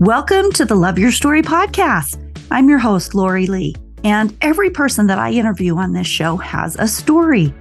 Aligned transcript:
Welcome 0.00 0.52
to 0.52 0.64
the 0.64 0.76
Love 0.76 0.96
Your 0.96 1.10
Story 1.10 1.42
podcast. 1.42 2.20
I'm 2.52 2.68
your 2.68 2.78
host, 2.78 3.16
Lori 3.16 3.48
Lee, 3.48 3.74
and 4.04 4.32
every 4.42 4.70
person 4.70 5.08
that 5.08 5.18
I 5.18 5.32
interview 5.32 5.74
on 5.76 5.92
this 5.92 6.06
show 6.06 6.36
has 6.36 6.76
a 6.76 6.86
story. 6.86 7.52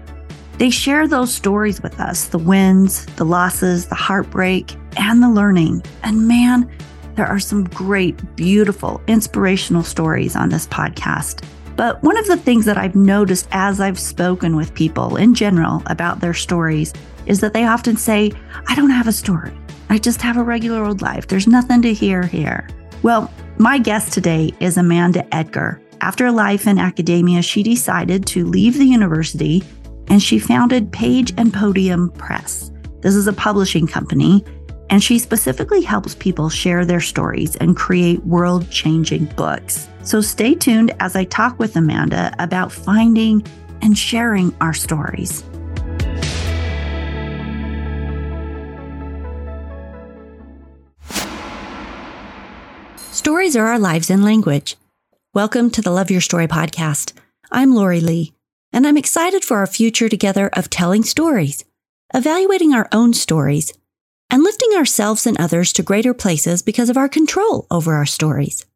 They 0.60 0.70
share 0.70 1.08
those 1.08 1.34
stories 1.34 1.81
with 1.81 2.00
us 2.00 2.28
the 2.28 2.38
wins, 2.38 3.08
the 3.15 3.26
losses, 3.26 3.88
the 3.88 3.95
heartbreak, 3.95 4.76
and 4.98 5.23
the 5.23 5.31
learning. 5.31 5.81
And 6.04 6.27
man, 6.27 6.71
there 7.16 7.26
are 7.26 7.39
some 7.39 7.63
great, 7.63 8.36
beautiful, 8.36 9.02
inspirational 9.08 9.81
stories 9.81 10.35
on 10.35 10.49
this 10.49 10.67
podcast. 10.67 11.44
But 11.76 12.04
one 12.04 12.17
of 12.17 12.27
the 12.27 12.38
things 12.38 12.66
that 12.66 12.77
I've 12.77 12.95
noticed 12.95 13.48
as 13.49 13.80
I've 13.80 13.99
spoken 13.99 14.55
with 14.55 14.76
people 14.76 15.16
in 15.16 15.34
general 15.34 15.81
about 15.88 16.20
their 16.20 16.35
stories 16.35 16.94
is 17.26 17.40
that 17.40 17.54
they 17.54 17.66
often 17.66 17.98
say, 17.98 18.31
I 18.67 18.76
don't 18.76 18.91
have 18.91 19.08
a 19.08 19.12
story. 19.12 19.58
I 19.90 19.98
just 19.98 20.22
have 20.22 20.38
a 20.38 20.44
regular 20.44 20.84
old 20.84 21.02
life. 21.02 21.27
There's 21.27 21.48
nothing 21.48 21.82
to 21.84 21.94
hear 21.94 22.23
here. 22.23 22.68
Well, 23.04 23.32
my 23.58 23.78
guest 23.78 24.12
today 24.12 24.54
is 24.59 24.78
Amanda 24.78 25.26
Edgar. 25.34 25.82
After 26.02 26.26
a 26.26 26.32
life 26.32 26.68
in 26.68 26.78
academia, 26.78 27.41
she 27.41 27.64
decided 27.64 28.26
to 28.28 28.45
leave 28.45 28.78
the 28.78 28.86
university 28.86 29.64
and 30.09 30.22
she 30.22 30.40
founded 30.40 30.92
Page 30.92 31.34
and 31.38 31.54
Podium 31.54 32.12
Press. 32.12 32.72
This 33.02 33.16
is 33.16 33.28
a 33.28 33.34
publishing 33.34 33.88
company, 33.88 34.44
and 34.90 35.04
she 35.04 35.20
specifically 35.20 35.81
helps 35.81 36.16
people 36.16 36.50
share 36.50 36.86
their 36.86 37.02
stories 37.02 37.56
and 37.58 37.76
create 37.76 38.26
world 38.26 38.70
changing 38.72 39.26
books. 39.26 39.90
So 40.04 40.22
stay 40.22 40.56
tuned 40.56 40.95
as 41.00 41.16
I 41.16 41.26
talk 41.26 41.59
with 41.59 41.76
Amanda 41.76 42.34
about 42.40 42.72
finding 42.72 43.45
and 43.81 43.98
sharing 43.98 44.56
our 44.62 44.73
stories. 44.73 45.44
Stories 53.18 53.56
are 53.56 53.66
our 53.66 53.80
lives 53.80 54.12
in 54.12 54.22
language. 54.22 54.76
Welcome 55.34 55.72
to 55.72 55.82
the 55.82 55.90
Love 55.90 56.12
Your 56.12 56.22
Story 56.22 56.48
podcast. 56.48 57.14
I'm 57.52 57.73
Lori 57.73 58.00
Lee, 58.00 58.32
and 58.72 58.86
I'm 58.86 58.96
excited 58.96 59.44
for 59.44 59.58
our 59.58 59.66
future 59.66 60.08
together 60.08 60.52
of 60.54 60.70
telling 60.70 61.02
stories, 61.02 61.66
evaluating 62.14 62.76
our 62.76 62.88
own 62.92 63.16
stories, 63.16 63.73
and 64.30 64.44
lifting 64.44 64.70
ourselves 64.78 65.26
and 65.26 65.36
others 65.42 65.73
to 65.73 65.82
greater 65.82 66.14
places 66.14 66.62
because 66.62 66.92
of 66.92 66.95
our 66.95 67.10
control 67.10 67.66
over 67.72 67.95
our 67.95 68.06
stories. 68.06 68.68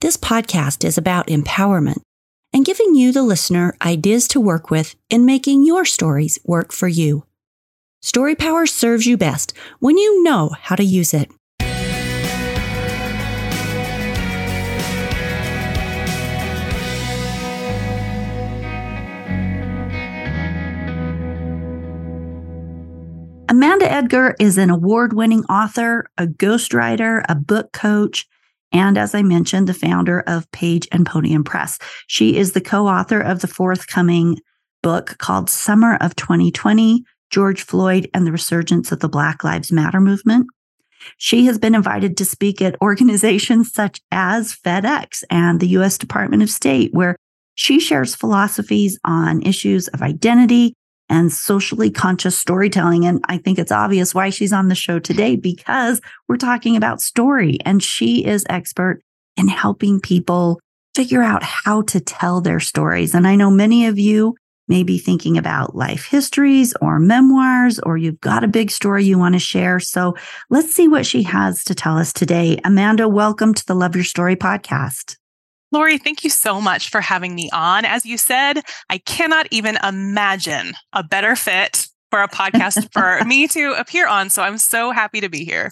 This 0.00 0.16
podcast 0.16 0.84
is 0.84 0.96
about 0.96 1.26
empowerment 1.26 2.02
and 2.52 2.64
giving 2.64 2.94
you, 2.94 3.10
the 3.10 3.24
listener, 3.24 3.74
ideas 3.82 4.28
to 4.28 4.40
work 4.40 4.70
with 4.70 4.94
in 5.10 5.26
making 5.26 5.66
your 5.66 5.84
stories 5.84 6.38
work 6.44 6.70
for 6.70 6.86
you. 6.86 7.26
Story 8.00 8.36
power 8.36 8.64
serves 8.64 9.06
you 9.06 9.16
best 9.16 9.52
when 9.80 9.98
you 9.98 10.22
know 10.22 10.50
how 10.50 10.76
to 10.76 10.84
use 10.84 11.12
it. 11.12 11.32
Amanda 23.48 23.90
Edgar 23.90 24.34
is 24.40 24.58
an 24.58 24.70
award 24.70 25.12
winning 25.12 25.44
author, 25.44 26.06
a 26.18 26.26
ghostwriter, 26.26 27.22
a 27.28 27.36
book 27.36 27.70
coach, 27.72 28.26
and 28.72 28.98
as 28.98 29.14
I 29.14 29.22
mentioned, 29.22 29.68
the 29.68 29.74
founder 29.74 30.20
of 30.26 30.50
Page 30.50 30.88
and 30.90 31.06
Podium 31.06 31.44
Press. 31.44 31.78
She 32.08 32.36
is 32.36 32.52
the 32.52 32.60
co 32.60 32.88
author 32.88 33.20
of 33.20 33.40
the 33.40 33.46
forthcoming 33.46 34.40
book 34.82 35.16
called 35.18 35.48
Summer 35.48 35.96
of 36.00 36.16
2020 36.16 37.04
George 37.30 37.62
Floyd 37.62 38.10
and 38.12 38.26
the 38.26 38.32
Resurgence 38.32 38.90
of 38.90 38.98
the 38.98 39.08
Black 39.08 39.44
Lives 39.44 39.70
Matter 39.70 40.00
Movement. 40.00 40.48
She 41.16 41.46
has 41.46 41.56
been 41.56 41.76
invited 41.76 42.16
to 42.16 42.24
speak 42.24 42.60
at 42.60 42.76
organizations 42.82 43.72
such 43.72 44.00
as 44.10 44.56
FedEx 44.56 45.22
and 45.30 45.60
the 45.60 45.68
U.S. 45.68 45.98
Department 45.98 46.42
of 46.42 46.50
State, 46.50 46.92
where 46.92 47.14
she 47.54 47.78
shares 47.78 48.16
philosophies 48.16 48.98
on 49.04 49.42
issues 49.42 49.86
of 49.88 50.02
identity 50.02 50.74
and 51.08 51.32
socially 51.32 51.90
conscious 51.90 52.36
storytelling. 52.36 53.04
And 53.04 53.24
I 53.28 53.38
think 53.38 53.58
it's 53.58 53.72
obvious 53.72 54.14
why 54.14 54.30
she's 54.30 54.52
on 54.52 54.68
the 54.68 54.74
show 54.74 54.98
today 54.98 55.36
because 55.36 56.00
we're 56.28 56.36
talking 56.36 56.76
about 56.76 57.00
story 57.00 57.58
and 57.64 57.82
she 57.82 58.24
is 58.24 58.44
expert 58.48 59.02
in 59.36 59.48
helping 59.48 60.00
people 60.00 60.60
figure 60.94 61.22
out 61.22 61.42
how 61.42 61.82
to 61.82 62.00
tell 62.00 62.40
their 62.40 62.60
stories. 62.60 63.14
And 63.14 63.26
I 63.26 63.36
know 63.36 63.50
many 63.50 63.86
of 63.86 63.98
you 63.98 64.34
may 64.68 64.82
be 64.82 64.98
thinking 64.98 65.38
about 65.38 65.76
life 65.76 66.06
histories 66.06 66.74
or 66.80 66.98
memoirs, 66.98 67.78
or 67.80 67.96
you've 67.96 68.20
got 68.20 68.42
a 68.42 68.48
big 68.48 68.70
story 68.70 69.04
you 69.04 69.18
want 69.18 69.34
to 69.34 69.38
share. 69.38 69.78
So 69.78 70.16
let's 70.50 70.72
see 70.72 70.88
what 70.88 71.06
she 71.06 71.22
has 71.22 71.62
to 71.64 71.74
tell 71.74 71.98
us 71.98 72.12
today. 72.12 72.58
Amanda, 72.64 73.08
welcome 73.08 73.54
to 73.54 73.66
the 73.66 73.74
Love 73.74 73.94
Your 73.94 74.04
Story 74.04 74.36
podcast. 74.36 75.16
Lori, 75.72 75.98
thank 75.98 76.24
you 76.24 76.30
so 76.30 76.60
much 76.60 76.90
for 76.90 77.00
having 77.00 77.34
me 77.34 77.50
on. 77.52 77.84
As 77.84 78.06
you 78.06 78.16
said, 78.18 78.60
I 78.88 78.98
cannot 78.98 79.46
even 79.50 79.78
imagine 79.82 80.74
a 80.92 81.02
better 81.02 81.36
fit 81.36 81.86
for 82.10 82.22
a 82.22 82.28
podcast 82.28 82.92
for 82.92 83.24
me 83.24 83.48
to 83.48 83.72
appear 83.72 84.06
on. 84.06 84.30
So 84.30 84.42
I'm 84.42 84.58
so 84.58 84.92
happy 84.92 85.20
to 85.20 85.28
be 85.28 85.44
here. 85.44 85.70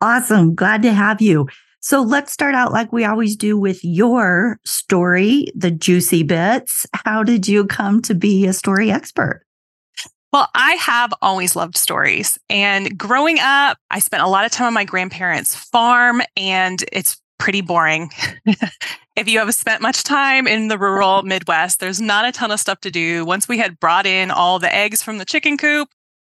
Awesome. 0.00 0.54
Glad 0.54 0.82
to 0.82 0.92
have 0.92 1.20
you. 1.20 1.48
So 1.80 2.02
let's 2.02 2.32
start 2.32 2.54
out 2.54 2.72
like 2.72 2.92
we 2.92 3.04
always 3.04 3.36
do 3.36 3.56
with 3.56 3.82
your 3.84 4.58
story, 4.64 5.46
the 5.54 5.70
juicy 5.70 6.24
bits. 6.24 6.86
How 6.92 7.22
did 7.22 7.46
you 7.46 7.66
come 7.66 8.02
to 8.02 8.14
be 8.14 8.46
a 8.46 8.52
story 8.52 8.90
expert? 8.90 9.44
Well, 10.32 10.48
I 10.54 10.72
have 10.72 11.14
always 11.22 11.56
loved 11.56 11.76
stories. 11.76 12.38
And 12.50 12.98
growing 12.98 13.38
up, 13.40 13.78
I 13.90 14.00
spent 14.00 14.22
a 14.22 14.26
lot 14.26 14.44
of 14.44 14.50
time 14.50 14.66
on 14.66 14.74
my 14.74 14.84
grandparents' 14.84 15.54
farm, 15.54 16.20
and 16.36 16.84
it's 16.92 17.18
pretty 17.38 17.60
boring. 17.60 18.10
if 19.16 19.28
you 19.28 19.38
have 19.38 19.52
spent 19.54 19.82
much 19.82 20.02
time 20.02 20.46
in 20.46 20.68
the 20.68 20.78
rural 20.78 21.22
Midwest, 21.22 21.80
there's 21.80 22.00
not 22.00 22.24
a 22.24 22.32
ton 22.32 22.50
of 22.50 22.60
stuff 22.60 22.80
to 22.80 22.90
do. 22.90 23.24
Once 23.24 23.48
we 23.48 23.58
had 23.58 23.78
brought 23.80 24.06
in 24.06 24.30
all 24.30 24.58
the 24.58 24.72
eggs 24.74 25.02
from 25.02 25.18
the 25.18 25.24
chicken 25.24 25.56
coop, 25.56 25.88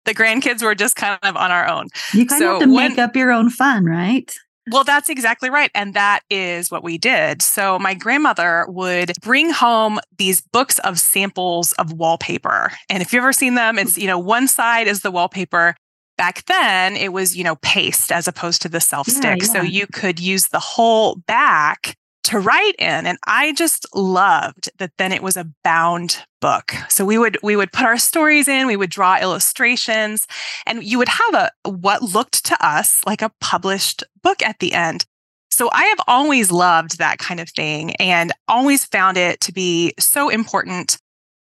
the 0.04 0.14
grandkids 0.14 0.62
were 0.62 0.74
just 0.74 0.96
kind 0.96 1.18
of 1.22 1.36
on 1.36 1.50
our 1.50 1.66
own. 1.66 1.88
You 2.12 2.26
kind 2.26 2.38
so 2.38 2.56
of 2.56 2.60
have 2.60 2.68
to 2.68 2.74
when, 2.74 2.90
make 2.92 2.98
up 2.98 3.16
your 3.16 3.32
own 3.32 3.50
fun, 3.50 3.84
right? 3.84 4.34
Well, 4.70 4.84
that's 4.84 5.10
exactly 5.10 5.50
right. 5.50 5.70
And 5.74 5.92
that 5.94 6.20
is 6.30 6.70
what 6.70 6.82
we 6.82 6.96
did. 6.96 7.42
So 7.42 7.78
my 7.78 7.92
grandmother 7.92 8.64
would 8.68 9.12
bring 9.20 9.50
home 9.50 10.00
these 10.16 10.40
books 10.40 10.78
of 10.80 10.98
samples 10.98 11.72
of 11.72 11.92
wallpaper. 11.92 12.72
And 12.88 13.02
if 13.02 13.12
you've 13.12 13.22
ever 13.22 13.32
seen 13.32 13.54
them, 13.54 13.78
it's, 13.78 13.96
hmm. 13.96 14.00
you 14.00 14.06
know, 14.06 14.18
one 14.18 14.48
side 14.48 14.86
is 14.86 15.00
the 15.00 15.10
wallpaper 15.10 15.76
back 16.16 16.44
then 16.46 16.96
it 16.96 17.12
was, 17.12 17.36
you 17.36 17.44
know, 17.44 17.56
paste 17.56 18.12
as 18.12 18.28
opposed 18.28 18.62
to 18.62 18.68
the 18.68 18.80
self 18.80 19.06
stick. 19.06 19.24
Yeah, 19.40 19.46
yeah. 19.46 19.52
So 19.52 19.62
you 19.62 19.86
could 19.86 20.20
use 20.20 20.48
the 20.48 20.60
whole 20.60 21.16
back 21.26 21.96
to 22.24 22.38
write 22.38 22.74
in 22.78 23.06
and 23.06 23.18
i 23.26 23.52
just 23.52 23.86
loved 23.94 24.70
that 24.78 24.90
then 24.96 25.12
it 25.12 25.22
was 25.22 25.36
a 25.36 25.46
bound 25.62 26.24
book 26.40 26.72
so 26.88 27.04
we 27.04 27.18
would 27.18 27.38
we 27.42 27.54
would 27.54 27.70
put 27.70 27.84
our 27.84 27.98
stories 27.98 28.48
in 28.48 28.66
we 28.66 28.76
would 28.76 28.90
draw 28.90 29.18
illustrations 29.20 30.26
and 30.66 30.82
you 30.82 30.98
would 30.98 31.08
have 31.08 31.34
a 31.34 31.68
what 31.68 32.02
looked 32.02 32.44
to 32.44 32.66
us 32.66 33.02
like 33.06 33.22
a 33.22 33.30
published 33.40 34.02
book 34.22 34.42
at 34.42 34.58
the 34.58 34.72
end 34.72 35.04
so 35.50 35.68
i 35.72 35.84
have 35.84 36.00
always 36.08 36.50
loved 36.50 36.98
that 36.98 37.18
kind 37.18 37.40
of 37.40 37.48
thing 37.50 37.94
and 37.96 38.32
always 38.48 38.86
found 38.86 39.16
it 39.16 39.40
to 39.40 39.52
be 39.52 39.92
so 39.98 40.30
important 40.30 40.98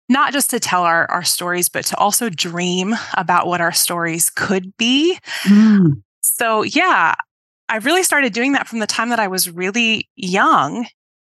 not 0.08 0.32
just 0.32 0.50
to 0.50 0.60
tell 0.60 0.82
our, 0.82 1.10
our 1.10 1.24
stories, 1.24 1.68
but 1.68 1.84
to 1.86 1.96
also 1.96 2.28
dream 2.28 2.94
about 3.14 3.46
what 3.46 3.60
our 3.60 3.72
stories 3.72 4.30
could 4.30 4.76
be. 4.76 5.18
Mm. 5.44 6.02
So, 6.20 6.62
yeah, 6.62 7.14
I 7.68 7.76
really 7.78 8.02
started 8.02 8.32
doing 8.32 8.52
that 8.52 8.68
from 8.68 8.78
the 8.80 8.86
time 8.86 9.08
that 9.10 9.20
I 9.20 9.28
was 9.28 9.50
really 9.50 10.08
young. 10.16 10.86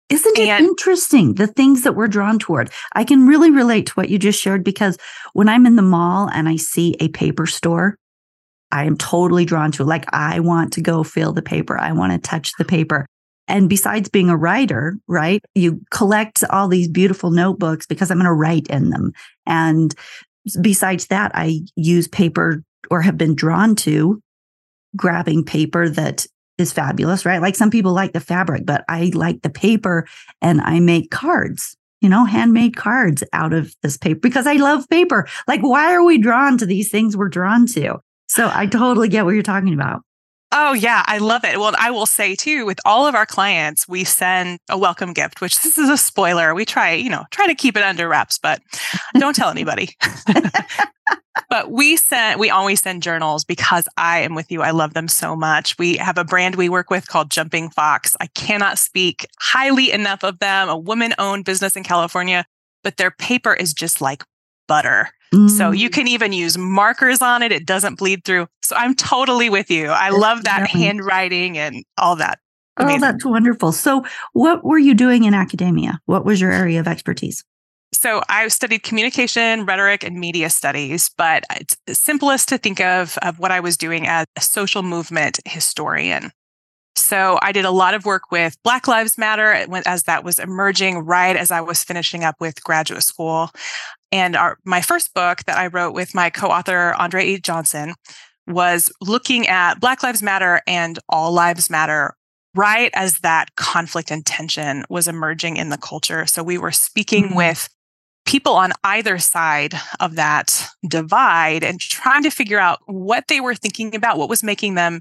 Isn't 0.09 0.39
it 0.39 0.49
and, 0.49 0.67
interesting 0.67 1.35
the 1.35 1.47
things 1.47 1.83
that 1.85 1.95
we're 1.95 2.09
drawn 2.09 2.39
toward? 2.39 2.71
I 2.95 3.05
can 3.05 3.27
really 3.27 3.51
relate 3.51 3.87
to 3.87 3.93
what 3.95 4.09
you 4.09 4.19
just 4.19 4.41
shared 4.41 4.65
because 4.65 4.99
when 5.35 5.49
I'm 5.49 5.67
in 5.67 5.77
the 5.77 5.83
mall 5.83 6.29
and 6.33 6.49
I 6.49 6.57
see 6.57 6.97
a 6.99 7.09
paper 7.09 7.47
store, 7.47 7.97
I 8.73 8.85
am 8.85 8.97
totally 8.97 9.45
drawn 9.45 9.71
to 9.73 9.83
it. 9.83 9.87
Like, 9.87 10.07
I 10.13 10.41
want 10.41 10.73
to 10.75 10.81
go 10.81 11.05
feel 11.05 11.33
the 11.33 11.43
paper, 11.43 11.79
I 11.79 11.93
want 11.93 12.13
to 12.13 12.19
touch 12.19 12.53
the 12.59 12.65
paper. 12.65 13.07
And 13.51 13.69
besides 13.69 14.09
being 14.09 14.31
a 14.31 14.37
writer, 14.37 14.97
right, 15.09 15.45
you 15.57 15.81
collect 15.91 16.45
all 16.51 16.69
these 16.69 16.89
beautiful 16.89 17.31
notebooks 17.33 17.85
because 17.85 18.11
I'm 18.11 18.19
going 18.19 18.27
to 18.27 18.33
write 18.33 18.69
in 18.69 18.91
them. 18.91 19.13
And 19.45 19.93
besides 20.61 21.09
that, 21.09 21.33
I 21.35 21.63
use 21.75 22.07
paper 22.07 22.63
or 22.91 23.03
have 23.03 23.19
been 23.19 23.35
drawn 23.35 23.75
to 23.77 24.23
grabbing 24.97 25.45
paper 25.45 25.89
that 25.89 26.27
is 26.59 26.73
fabulous, 26.73 27.27
right? 27.27 27.41
Like 27.41 27.57
some 27.57 27.71
people 27.71 27.93
like 27.93 28.13
the 28.13 28.21
fabric, 28.21 28.65
but 28.65 28.85
I 28.89 29.11
like 29.15 29.43
the 29.43 29.51
paper 29.51 30.07
and 30.41 30.61
I 30.61 30.79
make 30.79 31.11
cards, 31.11 31.77
you 32.01 32.09
know, 32.09 32.25
handmade 32.25 32.77
cards 32.77 33.25
out 33.33 33.53
of 33.53 33.75
this 33.83 33.97
paper 33.97 34.21
because 34.21 34.47
I 34.47 34.55
love 34.55 34.89
paper. 34.89 35.27
Like, 35.49 35.61
why 35.61 35.93
are 35.93 36.05
we 36.05 36.19
drawn 36.19 36.57
to 36.59 36.67
these 36.67 36.91
things 36.91 37.17
we're 37.17 37.29
drawn 37.29 37.67
to? 37.69 37.99
So 38.29 38.49
I 38.53 38.67
totally 38.67 39.09
get 39.09 39.25
what 39.25 39.35
you're 39.35 39.43
talking 39.43 39.75
about. 39.75 40.03
Oh, 40.53 40.73
yeah, 40.73 41.05
I 41.07 41.19
love 41.19 41.45
it. 41.45 41.61
Well, 41.61 41.75
I 41.79 41.93
will 41.93 42.07
say 42.07 42.35
too, 42.35 42.67
with 42.67 42.81
all 42.85 43.07
of 43.07 43.15
our 43.15 43.27
clients, 43.27 43.87
we 43.87 44.03
send 44.03 44.59
a 44.69 44.77
welcome 44.77 45.13
gift, 45.13 45.41
which 45.41 45.61
this 45.61 45.79
is 45.79 45.89
a 45.89 45.97
spoiler. 45.97 46.55
We 46.55 46.65
try, 46.65 46.93
you 46.95 47.09
know, 47.09 47.25
try 47.31 47.47
to 47.47 47.55
keep 47.55 47.77
it 47.77 47.85
under 47.85 48.09
wraps, 48.09 48.37
but 48.37 48.61
don't 49.15 49.37
tell 49.37 49.51
anybody. 49.51 49.91
but 51.51 51.71
we 51.71 51.97
send, 51.97 52.41
we 52.41 52.51
always 52.51 52.83
send 52.83 53.03
journals 53.05 53.45
because 53.45 53.87
I 53.97 54.21
am 54.21 54.35
with 54.35 54.51
you. 54.51 54.63
I 54.63 54.73
love 54.73 54.95
them 54.95 55.07
so 55.07 55.37
much. 55.37 55.79
We 55.79 55.97
have 55.99 56.19
a 56.19 56.25
brand 56.25 56.57
we 56.57 56.69
work 56.69 56.91
with 56.91 57.07
called 57.07 57.31
Jumping 57.31 57.71
Fox. 57.71 58.17
I 58.21 58.27
cannot 58.27 58.77
speak 58.77 59.27
highly 59.39 59.93
enough 59.93 60.25
of 60.25 60.41
them, 60.41 60.69
a 60.69 60.77
woman 60.77 61.15
owned 61.19 61.45
business 61.45 61.77
in 61.77 61.85
California, 61.85 62.45
but 62.83 62.97
their 62.97 63.13
paper 63.13 63.55
is 63.55 63.73
just 63.73 64.01
like 64.01 64.25
butter. 64.71 65.09
So 65.49 65.73
you 65.73 65.91
mm. 65.91 65.93
can 65.93 66.07
even 66.07 66.33
use 66.33 66.57
markers 66.57 67.21
on 67.21 67.43
it. 67.43 67.51
It 67.51 67.67
doesn't 67.67 67.99
bleed 67.99 68.25
through. 68.25 68.47
So 68.63 68.77
I'm 68.77 68.95
totally 68.95 69.51
with 69.51 69.71
you. 69.71 69.87
I 69.87 70.11
love 70.11 70.45
that 70.45 70.69
handwriting 70.71 71.59
and 71.59 71.85
all 71.99 72.17
that. 72.17 72.39
Oh, 72.77 72.85
Amazing. 72.85 73.03
Oh, 73.03 73.13
that's 73.13 73.25
wonderful. 73.25 73.73
So 73.73 74.05
what 74.33 74.65
were 74.65 74.79
you 74.79 74.95
doing 74.95 75.25
in 75.25 75.35
academia? 75.35 76.01
What 76.07 76.25
was 76.25 76.41
your 76.41 76.53
area 76.53 76.81
of 76.81 76.87
expertise? 76.87 77.45
So 77.93 78.23
I 78.29 78.47
studied 78.49 78.85
communication, 78.85 79.67
rhetoric, 79.67 80.05
and 80.05 80.19
media 80.19 80.51
studies, 80.51 81.11
but 81.19 81.45
it's 81.51 81.77
simplest 81.89 82.49
to 82.51 82.59
think 82.59 82.81
of 82.81 83.19
of 83.23 83.39
what 83.41 83.51
I 83.51 83.61
was 83.61 83.77
doing 83.77 84.07
as 84.07 84.27
a 84.37 84.41
social 84.41 84.83
movement 84.83 85.41
historian. 85.47 86.31
So 87.01 87.39
I 87.43 87.53
did 87.53 87.65
a 87.65 87.71
lot 87.71 87.95
of 87.95 88.05
work 88.05 88.31
with 88.31 88.57
Black 88.63 88.87
Lives 88.87 89.19
Matter 89.19 89.67
as 89.87 90.05
that 90.05 90.25
was 90.25 90.39
emerging 90.39 90.99
right 90.99 91.37
as 91.37 91.51
I 91.51 91.61
was 91.61 91.83
finishing 91.83 92.25
up 92.25 92.37
with 92.41 92.63
graduate 92.63 93.03
school. 93.03 93.51
And 94.13 94.37
our, 94.37 94.59
my 94.65 94.81
first 94.81 95.15
book 95.15 95.45
that 95.45 95.59
I 95.59 95.69
wrote 95.69 95.95
with 95.95 96.15
my 96.15 96.31
co-author 96.31 96.95
Andre 96.99 97.27
E. 97.27 97.41
Johnson 97.41 97.95
was 98.47 98.93
looking 99.01 99.47
at 99.47 99.81
Black 99.81 100.03
Lives 100.03 100.23
Matter 100.23 100.61
and 100.67 100.99
All 101.09 101.33
Lives 101.33 101.71
Matter 101.71 102.15
right 102.55 102.91
as 102.95 103.21
that 103.21 103.55
conflict 103.57 104.11
and 104.11 104.27
tension 104.27 104.85
was 104.91 105.07
emerging 105.07 105.57
in 105.57 105.69
the 105.69 105.79
culture. 105.79 106.27
So 106.27 106.43
we 106.43 106.59
were 106.59 106.73
speaking 106.73 107.27
mm-hmm. 107.27 107.37
with 107.37 107.69
people 108.27 108.55
on 108.55 108.73
either 108.85 109.19
side 109.19 109.75
of 110.01 110.17
that 110.17 110.69
divide 110.87 111.65
and 111.65 111.81
trying 111.81 112.23
to 112.25 112.31
figure 112.31 112.59
out 112.59 112.81
what 112.87 113.29
they 113.29 113.41
were 113.41 113.55
thinking 113.55 113.95
about, 113.95 114.19
what 114.19 114.29
was 114.29 114.43
making 114.43 114.75
them 114.75 115.01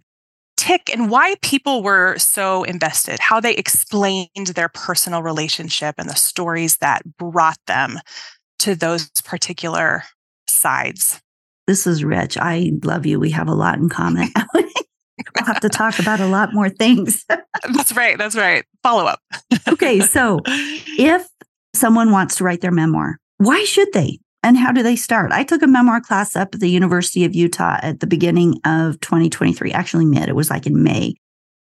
tick 0.60 0.90
and 0.92 1.10
why 1.10 1.36
people 1.42 1.82
were 1.82 2.18
so 2.18 2.64
invested, 2.64 3.20
how 3.20 3.40
they 3.40 3.56
explained 3.56 4.48
their 4.56 4.68
personal 4.68 5.24
relationship 5.24 5.96
and 5.98 6.10
the 6.10 6.16
stories 6.16 6.78
that 6.78 7.02
brought 7.18 7.58
them 7.66 7.98
to 8.60 8.76
those 8.76 9.10
particular 9.24 10.04
sides. 10.48 11.22
This 11.66 11.88
is 11.88 12.04
rich. 12.04 12.38
I 12.38 12.72
love 12.84 13.06
you. 13.06 13.20
We 13.20 13.32
have 13.32 13.48
a 13.48 13.54
lot 13.54 13.78
in 13.78 13.88
common. 13.88 14.28
we'll 14.54 15.46
have 15.46 15.62
to 15.62 15.70
talk 15.70 15.98
about 16.00 16.20
a 16.20 16.28
lot 16.28 16.54
more 16.54 16.70
things. 16.70 17.26
that's 17.74 17.94
right. 17.94 18.18
That's 18.18 18.36
right. 18.36 18.66
Follow 18.84 19.06
up. 19.06 19.22
okay. 19.68 20.02
So 20.02 20.42
if 20.46 21.26
someone 21.74 22.12
wants 22.12 22.36
to 22.36 22.44
write 22.44 22.60
their 22.62 22.72
memoir, 22.72 23.18
why 23.38 23.64
should 23.64 23.94
they? 23.94 24.20
And 24.42 24.58
how 24.58 24.72
do 24.72 24.82
they 24.84 24.96
start? 24.96 25.32
I 25.32 25.44
took 25.44 25.62
a 25.62 25.68
memoir 25.68 26.00
class 26.02 26.36
up 26.36 26.56
at 26.56 26.62
the 26.62 26.70
University 26.70 27.26
of 27.26 27.36
Utah 27.36 27.78
at 27.82 28.00
the 28.00 28.08
beginning 28.08 28.56
of 28.66 29.00
2023, 29.02 29.72
actually 29.72 30.06
mid, 30.06 30.30
it 30.30 30.36
was 30.36 30.50
like 30.50 30.66
in 30.66 30.82
May. 30.82 31.16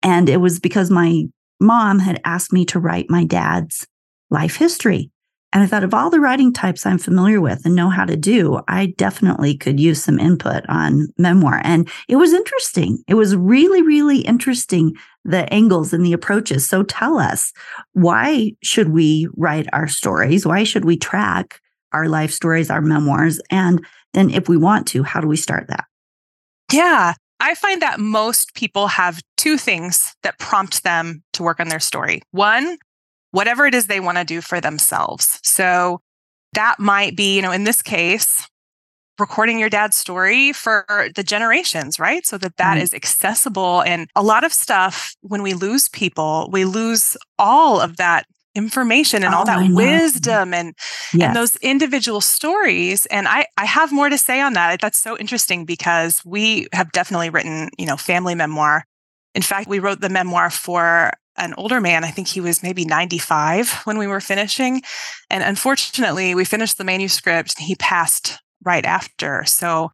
And 0.03 0.29
it 0.29 0.39
was 0.39 0.59
because 0.59 0.91
my 0.91 1.25
mom 1.61 1.99
had 1.99 2.21
asked 2.25 2.53
me 2.53 2.65
to 2.67 2.81
write 2.81 3.07
my 3.09 3.25
dad's 3.25 3.87
life 4.31 4.57
history. 4.57 5.11
And 5.53 5.63
I 5.63 5.67
thought 5.67 5.85
of 5.85 5.95
all 5.95 6.11
the 6.11 6.19
writing 6.19 6.53
types 6.53 6.85
I'm 6.85 6.99
familiar 6.99 7.41
with 7.41 7.65
and 7.65 7.77
know 7.77 7.89
how 7.89 8.05
to 8.05 8.17
do, 8.17 8.61
I 8.67 8.87
definitely 8.99 9.57
could 9.57 9.79
use 9.79 10.03
some 10.03 10.19
input 10.19 10.65
on 10.69 11.07
memoir. 11.17 11.61
And 11.63 11.89
it 12.09 12.17
was 12.17 12.33
interesting. 12.33 13.05
It 13.07 13.15
was 13.15 13.37
really, 13.37 13.81
really 13.81 14.19
interesting, 14.23 14.95
the 15.25 15.51
angles 15.55 15.93
and 15.93 16.05
the 16.05 16.13
approaches. 16.13 16.69
So 16.69 16.83
tell 16.83 17.19
us, 17.19 17.53
why 17.93 18.55
should 18.65 18.89
we 18.89 19.29
write 19.37 19.69
our 19.73 19.87
stories? 19.87 20.45
Why 20.45 20.65
should 20.65 20.85
we 20.85 20.97
track 20.97 21.61
our 21.95 22.09
life 22.09 22.31
stories, 22.31 22.71
our 22.71 22.83
memoirs? 22.83 23.41
And 23.51 23.85
then 24.13 24.31
if 24.31 24.49
we 24.49 24.57
want 24.57 24.87
to, 24.89 25.03
how 25.03 25.21
do 25.21 25.29
we 25.29 25.37
start 25.37 25.69
that? 25.69 25.85
Yeah. 26.73 27.15
I 27.41 27.55
find 27.55 27.83
that 27.83 28.01
most 28.01 28.55
people 28.55 28.87
have 28.87 29.21
two 29.37 29.59
things 29.59 30.15
that 30.23 30.39
prompt 30.39 30.85
them 30.85 31.23
to 31.33 31.43
work 31.43 31.61
on 31.61 31.69
their 31.69 31.81
story. 31.81 32.23
One, 32.31 32.79
whatever 33.33 33.67
it 33.67 33.75
is 33.75 33.87
they 33.87 34.01
want 34.01 34.19
to 34.19 34.25
do 34.25 34.41
for 34.41 34.61
themselves. 34.61 35.41
So 35.43 36.01
that 36.53 36.79
might 36.79 37.17
be, 37.17 37.37
you 37.37 37.43
know, 37.43 37.53
in 37.53 37.65
this 37.65 37.83
case, 37.83 38.47
recording 39.19 39.59
your 39.59 39.69
dad's 39.69 39.97
story 39.97 40.53
for 40.53 40.85
the 41.15 41.23
generations, 41.23 41.99
right? 41.99 42.25
So 42.27 42.39
that 42.39 42.57
that 42.57 42.79
mm. 42.79 42.83
is 42.83 42.95
accessible. 42.95 43.83
And 43.83 44.09
a 44.17 44.23
lot 44.23 44.45
of 44.45 44.53
stuff, 44.53 45.15
when 45.21 45.43
we 45.43 45.55
lose 45.55 45.89
people, 45.89 46.49
we 46.53 46.65
lose 46.65 47.17
all 47.39 47.81
of 47.81 47.97
that 47.97 48.27
information 48.55 49.25
and 49.25 49.35
oh, 49.35 49.39
all 49.39 49.45
that 49.45 49.71
wisdom 49.73 50.55
and 50.55 50.75
yes. 51.13 51.27
and 51.27 51.37
those 51.37 51.57
individual 51.57 52.21
stories 52.21 53.07
and 53.07 53.27
i 53.27 53.47
i 53.57 53.65
have 53.65 53.93
more 53.93 54.09
to 54.09 54.17
say 54.17 54.41
on 54.41 54.53
that 54.53 54.81
that's 54.81 54.99
so 54.99 55.19
interesting 55.19 55.65
because 55.65 56.23
we 56.25 56.67
have 56.73 56.93
definitely 56.93 57.31
written 57.31 57.69
you 57.79 57.87
know 57.87 57.97
family 57.97 58.35
memoir 58.35 58.85
in 59.35 59.43
fact 59.43 59.69
we 59.69 59.81
wrote 59.81 60.01
the 60.01 60.09
memoir 60.09 60.51
for 60.51 61.11
an 61.37 61.55
older 61.55 61.81
man. 61.81 62.05
I 62.05 62.11
think 62.11 62.29
he 62.29 62.41
was 62.41 62.63
maybe 62.63 62.85
95 62.85 63.83
when 63.85 63.99
we 63.99 64.07
were 64.07 64.21
finishing. 64.21 64.83
And 65.31 65.43
unfortunately, 65.43 66.35
we 66.35 66.45
finished 66.45 66.79
the 66.79 66.85
manuscript 66.85 67.55
and 67.59 67.67
he 67.67 67.75
passed 67.77 68.41
right 68.65 68.85
after. 68.85 69.45
So 69.45 69.91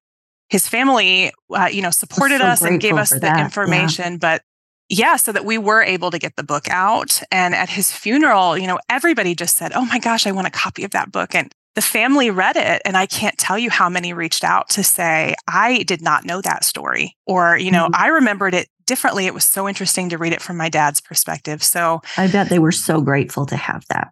his 0.49 0.69
family, 0.69 1.33
uh, 1.51 1.69
you 1.73 1.83
know, 1.83 1.91
supported 1.91 2.41
so 2.41 2.47
us 2.47 2.63
and 2.63 2.81
gave 2.81 2.97
us 2.97 3.11
the 3.11 3.21
that. 3.21 3.41
information. 3.41 4.13
Yeah. 4.13 4.19
But 4.21 4.43
yeah, 4.91 5.17
so 5.17 5.31
that 5.31 5.45
we 5.45 5.57
were 5.57 5.83
able 5.83 6.11
to 6.11 6.19
get 6.19 6.35
the 6.37 6.43
book 6.43 6.69
out. 6.69 7.23
And 7.31 7.55
at 7.55 7.71
his 7.71 7.93
funeral, 7.93 8.59
you 8.59 8.67
know, 8.67 8.81
everybody 8.89 9.35
just 9.37 9.57
said, 9.57 9.73
Oh 9.73 9.85
my 9.87 10.01
gosh, 10.01 10.27
I 10.27 10.33
want 10.33 10.49
a 10.49 10.51
copy 10.51 10.85
of 10.85 10.91
that 10.91 11.13
book. 11.13 11.35
And 11.35 11.55
the 11.77 11.81
family 11.81 12.31
read 12.31 12.57
it 12.57 12.83
and 12.85 12.97
i 12.97 13.07
can't 13.07 13.39
tell 13.39 13.57
you 13.57 13.71
how 13.71 13.89
many 13.89 14.13
reached 14.13 14.43
out 14.43 14.69
to 14.69 14.83
say 14.83 15.37
i 15.47 15.85
did 15.85 16.03
not 16.03 16.25
know 16.25 16.41
that 16.41 16.65
story 16.65 17.17
or 17.27 17.57
you 17.57 17.71
know 17.71 17.85
mm-hmm. 17.85 18.03
i 18.03 18.09
remembered 18.09 18.55
it 18.55 18.69
differently 18.87 19.27
it 19.27 19.33
was 19.33 19.47
so 19.47 19.69
interesting 19.69 20.09
to 20.09 20.19
read 20.19 20.33
it 20.33 20.43
from 20.43 20.57
my 20.57 20.69
dad's 20.69 21.01
perspective 21.01 21.63
so 21.63 22.03
i 22.17 22.27
bet 22.27 22.49
they 22.49 22.59
were 22.59 22.73
so 22.73 23.01
grateful 23.01 23.47
to 23.47 23.57
have 23.57 23.85
that 23.89 24.11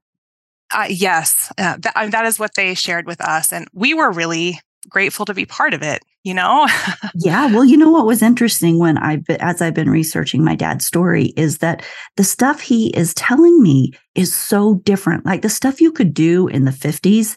uh, 0.73 0.87
yes 0.89 1.53
uh, 1.59 1.77
uh, 1.97 2.07
that 2.07 2.25
is 2.25 2.39
what 2.39 2.55
they 2.55 2.75
shared 2.75 3.07
with 3.07 3.21
us 3.21 3.53
and 3.53 3.67
we 3.73 3.93
were 3.93 4.13
really 4.13 4.61
grateful 4.89 5.25
to 5.25 5.35
be 5.35 5.45
part 5.45 5.75
of 5.75 5.83
it 5.83 6.03
you 6.25 6.35
know 6.35 6.67
yeah 7.15 7.47
well 7.47 7.65
you 7.65 7.77
know 7.77 7.91
what 7.91 8.07
was 8.07 8.23
interesting 8.23 8.79
when 8.79 8.99
i 8.99 9.23
as 9.41 9.61
i've 9.61 9.75
been 9.75 9.91
researching 9.91 10.45
my 10.45 10.55
dad's 10.55 10.87
story 10.87 11.27
is 11.37 11.59
that 11.59 11.85
the 12.17 12.25
stuff 12.25 12.61
he 12.61 12.89
is 12.97 13.15
telling 13.15 13.63
me 13.63 13.93
is 14.15 14.35
so 14.35 14.75
different 14.85 15.25
like 15.27 15.43
the 15.43 15.49
stuff 15.49 15.81
you 15.81 15.93
could 15.93 16.15
do 16.15 16.49
in 16.49 16.65
the 16.65 16.71
50s 16.71 17.37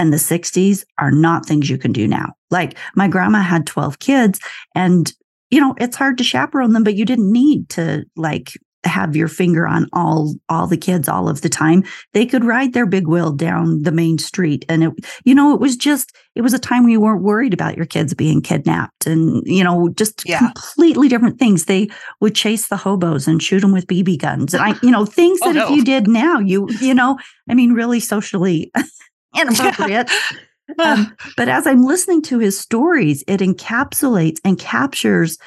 and 0.00 0.14
the 0.14 0.16
60s 0.16 0.82
are 0.96 1.10
not 1.10 1.44
things 1.44 1.68
you 1.68 1.76
can 1.76 1.92
do 1.92 2.08
now. 2.08 2.32
Like 2.50 2.78
my 2.96 3.06
grandma 3.06 3.42
had 3.42 3.66
12 3.66 3.98
kids 3.98 4.40
and 4.74 5.12
you 5.50 5.60
know, 5.60 5.74
it's 5.78 5.96
hard 5.96 6.16
to 6.18 6.24
chaperone 6.24 6.72
them 6.72 6.84
but 6.84 6.94
you 6.94 7.04
didn't 7.04 7.30
need 7.30 7.68
to 7.70 8.04
like 8.16 8.52
have 8.84 9.14
your 9.14 9.28
finger 9.28 9.66
on 9.66 9.86
all 9.92 10.34
all 10.48 10.66
the 10.66 10.76
kids 10.76 11.08
all 11.08 11.28
of 11.28 11.42
the 11.42 11.48
time. 11.48 11.84
They 12.12 12.24
could 12.24 12.44
ride 12.44 12.72
their 12.72 12.86
big 12.86 13.06
wheel 13.06 13.32
down 13.32 13.82
the 13.82 13.92
main 13.92 14.18
street 14.18 14.64
and 14.68 14.84
it 14.84 14.92
you 15.24 15.34
know, 15.34 15.54
it 15.54 15.60
was 15.60 15.76
just 15.76 16.16
it 16.34 16.42
was 16.42 16.54
a 16.54 16.58
time 16.58 16.84
when 16.84 16.92
you 16.92 17.00
weren't 17.00 17.22
worried 17.22 17.52
about 17.52 17.76
your 17.76 17.86
kids 17.86 18.14
being 18.14 18.40
kidnapped 18.40 19.06
and 19.06 19.42
you 19.46 19.62
know, 19.62 19.90
just 19.90 20.26
yeah. 20.26 20.38
completely 20.38 21.08
different 21.08 21.38
things. 21.38 21.66
They 21.66 21.88
would 22.20 22.34
chase 22.34 22.68
the 22.68 22.76
hobos 22.76 23.28
and 23.28 23.42
shoot 23.42 23.60
them 23.60 23.72
with 23.72 23.86
BB 23.86 24.18
guns. 24.18 24.54
And 24.54 24.62
I 24.62 24.74
you 24.82 24.90
know, 24.90 25.04
things 25.04 25.40
oh, 25.44 25.52
that 25.52 25.58
no. 25.58 25.64
if 25.64 25.76
you 25.76 25.84
did 25.84 26.08
now, 26.08 26.38
you 26.38 26.68
you 26.80 26.94
know, 26.94 27.18
I 27.48 27.54
mean 27.54 27.72
really 27.72 28.00
socially 28.00 28.72
inappropriate. 29.38 30.10
um, 30.78 31.14
but 31.36 31.48
as 31.48 31.66
I'm 31.66 31.82
listening 31.82 32.22
to 32.22 32.38
his 32.38 32.58
stories, 32.58 33.24
it 33.26 33.40
encapsulates 33.40 34.38
and 34.44 34.58
captures 34.58 35.38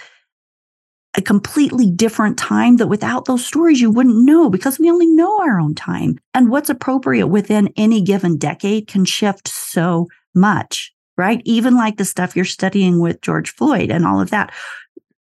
a 1.16 1.22
completely 1.22 1.90
different 1.92 2.38
time 2.38 2.78
that 2.78 2.88
without 2.88 3.26
those 3.26 3.46
stories 3.46 3.80
you 3.80 3.92
wouldn't 3.92 4.26
know 4.26 4.50
because 4.50 4.80
we 4.80 4.90
only 4.90 5.08
know 5.08 5.40
our 5.42 5.60
own 5.60 5.76
time. 5.76 6.18
And 6.34 6.50
what's 6.50 6.70
appropriate 6.70 7.28
within 7.28 7.72
any 7.78 8.02
given 8.02 8.38
decade 8.38 8.88
can 8.88 9.06
shift 9.06 9.48
so 9.48 10.08
much, 10.34 10.92
right? 11.18 11.42
Even 11.46 11.76
like 11.76 11.98
the 11.98 12.06
stuff 12.06 12.36
you're 12.36 12.46
studying 12.46 13.00
with 13.00 13.22
George 13.22 13.54
Floyd 13.54 13.92
and 13.92 14.06
all 14.06 14.20
of 14.20 14.32
that. 14.32 14.52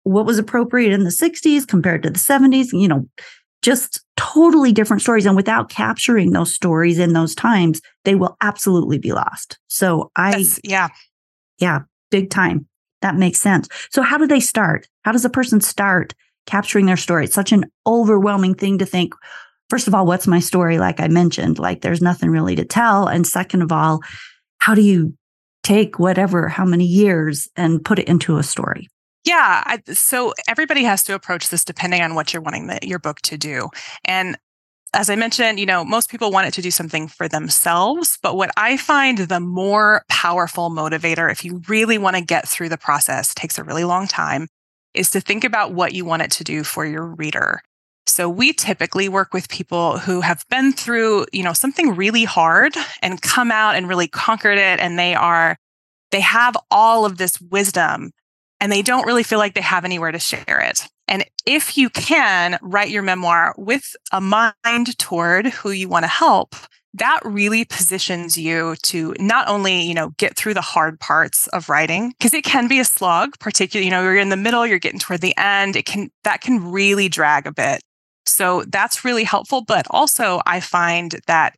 What 0.02 0.26
was 0.26 0.38
appropriate 0.38 0.92
in 0.92 1.04
the 1.04 1.10
60s 1.10 1.66
compared 1.66 2.02
to 2.02 2.10
the 2.10 2.18
70s, 2.18 2.72
you 2.72 2.88
know, 2.88 3.08
just 3.62 4.02
totally 4.16 4.72
different 4.72 5.02
stories. 5.02 5.26
And 5.26 5.36
without 5.36 5.68
capturing 5.68 6.32
those 6.32 6.52
stories 6.52 6.98
in 6.98 7.12
those 7.12 7.34
times, 7.34 7.80
they 8.04 8.14
will 8.14 8.36
absolutely 8.40 8.98
be 8.98 9.12
lost. 9.12 9.58
So 9.68 10.10
I, 10.16 10.32
That's, 10.32 10.60
yeah. 10.64 10.88
Yeah, 11.58 11.80
big 12.10 12.30
time. 12.30 12.66
That 13.02 13.16
makes 13.16 13.38
sense. 13.38 13.68
So 13.90 14.02
how 14.02 14.18
do 14.18 14.26
they 14.26 14.40
start? 14.40 14.88
How 15.04 15.12
does 15.12 15.24
a 15.24 15.30
person 15.30 15.60
start 15.60 16.14
capturing 16.46 16.86
their 16.86 16.96
story? 16.96 17.24
It's 17.24 17.34
such 17.34 17.52
an 17.52 17.66
overwhelming 17.86 18.54
thing 18.54 18.78
to 18.78 18.86
think. 18.86 19.14
First 19.68 19.88
of 19.88 19.94
all, 19.94 20.06
what's 20.06 20.26
my 20.26 20.40
story? 20.40 20.78
Like 20.78 21.00
I 21.00 21.08
mentioned, 21.08 21.58
like 21.58 21.80
there's 21.80 22.02
nothing 22.02 22.30
really 22.30 22.56
to 22.56 22.64
tell. 22.64 23.06
And 23.06 23.26
second 23.26 23.62
of 23.62 23.72
all, 23.72 24.00
how 24.58 24.74
do 24.74 24.82
you 24.82 25.14
take 25.62 25.98
whatever, 25.98 26.48
how 26.48 26.64
many 26.64 26.84
years 26.84 27.48
and 27.56 27.84
put 27.84 27.98
it 27.98 28.08
into 28.08 28.38
a 28.38 28.42
story? 28.42 28.88
Yeah. 29.24 29.62
I, 29.64 29.80
so 29.92 30.32
everybody 30.48 30.82
has 30.84 31.04
to 31.04 31.14
approach 31.14 31.50
this 31.50 31.64
depending 31.64 32.02
on 32.02 32.14
what 32.14 32.32
you're 32.32 32.42
wanting 32.42 32.66
the, 32.66 32.78
your 32.82 32.98
book 32.98 33.20
to 33.22 33.36
do. 33.36 33.68
And 34.04 34.36
as 34.92 35.08
I 35.08 35.16
mentioned, 35.16 35.60
you 35.60 35.66
know, 35.66 35.84
most 35.84 36.10
people 36.10 36.30
want 36.30 36.48
it 36.48 36.54
to 36.54 36.62
do 36.62 36.70
something 36.70 37.06
for 37.06 37.28
themselves. 37.28 38.18
But 38.22 38.36
what 38.36 38.50
I 38.56 38.76
find 38.76 39.18
the 39.18 39.40
more 39.40 40.04
powerful 40.08 40.70
motivator, 40.70 41.30
if 41.30 41.44
you 41.44 41.62
really 41.68 41.98
want 41.98 42.16
to 42.16 42.22
get 42.22 42.48
through 42.48 42.70
the 42.70 42.78
process, 42.78 43.34
takes 43.34 43.58
a 43.58 43.64
really 43.64 43.84
long 43.84 44.08
time, 44.08 44.48
is 44.94 45.10
to 45.12 45.20
think 45.20 45.44
about 45.44 45.72
what 45.72 45.94
you 45.94 46.04
want 46.04 46.22
it 46.22 46.30
to 46.32 46.44
do 46.44 46.64
for 46.64 46.84
your 46.84 47.06
reader. 47.06 47.60
So 48.06 48.28
we 48.28 48.52
typically 48.52 49.08
work 49.08 49.32
with 49.32 49.48
people 49.48 49.98
who 49.98 50.20
have 50.20 50.44
been 50.50 50.72
through, 50.72 51.26
you 51.32 51.44
know, 51.44 51.52
something 51.52 51.94
really 51.94 52.24
hard 52.24 52.74
and 53.02 53.22
come 53.22 53.52
out 53.52 53.76
and 53.76 53.88
really 53.88 54.08
conquered 54.08 54.58
it. 54.58 54.80
And 54.80 54.98
they 54.98 55.14
are, 55.14 55.56
they 56.10 56.20
have 56.20 56.56
all 56.72 57.04
of 57.04 57.18
this 57.18 57.40
wisdom 57.40 58.10
and 58.60 58.70
they 58.70 58.82
don't 58.82 59.06
really 59.06 59.22
feel 59.22 59.38
like 59.38 59.54
they 59.54 59.60
have 59.60 59.84
anywhere 59.84 60.12
to 60.12 60.18
share 60.18 60.60
it. 60.60 60.86
And 61.08 61.24
if 61.44 61.76
you 61.76 61.90
can 61.90 62.58
write 62.62 62.90
your 62.90 63.02
memoir 63.02 63.54
with 63.58 63.96
a 64.12 64.20
mind 64.20 64.98
toward 64.98 65.46
who 65.46 65.70
you 65.70 65.88
want 65.88 66.04
to 66.04 66.08
help, 66.08 66.54
that 66.94 67.20
really 67.24 67.64
positions 67.64 68.36
you 68.36 68.76
to 68.82 69.14
not 69.18 69.48
only, 69.48 69.82
you 69.82 69.94
know, 69.94 70.10
get 70.18 70.36
through 70.36 70.54
the 70.54 70.60
hard 70.60 70.98
parts 71.00 71.46
of 71.48 71.68
writing, 71.68 72.10
because 72.18 72.34
it 72.34 72.44
can 72.44 72.68
be 72.68 72.80
a 72.80 72.84
slog, 72.84 73.38
particularly, 73.38 73.86
you 73.86 73.90
know, 73.90 74.02
you're 74.02 74.16
in 74.16 74.28
the 74.28 74.36
middle, 74.36 74.66
you're 74.66 74.78
getting 74.78 74.98
toward 74.98 75.20
the 75.20 75.36
end. 75.36 75.76
It 75.76 75.86
can, 75.86 76.10
that 76.24 76.40
can 76.40 76.70
really 76.70 77.08
drag 77.08 77.46
a 77.46 77.52
bit. 77.52 77.80
So 78.26 78.64
that's 78.68 79.04
really 79.04 79.24
helpful. 79.24 79.62
But 79.62 79.86
also, 79.90 80.40
I 80.46 80.60
find 80.60 81.16
that 81.26 81.56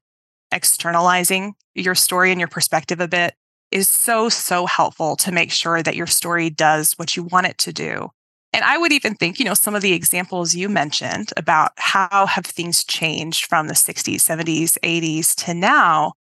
externalizing 0.51 1.55
your 1.75 1.95
story 1.95 2.31
and 2.31 2.39
your 2.39 2.49
perspective 2.49 3.01
a 3.01 3.09
bit 3.09 3.35
is 3.73 3.89
so, 3.89 4.29
so 4.29 4.67
helpful 4.67 5.17
to 5.17 5.33
make 5.33 5.51
sure 5.51 5.83
that 5.83 5.97
your 5.97 6.07
story 6.07 6.51
does 6.51 6.93
what 6.95 7.17
you 7.17 7.25
want 7.25 7.47
it 7.47 7.59
to 7.59 7.73
do. 7.73 8.11
And 8.53 8.65
I 8.65 8.77
would 8.77 8.93
even 8.93 9.15
think, 9.15 9.39
you 9.39 9.45
know, 9.45 9.55
some 9.55 9.75
of 9.75 9.83
the 9.83 9.95
examples 9.95 10.55
you 10.55 10.69
mentioned 10.69 11.33
about 11.37 11.73
how 11.79 12.27
have 12.27 12.45
things 12.45 12.85
changed 12.85 13.47
from 13.47 13.67
the 13.67 13.75
60s, 13.75 14.17
70s, 14.17 14.77
80s 14.83 15.35
to 15.47 15.55
now. 15.55 16.13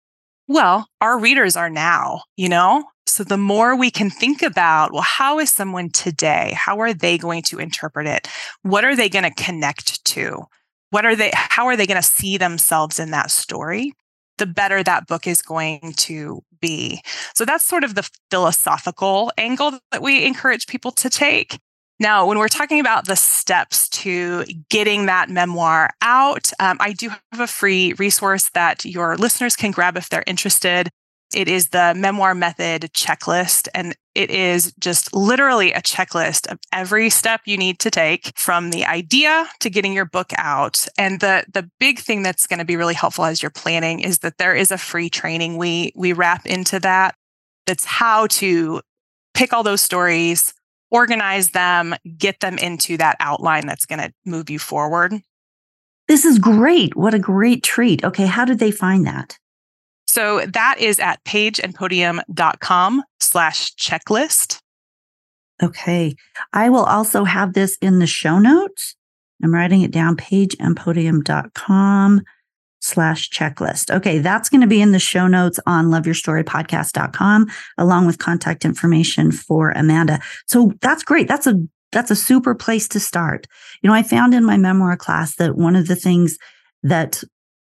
Well, 0.48 0.88
our 1.02 1.20
readers 1.20 1.56
are 1.56 1.70
now, 1.70 2.24
you 2.38 2.48
know? 2.48 2.86
So 3.06 3.26
the 3.26 3.38
more 3.38 3.76
we 3.76 3.92
can 3.92 4.10
think 4.10 4.42
about, 4.42 4.94
well, 4.94 5.02
how 5.02 5.40
is 5.40 5.52
someone 5.52 5.90
today? 5.90 6.54
How 6.56 6.80
are 6.80 6.94
they 6.94 7.18
going 7.18 7.42
to 7.44 7.60
interpret 7.60 8.08
it? 8.08 8.30
What 8.62 8.86
are 8.86 8.96
they 8.96 9.10
going 9.10 9.26
to 9.26 9.44
connect 9.44 10.04
to? 10.06 10.44
What 10.92 11.06
are 11.06 11.16
they, 11.16 11.32
how 11.34 11.66
are 11.66 11.76
they 11.76 11.88
going 11.88 12.02
to 12.02 12.08
see 12.08 12.38
themselves 12.38 13.00
in 13.00 13.12
that 13.12 13.32
story? 13.32 13.94
The 14.42 14.48
better 14.48 14.82
that 14.82 15.06
book 15.06 15.28
is 15.28 15.40
going 15.40 15.94
to 15.98 16.42
be. 16.60 17.04
So 17.36 17.46
that's 17.46 17.64
sort 17.64 17.84
of 17.84 17.94
the 17.94 18.10
philosophical 18.32 19.32
angle 19.38 19.78
that 19.92 20.02
we 20.02 20.26
encourage 20.26 20.66
people 20.66 20.90
to 20.94 21.12
take. 21.12 21.60
Now, 22.00 22.26
when 22.26 22.40
we're 22.40 22.48
talking 22.48 22.80
about 22.80 23.06
the 23.06 23.16
steps 23.16 23.88
to 23.90 24.44
getting 24.70 25.06
that 25.06 25.30
memoir 25.30 25.92
out, 26.02 26.52
um, 26.60 26.78
I 26.80 26.94
do 26.94 27.10
have 27.10 27.40
a 27.40 27.46
free 27.46 27.94
resource 28.00 28.50
that 28.56 28.84
your 28.84 29.16
listeners 29.16 29.56
can 29.56 29.70
grab 29.70 29.96
if 29.96 30.10
they're 30.10 30.24
interested. 30.26 30.90
It 31.36 31.48
is 31.48 31.70
the 31.70 31.94
memoir 31.96 32.34
method 32.34 32.90
checklist, 32.96 33.68
and 33.76 33.96
it 34.14 34.30
is 34.30 34.74
just 34.80 35.14
literally 35.14 35.72
a 35.72 35.82
checklist 35.82 36.52
of 36.52 36.60
every 36.74 37.10
step 37.10 37.42
you 37.46 37.58
need 37.58 37.80
to 37.80 37.90
take 37.90 38.38
from 38.38 38.72
the 38.72 38.86
idea 38.86 39.48
to 39.60 39.70
getting 39.70 39.94
your 39.94 40.06
book 40.06 40.32
out. 40.38 40.88
And 40.98 41.20
the 41.20 41.46
the 41.52 41.70
big 41.80 42.00
thing 42.00 42.24
that's 42.24 42.48
going 42.48 42.60
to 42.60 42.66
be 42.66 42.76
really 42.76 42.94
helpful 42.94 43.26
as 43.26 43.42
you're 43.42 43.50
planning 43.50 44.00
is 44.02 44.20
that 44.20 44.38
there 44.38 44.56
is 44.56 44.72
a 44.72 44.78
free 44.78 45.10
training 45.10 45.58
we 45.58 45.94
we 45.96 46.14
wrap 46.14 46.46
into 46.46 46.80
that. 46.82 47.16
That's 47.66 47.86
how 47.86 48.28
to 48.28 48.82
pick 49.34 49.54
all 49.54 49.64
those 49.64 49.82
stories, 49.82 50.54
organize 50.90 51.52
them, 51.52 51.96
get 52.18 52.40
them 52.42 52.58
into 52.58 52.98
that 52.98 53.16
outline 53.20 53.66
that's 53.66 53.86
going 53.86 54.00
to 54.00 54.14
move 54.26 54.50
you 54.50 54.60
forward. 54.60 55.22
This 56.08 56.26
is 56.26 56.40
great. 56.40 56.96
What 56.96 57.14
a 57.14 57.20
great 57.20 57.64
treat. 57.64 58.04
Okay, 58.04 58.26
how 58.26 58.44
did 58.44 58.60
they 58.60 58.72
find 58.72 59.06
that? 59.08 59.38
So 60.12 60.46
that 60.46 60.76
is 60.78 61.00
at 61.00 61.24
pageandpodium.com 61.24 63.04
slash 63.22 63.74
checklist. 63.76 64.60
Okay. 65.64 66.18
I 66.52 66.70
will 66.70 66.84
also 66.84 67.24
have 67.24 67.54
this 67.54 67.78
in 67.82 68.00
the 68.00 68.08
show 68.08 68.38
notes. 68.38 68.98
I'm 69.42 69.54
writing 69.54 69.84
it 69.84 69.92
down, 69.92 70.18
pageandpodium.com 70.18 72.22
slash 72.82 73.30
checklist. 73.30 73.96
Okay, 73.96 74.20
that's 74.20 74.50
going 74.50 74.60
to 74.60 74.68
be 74.68 74.82
in 74.82 74.92
the 74.92 75.00
show 75.00 75.28
notes 75.28 75.62
on 75.66 75.86
loveyourstorypodcast.com 75.86 77.50
along 77.78 78.06
with 78.06 78.18
contact 78.18 78.66
information 78.66 79.32
for 79.32 79.72
Amanda. 79.72 80.20
So 80.46 80.74
that's 80.82 81.06
great. 81.06 81.30
That's 81.30 81.48
a 81.48 81.56
that's 81.94 82.12
a 82.12 82.18
super 82.18 82.54
place 82.54 82.90
to 82.90 83.00
start. 83.00 83.48
You 83.82 83.90
know, 83.90 83.94
I 83.94 84.04
found 84.04 84.34
in 84.34 84.44
my 84.44 84.58
memoir 84.58 84.98
class 84.98 85.38
that 85.38 85.56
one 85.56 85.78
of 85.78 85.88
the 85.88 85.96
things 85.96 86.38
that 86.84 87.24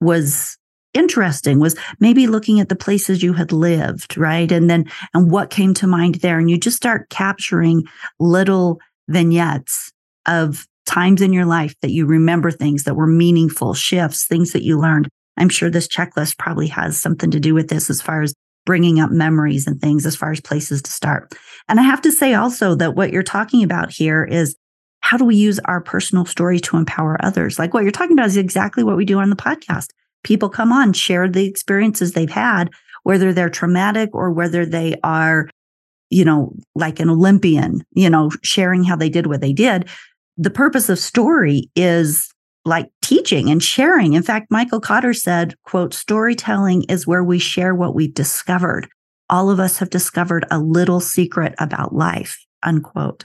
was 0.02 0.58
interesting 0.96 1.60
was 1.60 1.76
maybe 2.00 2.26
looking 2.26 2.60
at 2.60 2.68
the 2.68 2.76
places 2.76 3.22
you 3.22 3.32
had 3.32 3.52
lived, 3.52 4.16
right? 4.16 4.50
And 4.50 4.68
then 4.68 4.86
and 5.14 5.30
what 5.30 5.50
came 5.50 5.74
to 5.74 5.86
mind 5.86 6.16
there 6.16 6.38
and 6.38 6.50
you 6.50 6.58
just 6.58 6.76
start 6.76 7.10
capturing 7.10 7.84
little 8.18 8.80
vignettes 9.08 9.92
of 10.26 10.66
times 10.86 11.20
in 11.20 11.32
your 11.32 11.44
life 11.44 11.74
that 11.82 11.90
you 11.90 12.06
remember 12.06 12.50
things 12.50 12.84
that 12.84 12.96
were 12.96 13.06
meaningful 13.06 13.74
shifts, 13.74 14.26
things 14.26 14.52
that 14.52 14.62
you 14.62 14.78
learned. 14.78 15.08
I'm 15.36 15.48
sure 15.48 15.68
this 15.68 15.88
checklist 15.88 16.38
probably 16.38 16.68
has 16.68 16.96
something 16.96 17.30
to 17.30 17.40
do 17.40 17.54
with 17.54 17.68
this 17.68 17.90
as 17.90 18.00
far 18.00 18.22
as 18.22 18.34
bringing 18.64 18.98
up 18.98 19.10
memories 19.10 19.66
and 19.66 19.80
things 19.80 20.06
as 20.06 20.16
far 20.16 20.32
as 20.32 20.40
places 20.40 20.82
to 20.82 20.90
start. 20.90 21.34
And 21.68 21.78
I 21.78 21.82
have 21.82 22.02
to 22.02 22.12
say 22.12 22.34
also 22.34 22.74
that 22.76 22.94
what 22.94 23.12
you're 23.12 23.22
talking 23.22 23.62
about 23.62 23.92
here 23.92 24.24
is 24.24 24.56
how 25.00 25.16
do 25.16 25.24
we 25.24 25.36
use 25.36 25.60
our 25.66 25.80
personal 25.80 26.24
story 26.24 26.58
to 26.60 26.76
empower 26.76 27.16
others? 27.24 27.58
Like 27.58 27.74
what 27.74 27.84
you're 27.84 27.92
talking 27.92 28.18
about 28.18 28.26
is 28.26 28.36
exactly 28.36 28.82
what 28.82 28.96
we 28.96 29.04
do 29.04 29.18
on 29.18 29.30
the 29.30 29.36
podcast. 29.36 29.88
People 30.22 30.48
come 30.48 30.72
on, 30.72 30.92
share 30.92 31.28
the 31.28 31.46
experiences 31.46 32.12
they've 32.12 32.30
had, 32.30 32.70
whether 33.04 33.32
they're 33.32 33.50
traumatic 33.50 34.10
or 34.12 34.32
whether 34.32 34.66
they 34.66 34.96
are, 35.04 35.48
you 36.10 36.24
know, 36.24 36.52
like 36.74 37.00
an 37.00 37.10
Olympian, 37.10 37.84
you 37.92 38.10
know, 38.10 38.30
sharing 38.42 38.84
how 38.84 38.96
they 38.96 39.08
did 39.08 39.26
what 39.26 39.40
they 39.40 39.52
did 39.52 39.88
the 40.36 40.50
purpose 40.50 40.88
of 40.88 40.98
story 40.98 41.70
is 41.74 42.32
like 42.64 42.90
teaching 43.00 43.48
and 43.48 43.62
sharing. 43.62 44.14
In 44.14 44.22
fact, 44.22 44.50
Michael 44.50 44.80
Cotter 44.80 45.14
said, 45.14 45.54
quote, 45.64 45.94
storytelling 45.94 46.84
is 46.84 47.06
where 47.06 47.24
we 47.24 47.38
share 47.38 47.74
what 47.74 47.94
we've 47.94 48.12
discovered. 48.12 48.88
All 49.30 49.50
of 49.50 49.60
us 49.60 49.78
have 49.78 49.90
discovered 49.90 50.44
a 50.50 50.58
little 50.58 51.00
secret 51.00 51.54
about 51.58 51.94
life, 51.94 52.44
unquote. 52.62 53.24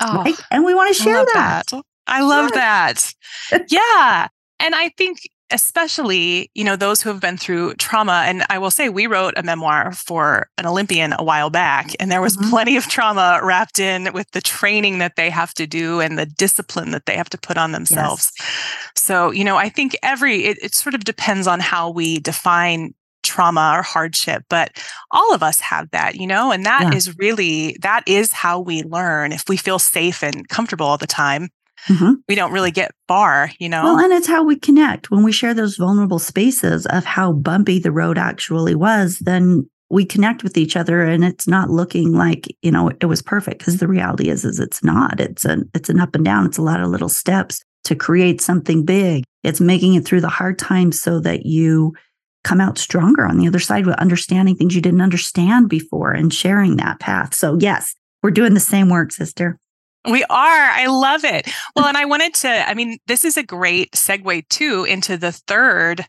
Oh, 0.00 0.24
right? 0.24 0.40
And 0.50 0.64
we 0.64 0.74
want 0.74 0.94
to 0.94 1.02
share 1.02 1.18
I 1.18 1.24
that. 1.34 1.66
that. 1.68 1.82
I 2.06 2.22
love 2.22 2.52
that. 2.52 3.12
yeah. 3.68 4.28
And 4.58 4.74
I 4.74 4.90
think 4.96 5.18
especially 5.50 6.50
you 6.54 6.64
know 6.64 6.74
those 6.74 7.00
who 7.00 7.08
have 7.08 7.20
been 7.20 7.36
through 7.36 7.72
trauma 7.74 8.24
and 8.26 8.44
i 8.50 8.58
will 8.58 8.70
say 8.70 8.88
we 8.88 9.06
wrote 9.06 9.32
a 9.36 9.42
memoir 9.42 9.92
for 9.92 10.48
an 10.58 10.66
olympian 10.66 11.12
a 11.18 11.22
while 11.22 11.50
back 11.50 11.90
and 12.00 12.10
there 12.10 12.20
was 12.20 12.36
mm-hmm. 12.36 12.50
plenty 12.50 12.76
of 12.76 12.86
trauma 12.86 13.38
wrapped 13.42 13.78
in 13.78 14.12
with 14.12 14.28
the 14.32 14.40
training 14.40 14.98
that 14.98 15.14
they 15.16 15.30
have 15.30 15.54
to 15.54 15.66
do 15.66 16.00
and 16.00 16.18
the 16.18 16.26
discipline 16.26 16.90
that 16.90 17.06
they 17.06 17.16
have 17.16 17.30
to 17.30 17.38
put 17.38 17.56
on 17.56 17.72
themselves 17.72 18.32
yes. 18.38 18.92
so 18.96 19.30
you 19.30 19.44
know 19.44 19.56
i 19.56 19.68
think 19.68 19.96
every 20.02 20.44
it, 20.44 20.58
it 20.62 20.74
sort 20.74 20.94
of 20.94 21.04
depends 21.04 21.46
on 21.46 21.60
how 21.60 21.90
we 21.90 22.18
define 22.18 22.92
trauma 23.22 23.72
or 23.74 23.82
hardship 23.82 24.44
but 24.48 24.70
all 25.10 25.34
of 25.34 25.42
us 25.42 25.60
have 25.60 25.90
that 25.90 26.16
you 26.16 26.26
know 26.26 26.50
and 26.50 26.64
that 26.64 26.88
yeah. 26.90 26.96
is 26.96 27.16
really 27.18 27.76
that 27.82 28.02
is 28.06 28.32
how 28.32 28.58
we 28.58 28.82
learn 28.84 29.32
if 29.32 29.48
we 29.48 29.56
feel 29.56 29.78
safe 29.78 30.22
and 30.22 30.48
comfortable 30.48 30.86
all 30.86 30.98
the 30.98 31.06
time 31.06 31.48
mm-hmm. 31.88 32.14
we 32.28 32.34
don't 32.34 32.52
really 32.52 32.70
get 32.70 32.92
far, 33.08 33.50
you 33.58 33.68
know? 33.68 33.84
Well, 33.84 33.98
and 33.98 34.12
it's 34.12 34.26
how 34.26 34.44
we 34.44 34.56
connect. 34.56 35.10
When 35.10 35.22
we 35.22 35.32
share 35.32 35.54
those 35.54 35.76
vulnerable 35.76 36.18
spaces 36.18 36.86
of 36.86 37.04
how 37.04 37.32
bumpy 37.32 37.78
the 37.78 37.92
road 37.92 38.18
actually 38.18 38.74
was, 38.74 39.18
then 39.20 39.68
we 39.88 40.04
connect 40.04 40.42
with 40.42 40.56
each 40.56 40.76
other 40.76 41.02
and 41.02 41.24
it's 41.24 41.46
not 41.46 41.70
looking 41.70 42.12
like, 42.12 42.46
you 42.62 42.70
know, 42.70 42.90
it 43.00 43.06
was 43.06 43.22
perfect 43.22 43.58
because 43.58 43.78
the 43.78 43.88
reality 43.88 44.28
is 44.28 44.44
is 44.44 44.58
it's 44.58 44.82
not. 44.82 45.20
It's 45.20 45.44
an 45.44 45.70
it's 45.74 45.88
an 45.88 46.00
up 46.00 46.14
and 46.14 46.24
down. 46.24 46.46
It's 46.46 46.58
a 46.58 46.62
lot 46.62 46.80
of 46.80 46.88
little 46.88 47.08
steps 47.08 47.62
to 47.84 47.94
create 47.94 48.40
something 48.40 48.84
big. 48.84 49.24
It's 49.44 49.60
making 49.60 49.94
it 49.94 50.04
through 50.04 50.22
the 50.22 50.28
hard 50.28 50.58
times 50.58 51.00
so 51.00 51.20
that 51.20 51.46
you 51.46 51.94
come 52.42 52.60
out 52.60 52.78
stronger 52.78 53.26
on 53.26 53.38
the 53.38 53.46
other 53.46 53.58
side 53.58 53.86
with 53.86 53.96
understanding 53.96 54.56
things 54.56 54.74
you 54.74 54.80
didn't 54.80 55.00
understand 55.00 55.68
before 55.68 56.12
and 56.12 56.32
sharing 56.32 56.76
that 56.76 56.98
path. 57.00 57.34
So 57.34 57.56
yes, 57.60 57.94
we're 58.22 58.30
doing 58.30 58.54
the 58.54 58.60
same 58.60 58.88
work, 58.88 59.12
sister. 59.12 59.58
We 60.08 60.22
are. 60.24 60.28
I 60.30 60.86
love 60.86 61.24
it. 61.24 61.48
Well, 61.74 61.86
and 61.86 61.96
I 61.96 62.04
wanted 62.04 62.34
to, 62.34 62.68
I 62.68 62.74
mean, 62.74 62.98
this 63.06 63.24
is 63.24 63.36
a 63.36 63.42
great 63.42 63.92
segue 63.92 64.48
too 64.48 64.84
into 64.84 65.16
the 65.16 65.32
third 65.32 66.06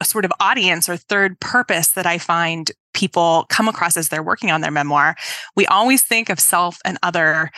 uh, 0.00 0.04
sort 0.04 0.24
of 0.24 0.32
audience 0.40 0.88
or 0.88 0.96
third 0.96 1.40
purpose 1.40 1.92
that 1.92 2.06
I 2.06 2.18
find 2.18 2.70
people 2.94 3.46
come 3.48 3.68
across 3.68 3.96
as 3.96 4.08
they're 4.08 4.22
working 4.22 4.50
on 4.50 4.60
their 4.60 4.70
memoir. 4.70 5.16
We 5.56 5.66
always 5.66 6.02
think 6.02 6.28
of 6.28 6.38
self 6.38 6.78
and 6.84 6.98
other. 7.02 7.50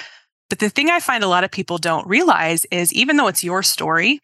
But 0.49 0.59
the 0.59 0.69
thing 0.69 0.91
I 0.91 1.01
find 1.01 1.25
a 1.25 1.29
lot 1.29 1.45
of 1.45 1.51
people 1.51 1.79
don't 1.79 2.07
realize 2.07 2.65
is 2.67 2.93
even 2.93 3.17
though 3.17 3.29
it's 3.29 3.43
your 3.43 3.63
story, 3.63 4.21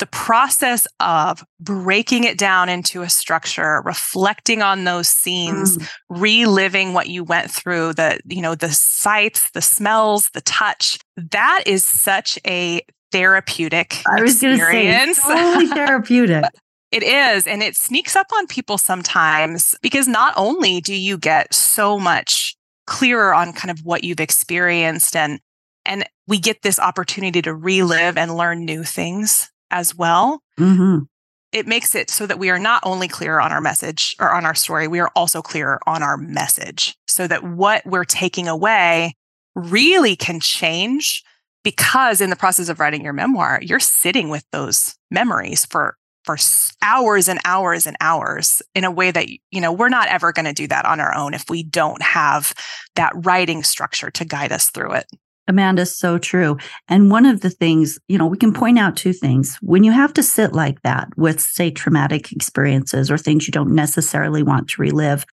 the 0.00 0.06
process 0.06 0.86
of 0.98 1.44
breaking 1.60 2.24
it 2.24 2.36
down 2.36 2.68
into 2.68 3.02
a 3.02 3.08
structure 3.08 3.82
reflecting 3.84 4.62
on 4.62 4.84
those 4.84 5.08
scenes 5.08 5.78
mm. 5.78 5.88
reliving 6.08 6.92
what 6.92 7.08
you 7.08 7.22
went 7.22 7.50
through 7.50 7.92
the 7.94 8.18
you 8.26 8.42
know 8.42 8.54
the 8.54 8.70
sights 8.70 9.50
the 9.52 9.62
smells 9.62 10.30
the 10.30 10.40
touch 10.40 10.98
that 11.16 11.62
is 11.66 11.84
such 11.84 12.38
a 12.46 12.80
therapeutic 13.12 14.02
I 14.06 14.22
was 14.22 14.42
experience 14.42 15.18
say, 15.18 15.34
totally 15.34 15.66
therapeutic 15.68 16.44
It 16.92 17.04
is. 17.04 17.46
And 17.46 17.62
it 17.62 17.76
sneaks 17.76 18.16
up 18.16 18.26
on 18.34 18.48
people 18.48 18.76
sometimes 18.76 19.76
because 19.80 20.08
not 20.08 20.34
only 20.36 20.80
do 20.80 20.94
you 20.94 21.18
get 21.18 21.54
so 21.54 22.00
much 22.00 22.56
clearer 22.86 23.32
on 23.32 23.52
kind 23.52 23.70
of 23.70 23.84
what 23.84 24.02
you've 24.02 24.20
experienced 24.20 25.14
and 25.14 25.40
and 25.86 26.04
we 26.26 26.38
get 26.38 26.62
this 26.62 26.78
opportunity 26.78 27.40
to 27.42 27.54
relive 27.54 28.18
and 28.18 28.36
learn 28.36 28.64
new 28.64 28.82
things 28.82 29.50
as 29.70 29.94
well. 29.94 30.42
Mm-hmm. 30.58 31.04
It 31.52 31.66
makes 31.66 31.94
it 31.94 32.10
so 32.10 32.26
that 32.26 32.38
we 32.38 32.50
are 32.50 32.58
not 32.58 32.82
only 32.84 33.08
clear 33.08 33.40
on 33.40 33.50
our 33.50 33.60
message 33.60 34.14
or 34.20 34.30
on 34.30 34.46
our 34.46 34.54
story, 34.54 34.86
we 34.86 35.00
are 35.00 35.10
also 35.16 35.42
clear 35.42 35.80
on 35.86 36.02
our 36.02 36.16
message 36.16 36.96
so 37.08 37.26
that 37.26 37.42
what 37.42 37.84
we're 37.84 38.04
taking 38.04 38.46
away 38.46 39.16
really 39.56 40.14
can 40.14 40.38
change 40.38 41.24
because 41.64 42.20
in 42.20 42.30
the 42.30 42.36
process 42.36 42.68
of 42.68 42.78
writing 42.78 43.02
your 43.02 43.12
memoir, 43.12 43.58
you're 43.62 43.80
sitting 43.80 44.28
with 44.28 44.44
those 44.52 44.96
memories 45.10 45.66
for 45.66 45.96
for 46.24 46.36
hours 46.82 47.28
and 47.28 47.40
hours 47.44 47.86
and 47.86 47.96
hours 48.00 48.60
in 48.74 48.84
a 48.84 48.90
way 48.90 49.10
that 49.10 49.28
you 49.28 49.60
know 49.60 49.72
we're 49.72 49.88
not 49.88 50.08
ever 50.08 50.32
going 50.32 50.44
to 50.44 50.52
do 50.52 50.66
that 50.66 50.84
on 50.84 51.00
our 51.00 51.14
own 51.14 51.34
if 51.34 51.44
we 51.48 51.62
don't 51.62 52.02
have 52.02 52.52
that 52.94 53.12
writing 53.14 53.62
structure 53.62 54.10
to 54.10 54.24
guide 54.24 54.52
us 54.52 54.70
through 54.70 54.92
it 54.92 55.06
Amanda, 55.48 55.84
so 55.84 56.18
true. 56.18 56.56
And 56.88 57.10
one 57.10 57.26
of 57.26 57.40
the 57.40 57.50
things, 57.50 57.98
you 58.08 58.18
know, 58.18 58.26
we 58.26 58.36
can 58.36 58.52
point 58.52 58.78
out 58.78 58.96
two 58.96 59.12
things. 59.12 59.58
When 59.60 59.82
you 59.82 59.92
have 59.92 60.12
to 60.14 60.22
sit 60.22 60.52
like 60.52 60.80
that 60.82 61.08
with, 61.16 61.40
say, 61.40 61.70
traumatic 61.70 62.30
experiences 62.30 63.10
or 63.10 63.18
things 63.18 63.46
you 63.46 63.52
don't 63.52 63.74
necessarily 63.74 64.42
want 64.42 64.68
to 64.70 64.82
relive, 64.82 65.24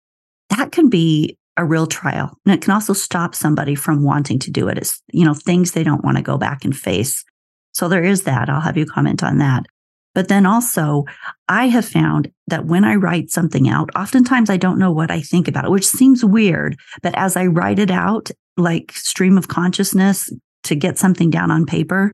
that 0.50 0.72
can 0.72 0.88
be 0.88 1.36
a 1.56 1.64
real 1.64 1.86
trial. 1.86 2.36
And 2.44 2.54
it 2.54 2.62
can 2.62 2.72
also 2.72 2.92
stop 2.92 3.34
somebody 3.34 3.74
from 3.74 4.04
wanting 4.04 4.38
to 4.40 4.50
do 4.50 4.68
it. 4.68 4.78
It's, 4.78 5.02
you 5.12 5.24
know, 5.24 5.34
things 5.34 5.72
they 5.72 5.84
don't 5.84 6.04
want 6.04 6.16
to 6.16 6.22
go 6.22 6.38
back 6.38 6.64
and 6.64 6.76
face. 6.76 7.24
So 7.72 7.88
there 7.88 8.04
is 8.04 8.22
that. 8.22 8.48
I'll 8.48 8.60
have 8.60 8.76
you 8.76 8.86
comment 8.86 9.22
on 9.22 9.38
that. 9.38 9.66
But 10.14 10.28
then 10.28 10.46
also, 10.46 11.04
I 11.46 11.68
have 11.68 11.84
found 11.84 12.32
that 12.46 12.64
when 12.64 12.84
I 12.84 12.94
write 12.94 13.30
something 13.30 13.68
out, 13.68 13.90
oftentimes 13.94 14.48
I 14.48 14.56
don't 14.56 14.78
know 14.78 14.90
what 14.90 15.10
I 15.10 15.20
think 15.20 15.46
about 15.46 15.66
it, 15.66 15.70
which 15.70 15.86
seems 15.86 16.24
weird. 16.24 16.78
But 17.02 17.14
as 17.18 17.36
I 17.36 17.44
write 17.44 17.78
it 17.78 17.90
out, 17.90 18.30
like 18.56 18.92
stream 18.92 19.38
of 19.38 19.48
consciousness 19.48 20.32
to 20.64 20.74
get 20.74 20.98
something 20.98 21.30
down 21.30 21.50
on 21.50 21.66
paper, 21.66 22.12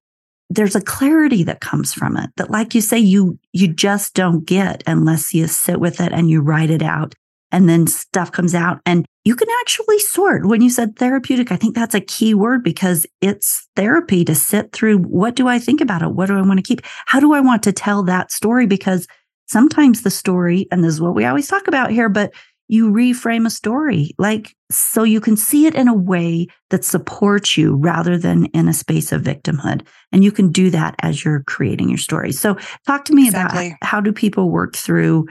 there's 0.50 0.76
a 0.76 0.80
clarity 0.80 1.42
that 1.44 1.61
comes 1.61 1.94
from 1.94 2.16
it 2.16 2.30
that, 2.37 2.50
like 2.50 2.75
you 2.75 2.80
say, 2.80 2.99
you 2.99 3.38
you 3.52 3.68
just 3.68 4.14
don't 4.14 4.44
get 4.44 4.82
unless 4.87 5.32
you 5.32 5.46
sit 5.46 5.80
with 5.80 6.00
it 6.00 6.12
and 6.12 6.28
you 6.28 6.40
write 6.40 6.70
it 6.70 6.82
out. 6.82 7.14
And 7.50 7.68
then 7.68 7.87
stuff 7.87 8.32
comes 8.32 8.54
out 8.54 8.80
and 8.87 9.04
you 9.25 9.37
can 9.37 9.49
actually 9.61 9.99
sort. 9.99 10.46
When 10.46 10.62
you 10.62 10.70
said 10.70 10.96
therapeutic, 10.96 11.52
I 11.52 11.56
think 11.56 11.75
that's 11.75 11.94
a 11.94 12.00
key 12.00 12.34
word 12.34 12.64
because 12.64 13.06
it's 13.20 13.68
therapy 13.76 14.25
to 14.25 14.34
sit 14.34 14.72
through 14.72 14.99
what 14.99 15.37
do 15.37 15.49
I 15.49 15.58
think 15.58 15.80
about 15.80 16.02
it? 16.02 16.12
What 16.12 16.26
do 16.26 16.37
I 16.37 16.42
want 16.42 16.58
to 16.58 16.62
keep? 16.62 16.80
How 17.06 17.20
do 17.20 17.32
I 17.32 17.40
want 17.40 17.62
to 17.64 17.72
tell 17.72 18.02
that 18.04 18.32
story? 18.32 18.66
Because 18.66 19.06
sometimes 19.46 20.02
the 20.02 20.11
story, 20.11 20.66
and 20.70 20.82
this 20.82 20.94
is 20.94 21.00
what 21.00 21.14
we 21.14 21.25
always 21.25 21.46
talk 21.46 21.68
about 21.68 21.90
here, 21.90 22.08
but 22.08 22.32
you 22.73 22.91
reframe 22.91 23.47
a 23.47 23.50
story 23.50 24.12
like 24.19 24.57
so 24.71 25.02
you 25.02 25.21
can 25.21 25.37
see 25.37 25.67
it 25.67 25.75
in 25.75 25.88
a 25.88 25.95
way 25.95 26.47
that 26.71 26.85
supports 26.85 27.57
you 27.57 27.76
rather 27.76 28.17
than 28.17 28.47
in 28.47 28.67
a 28.67 28.73
space 28.73 29.12
of 29.12 29.21
victimhood 29.23 29.87
and 30.11 30.25
you 30.25 30.33
can 30.33 30.50
do 30.50 30.71
that 30.71 30.95
as 31.00 31.25
you're 31.25 31.43
creating 31.47 31.88
your 31.88 31.99
story 31.99 32.33
so 32.33 32.57
talk 32.87 33.05
to 33.05 33.12
me 33.12 33.26
exactly. 33.26 33.69
about 33.69 33.79
how 33.83 34.00
do 34.00 34.12
people 34.12 34.50
work 34.50 34.75
through 34.75 35.26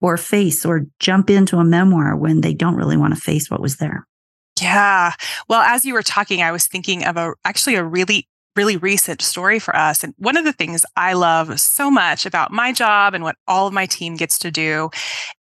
or 0.00 0.16
face 0.16 0.64
or 0.64 0.86
jump 1.00 1.30
into 1.30 1.56
a 1.56 1.64
memoir 1.64 2.16
when 2.16 2.40
they 2.40 2.54
don't 2.54 2.76
really 2.76 2.96
want 2.96 3.14
to 3.14 3.20
face 3.20 3.50
what 3.50 3.60
was 3.60 3.76
there. 3.76 4.06
Yeah. 4.60 5.12
Well, 5.48 5.62
as 5.62 5.84
you 5.84 5.94
were 5.94 6.02
talking, 6.02 6.42
I 6.42 6.52
was 6.52 6.66
thinking 6.66 7.04
of 7.04 7.16
a 7.16 7.34
actually 7.44 7.74
a 7.74 7.84
really 7.84 8.28
really 8.56 8.78
recent 8.78 9.20
story 9.20 9.58
for 9.58 9.76
us. 9.76 10.02
And 10.02 10.14
one 10.16 10.38
of 10.38 10.44
the 10.44 10.52
things 10.52 10.82
I 10.96 11.12
love 11.12 11.60
so 11.60 11.90
much 11.90 12.24
about 12.24 12.50
my 12.50 12.72
job 12.72 13.12
and 13.12 13.22
what 13.22 13.36
all 13.46 13.66
of 13.66 13.74
my 13.74 13.84
team 13.84 14.16
gets 14.16 14.38
to 14.38 14.50
do 14.50 14.88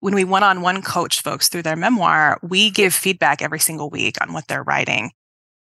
when 0.02 0.16
we 0.16 0.24
one 0.24 0.44
on 0.44 0.62
one 0.62 0.82
coach 0.82 1.22
folks 1.22 1.50
through 1.50 1.64
their 1.64 1.76
memoir, 1.76 2.40
we 2.42 2.70
give 2.70 2.94
feedback 2.94 3.42
every 3.42 3.60
single 3.60 3.90
week 3.90 4.18
on 4.22 4.34
what 4.34 4.48
they're 4.48 4.64
writing. 4.64 5.12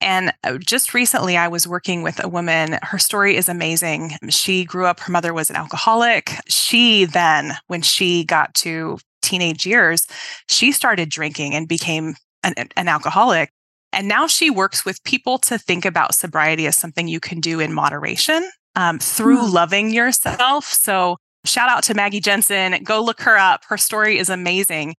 And 0.00 0.32
uh, 0.44 0.56
just 0.58 0.94
recently, 0.94 1.36
I 1.36 1.48
was 1.48 1.68
working 1.68 2.02
with 2.02 2.22
a 2.22 2.28
woman. 2.28 2.78
Her 2.82 2.98
story 2.98 3.36
is 3.36 3.48
amazing. 3.48 4.12
She 4.30 4.64
grew 4.64 4.86
up, 4.86 5.00
her 5.00 5.12
mother 5.12 5.34
was 5.34 5.50
an 5.50 5.56
alcoholic. 5.56 6.32
She 6.48 7.04
then, 7.04 7.52
when 7.66 7.82
she 7.82 8.24
got 8.24 8.54
to 8.54 8.98
teenage 9.20 9.66
years, 9.66 10.06
she 10.48 10.72
started 10.72 11.10
drinking 11.10 11.54
and 11.54 11.68
became 11.68 12.14
an, 12.42 12.54
an 12.76 12.88
alcoholic. 12.88 13.52
And 13.92 14.08
now 14.08 14.26
she 14.26 14.48
works 14.50 14.84
with 14.84 15.02
people 15.04 15.38
to 15.40 15.58
think 15.58 15.84
about 15.84 16.14
sobriety 16.14 16.66
as 16.66 16.76
something 16.76 17.08
you 17.08 17.20
can 17.20 17.40
do 17.40 17.60
in 17.60 17.74
moderation 17.74 18.48
um, 18.76 18.98
through 18.98 19.42
mm. 19.42 19.52
loving 19.52 19.90
yourself. 19.90 20.64
So, 20.64 21.18
shout 21.44 21.68
out 21.68 21.82
to 21.84 21.94
Maggie 21.94 22.20
Jensen. 22.20 22.82
Go 22.82 23.02
look 23.02 23.20
her 23.22 23.36
up. 23.36 23.64
Her 23.68 23.76
story 23.76 24.18
is 24.18 24.28
amazing. 24.28 24.94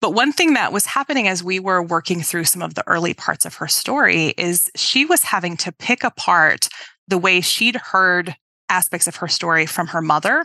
But 0.00 0.14
one 0.14 0.32
thing 0.32 0.54
that 0.54 0.72
was 0.72 0.86
happening 0.86 1.28
as 1.28 1.44
we 1.44 1.60
were 1.60 1.82
working 1.82 2.22
through 2.22 2.44
some 2.44 2.60
of 2.60 2.74
the 2.74 2.86
early 2.88 3.14
parts 3.14 3.46
of 3.46 3.54
her 3.56 3.68
story 3.68 4.34
is 4.36 4.68
she 4.74 5.04
was 5.04 5.22
having 5.22 5.56
to 5.58 5.70
pick 5.70 6.02
apart 6.02 6.68
the 7.06 7.18
way 7.18 7.40
she'd 7.40 7.76
heard 7.76 8.34
aspects 8.68 9.06
of 9.06 9.16
her 9.16 9.28
story 9.28 9.66
from 9.66 9.86
her 9.88 10.02
mother 10.02 10.44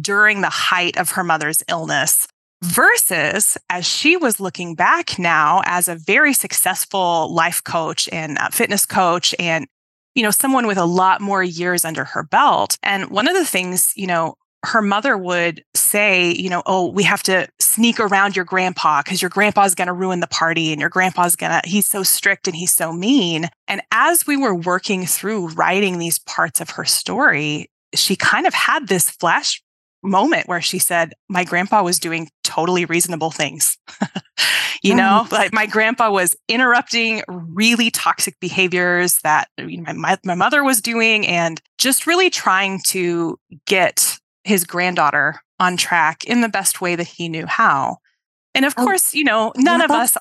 during 0.00 0.40
the 0.40 0.50
height 0.50 0.96
of 0.96 1.10
her 1.10 1.22
mother's 1.22 1.62
illness 1.68 2.26
versus 2.64 3.58
as 3.68 3.86
she 3.86 4.16
was 4.16 4.40
looking 4.40 4.74
back 4.74 5.18
now 5.18 5.60
as 5.66 5.88
a 5.88 5.94
very 5.94 6.32
successful 6.32 7.32
life 7.32 7.62
coach 7.62 8.08
and 8.10 8.38
uh, 8.38 8.48
fitness 8.48 8.86
coach 8.86 9.34
and 9.38 9.66
you 10.14 10.22
know 10.22 10.30
someone 10.30 10.66
with 10.66 10.78
a 10.78 10.86
lot 10.86 11.20
more 11.20 11.44
years 11.44 11.84
under 11.84 12.04
her 12.04 12.22
belt 12.22 12.78
and 12.82 13.10
one 13.10 13.28
of 13.28 13.34
the 13.34 13.44
things 13.44 13.92
you 13.94 14.06
know 14.06 14.34
her 14.64 14.82
mother 14.82 15.16
would 15.16 15.62
say, 15.74 16.32
you 16.32 16.50
know, 16.50 16.62
oh, 16.66 16.90
we 16.90 17.02
have 17.02 17.22
to 17.24 17.46
sneak 17.60 18.00
around 18.00 18.34
your 18.34 18.44
grandpa 18.44 19.02
because 19.02 19.22
your 19.22 19.28
grandpa's 19.28 19.74
going 19.74 19.86
to 19.86 19.92
ruin 19.92 20.20
the 20.20 20.26
party 20.26 20.72
and 20.72 20.80
your 20.80 20.90
grandpa's 20.90 21.36
going 21.36 21.52
to, 21.52 21.68
he's 21.68 21.86
so 21.86 22.02
strict 22.02 22.48
and 22.48 22.56
he's 22.56 22.72
so 22.72 22.92
mean. 22.92 23.48
And 23.68 23.82
as 23.92 24.26
we 24.26 24.36
were 24.36 24.54
working 24.54 25.06
through 25.06 25.48
writing 25.48 25.98
these 25.98 26.18
parts 26.18 26.60
of 26.60 26.70
her 26.70 26.84
story, 26.84 27.70
she 27.94 28.16
kind 28.16 28.46
of 28.46 28.54
had 28.54 28.88
this 28.88 29.10
flash 29.10 29.62
moment 30.02 30.48
where 30.48 30.60
she 30.60 30.78
said, 30.78 31.12
My 31.28 31.44
grandpa 31.44 31.82
was 31.82 31.98
doing 31.98 32.28
totally 32.44 32.84
reasonable 32.84 33.30
things. 33.30 33.76
you 34.82 34.94
know, 34.94 35.24
mm. 35.26 35.32
like 35.32 35.52
my 35.52 35.66
grandpa 35.66 36.10
was 36.10 36.34
interrupting 36.48 37.22
really 37.28 37.90
toxic 37.90 38.38
behaviors 38.40 39.18
that 39.22 39.48
my, 39.58 40.16
my 40.24 40.34
mother 40.34 40.64
was 40.64 40.80
doing 40.80 41.26
and 41.26 41.60
just 41.78 42.06
really 42.06 42.30
trying 42.30 42.80
to 42.86 43.38
get 43.66 44.18
his 44.46 44.64
granddaughter 44.64 45.40
on 45.58 45.76
track 45.76 46.24
in 46.24 46.40
the 46.40 46.48
best 46.48 46.80
way 46.80 46.96
that 46.96 47.06
he 47.06 47.28
knew 47.28 47.46
how. 47.46 47.98
And 48.54 48.64
of 48.64 48.74
oh, 48.76 48.84
course, 48.84 49.14
you 49.14 49.24
know, 49.24 49.52
none 49.56 49.80
yeah, 49.80 49.84
of 49.84 49.90
us. 49.90 50.16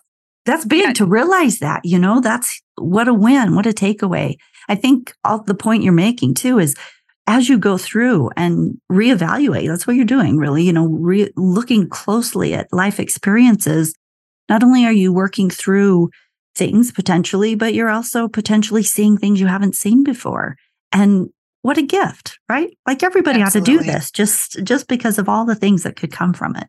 That's 0.45 0.65
big 0.65 0.83
yeah. 0.83 0.93
to 0.93 1.05
realize 1.05 1.59
that, 1.59 1.81
you 1.83 1.97
know, 1.97 2.21
that's 2.21 2.61
what 2.77 3.07
a 3.07 3.13
win, 3.13 3.55
what 3.55 3.65
a 3.65 3.71
takeaway. 3.71 4.35
I 4.67 4.75
think 4.75 5.13
all 5.23 5.41
the 5.41 5.55
point 5.55 5.83
you're 5.83 5.93
making 5.93 6.35
too 6.35 6.59
is 6.59 6.75
as 7.27 7.49
you 7.49 7.57
go 7.57 7.77
through 7.77 8.29
and 8.37 8.79
reevaluate, 8.91 9.67
that's 9.67 9.87
what 9.87 9.95
you're 9.95 10.05
doing, 10.05 10.37
really, 10.37 10.63
you 10.63 10.73
know, 10.73 10.87
re- 10.87 11.31
looking 11.35 11.89
closely 11.89 12.53
at 12.53 12.71
life 12.71 12.99
experiences. 12.99 13.95
Not 14.47 14.63
only 14.63 14.85
are 14.85 14.93
you 14.93 15.11
working 15.11 15.49
through 15.49 16.11
things 16.55 16.91
potentially, 16.91 17.55
but 17.55 17.73
you're 17.73 17.89
also 17.89 18.27
potentially 18.27 18.83
seeing 18.83 19.17
things 19.17 19.39
you 19.39 19.47
haven't 19.47 19.75
seen 19.75 20.03
before. 20.03 20.55
And 20.91 21.29
what 21.65 21.79
a 21.79 21.81
gift, 21.81 22.37
right? 22.47 22.77
Like 22.85 23.01
everybody 23.01 23.41
Absolutely. 23.41 23.73
ought 23.73 23.79
to 23.79 23.85
do 23.85 23.91
this 23.91 24.11
just 24.11 24.63
just 24.63 24.87
because 24.87 25.17
of 25.17 25.27
all 25.27 25.45
the 25.45 25.55
things 25.55 25.81
that 25.81 25.95
could 25.95 26.11
come 26.11 26.31
from 26.31 26.55
it. 26.55 26.67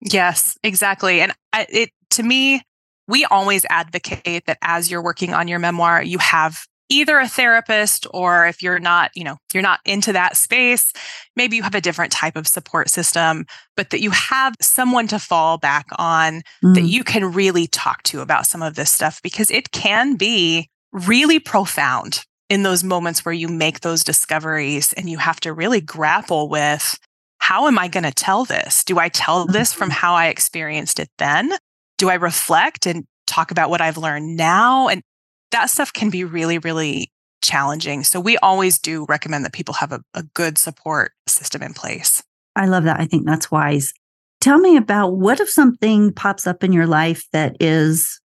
Yes, 0.00 0.58
exactly. 0.64 1.20
And 1.20 1.32
I, 1.52 1.68
it 1.70 1.90
to 2.10 2.24
me, 2.24 2.60
we 3.06 3.24
always 3.26 3.64
advocate 3.70 4.46
that 4.46 4.58
as 4.60 4.90
you're 4.90 5.04
working 5.04 5.32
on 5.32 5.46
your 5.46 5.60
memoir, 5.60 6.02
you 6.02 6.18
have 6.18 6.66
either 6.88 7.20
a 7.20 7.28
therapist 7.28 8.08
or 8.12 8.44
if 8.48 8.60
you're 8.60 8.80
not, 8.80 9.12
you 9.14 9.22
know, 9.22 9.36
you're 9.52 9.62
not 9.62 9.78
into 9.84 10.12
that 10.12 10.36
space, 10.36 10.92
maybe 11.36 11.54
you 11.54 11.62
have 11.62 11.76
a 11.76 11.80
different 11.80 12.10
type 12.10 12.34
of 12.34 12.48
support 12.48 12.90
system, 12.90 13.46
but 13.76 13.90
that 13.90 14.00
you 14.00 14.10
have 14.10 14.56
someone 14.60 15.06
to 15.06 15.20
fall 15.20 15.58
back 15.58 15.86
on 15.96 16.42
mm. 16.62 16.74
that 16.74 16.82
you 16.82 17.04
can 17.04 17.32
really 17.32 17.68
talk 17.68 18.02
to 18.02 18.20
about 18.20 18.48
some 18.48 18.62
of 18.62 18.74
this 18.74 18.90
stuff 18.90 19.22
because 19.22 19.52
it 19.52 19.70
can 19.70 20.16
be 20.16 20.68
really 20.92 21.38
profound 21.38 22.24
in 22.54 22.62
those 22.62 22.84
moments 22.84 23.24
where 23.24 23.32
you 23.32 23.48
make 23.48 23.80
those 23.80 24.04
discoveries 24.04 24.92
and 24.92 25.10
you 25.10 25.18
have 25.18 25.40
to 25.40 25.52
really 25.52 25.80
grapple 25.80 26.48
with 26.48 26.96
how 27.38 27.66
am 27.66 27.80
I 27.80 27.88
going 27.88 28.04
to 28.04 28.12
tell 28.12 28.44
this? 28.44 28.84
Do 28.84 29.00
I 29.00 29.08
tell 29.08 29.44
this 29.44 29.72
from 29.72 29.90
mm-hmm. 29.90 29.98
how 29.98 30.14
I 30.14 30.28
experienced 30.28 31.00
it 31.00 31.10
then? 31.18 31.52
Do 31.98 32.08
I 32.08 32.14
reflect 32.14 32.86
and 32.86 33.04
talk 33.26 33.50
about 33.50 33.70
what 33.70 33.80
I've 33.80 33.98
learned 33.98 34.36
now? 34.36 34.86
And 34.88 35.02
that 35.50 35.68
stuff 35.68 35.92
can 35.92 36.10
be 36.10 36.22
really, 36.22 36.58
really 36.58 37.10
challenging. 37.42 38.04
So 38.04 38.20
we 38.20 38.38
always 38.38 38.78
do 38.78 39.04
recommend 39.08 39.44
that 39.44 39.52
people 39.52 39.74
have 39.74 39.90
a, 39.90 40.00
a 40.14 40.22
good 40.22 40.56
support 40.56 41.10
system 41.26 41.60
in 41.60 41.74
place. 41.74 42.22
I 42.54 42.66
love 42.66 42.84
that. 42.84 43.00
I 43.00 43.06
think 43.06 43.26
that's 43.26 43.50
wise. 43.50 43.92
Tell 44.40 44.58
me 44.58 44.76
about 44.76 45.16
what 45.16 45.40
if 45.40 45.50
something 45.50 46.12
pops 46.12 46.46
up 46.46 46.62
in 46.62 46.72
your 46.72 46.86
life 46.86 47.24
that 47.32 47.56
is 47.58 48.20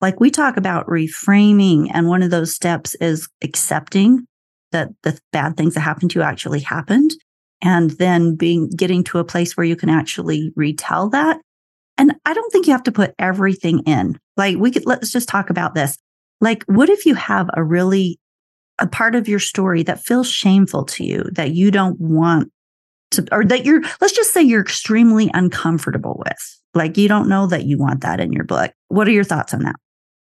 like 0.00 0.18
we 0.18 0.30
talk 0.30 0.56
about 0.56 0.86
reframing, 0.86 1.90
and 1.92 2.08
one 2.08 2.22
of 2.22 2.30
those 2.30 2.54
steps 2.54 2.94
is 2.96 3.28
accepting 3.42 4.26
that 4.72 4.88
the 5.02 5.18
bad 5.32 5.56
things 5.56 5.74
that 5.74 5.80
happened 5.80 6.10
to 6.12 6.20
you 6.20 6.22
actually 6.22 6.60
happened 6.60 7.12
and 7.62 7.90
then 7.92 8.36
being 8.36 8.70
getting 8.70 9.04
to 9.04 9.18
a 9.18 9.24
place 9.24 9.56
where 9.56 9.66
you 9.66 9.76
can 9.76 9.90
actually 9.90 10.52
retell 10.56 11.08
that. 11.10 11.40
And 11.98 12.14
i 12.24 12.32
don't 12.32 12.50
think 12.50 12.66
you 12.66 12.72
have 12.72 12.84
to 12.84 12.92
put 12.92 13.14
everything 13.18 13.80
in. 13.80 14.18
Like 14.36 14.56
we 14.56 14.70
could 14.70 14.86
let's 14.86 15.12
just 15.12 15.28
talk 15.28 15.50
about 15.50 15.74
this. 15.74 15.98
Like 16.40 16.64
what 16.64 16.88
if 16.88 17.04
you 17.04 17.14
have 17.14 17.50
a 17.54 17.62
really 17.62 18.18
a 18.78 18.86
part 18.86 19.14
of 19.14 19.28
your 19.28 19.40
story 19.40 19.82
that 19.82 20.02
feels 20.02 20.30
shameful 20.30 20.84
to 20.86 21.04
you 21.04 21.24
that 21.32 21.50
you 21.50 21.70
don't 21.70 22.00
want 22.00 22.50
to 23.10 23.26
or 23.32 23.44
that 23.44 23.66
you're 23.66 23.82
let's 24.00 24.14
just 24.14 24.32
say 24.32 24.40
you're 24.40 24.62
extremely 24.62 25.30
uncomfortable 25.34 26.22
with? 26.24 26.60
Like 26.74 26.96
you 26.96 27.08
don't 27.08 27.28
know 27.28 27.46
that 27.48 27.64
you 27.64 27.76
want 27.76 28.00
that 28.02 28.20
in 28.20 28.32
your 28.32 28.44
book. 28.44 28.72
What 28.88 29.08
are 29.08 29.12
your 29.12 29.24
thoughts 29.24 29.52
on 29.52 29.64
that 29.64 29.76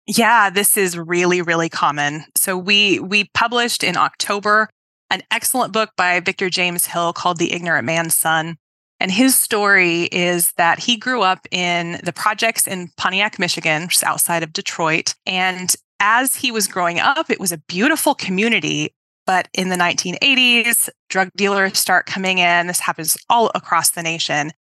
yeah, 0.06 0.50
this 0.50 0.76
is 0.76 0.96
really, 0.96 1.42
really 1.42 1.68
common. 1.68 2.24
So 2.36 2.56
we 2.56 3.00
we 3.00 3.24
published 3.34 3.82
in 3.82 3.96
October 3.96 4.68
an 5.10 5.22
excellent 5.30 5.72
book 5.72 5.90
by 5.96 6.20
Victor 6.20 6.50
James 6.50 6.86
Hill 6.86 7.12
called 7.12 7.38
The 7.38 7.52
Ignorant 7.52 7.86
Man's 7.86 8.14
Son. 8.14 8.56
And 8.98 9.10
his 9.10 9.36
story 9.36 10.04
is 10.04 10.52
that 10.52 10.78
he 10.80 10.96
grew 10.96 11.22
up 11.22 11.46
in 11.50 12.00
the 12.02 12.12
projects 12.12 12.66
in 12.66 12.90
Pontiac, 12.96 13.38
Michigan, 13.38 13.88
just 13.88 14.02
outside 14.02 14.42
of 14.42 14.52
Detroit. 14.52 15.14
And 15.26 15.74
as 16.00 16.36
he 16.36 16.50
was 16.50 16.66
growing 16.66 16.98
up, 16.98 17.30
it 17.30 17.38
was 17.38 17.52
a 17.52 17.58
beautiful 17.58 18.14
community. 18.14 18.94
But 19.26 19.48
in 19.52 19.68
the 19.68 19.76
1980s, 19.76 20.88
drug 21.10 21.30
dealers 21.36 21.78
start 21.78 22.06
coming 22.06 22.38
in. 22.38 22.68
This 22.68 22.80
happens 22.80 23.16
all 23.28 23.50
across 23.54 23.90
the 23.90 24.02
nation. 24.02 24.52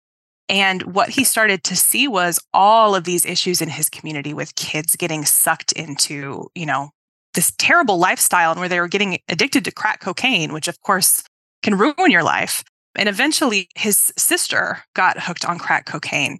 And 0.48 0.94
what 0.94 1.10
he 1.10 1.24
started 1.24 1.64
to 1.64 1.76
see 1.76 2.06
was 2.06 2.38
all 2.54 2.94
of 2.94 3.04
these 3.04 3.26
issues 3.26 3.60
in 3.60 3.68
his 3.68 3.88
community 3.88 4.32
with 4.32 4.54
kids 4.54 4.94
getting 4.94 5.24
sucked 5.24 5.72
into, 5.72 6.48
you 6.54 6.66
know, 6.66 6.90
this 7.34 7.52
terrible 7.58 7.98
lifestyle 7.98 8.52
and 8.52 8.60
where 8.60 8.68
they 8.68 8.80
were 8.80 8.88
getting 8.88 9.18
addicted 9.28 9.64
to 9.64 9.72
crack 9.72 10.00
cocaine, 10.00 10.52
which 10.52 10.68
of 10.68 10.80
course 10.82 11.24
can 11.62 11.76
ruin 11.76 12.10
your 12.10 12.22
life. 12.22 12.62
And 12.96 13.08
eventually 13.08 13.68
his 13.74 14.12
sister 14.16 14.84
got 14.94 15.24
hooked 15.24 15.44
on 15.44 15.58
crack 15.58 15.84
cocaine. 15.84 16.38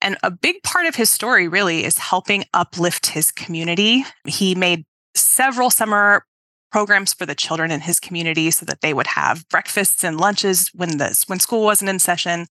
And 0.00 0.18
a 0.22 0.30
big 0.30 0.62
part 0.62 0.86
of 0.86 0.94
his 0.94 1.10
story 1.10 1.48
really 1.48 1.84
is 1.84 1.98
helping 1.98 2.44
uplift 2.52 3.06
his 3.06 3.32
community. 3.32 4.04
He 4.26 4.54
made 4.54 4.84
several 5.14 5.70
summer 5.70 6.24
programs 6.70 7.14
for 7.14 7.26
the 7.26 7.34
children 7.34 7.70
in 7.70 7.80
his 7.80 7.98
community 7.98 8.50
so 8.50 8.66
that 8.66 8.82
they 8.82 8.92
would 8.92 9.06
have 9.06 9.48
breakfasts 9.48 10.04
and 10.04 10.20
lunches 10.20 10.70
when 10.74 10.98
the 10.98 11.24
when 11.26 11.40
school 11.40 11.64
wasn't 11.64 11.88
in 11.88 11.98
session. 11.98 12.46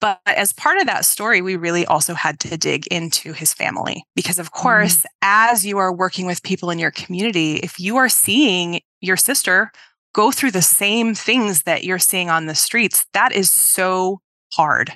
But 0.00 0.20
as 0.26 0.52
part 0.52 0.78
of 0.78 0.86
that 0.86 1.04
story, 1.04 1.40
we 1.40 1.56
really 1.56 1.86
also 1.86 2.14
had 2.14 2.38
to 2.40 2.56
dig 2.56 2.86
into 2.88 3.32
his 3.32 3.54
family 3.54 4.04
because, 4.14 4.38
of 4.38 4.50
course, 4.50 4.98
mm-hmm. 4.98 5.06
as 5.22 5.64
you 5.64 5.78
are 5.78 5.94
working 5.94 6.26
with 6.26 6.42
people 6.42 6.70
in 6.70 6.78
your 6.78 6.90
community, 6.90 7.56
if 7.56 7.80
you 7.80 7.96
are 7.96 8.08
seeing 8.08 8.80
your 9.00 9.16
sister 9.16 9.70
go 10.14 10.30
through 10.30 10.52
the 10.52 10.62
same 10.62 11.14
things 11.14 11.64
that 11.64 11.84
you're 11.84 11.98
seeing 11.98 12.30
on 12.30 12.46
the 12.46 12.54
streets, 12.54 13.04
that 13.12 13.32
is 13.32 13.50
so 13.50 14.20
hard. 14.52 14.92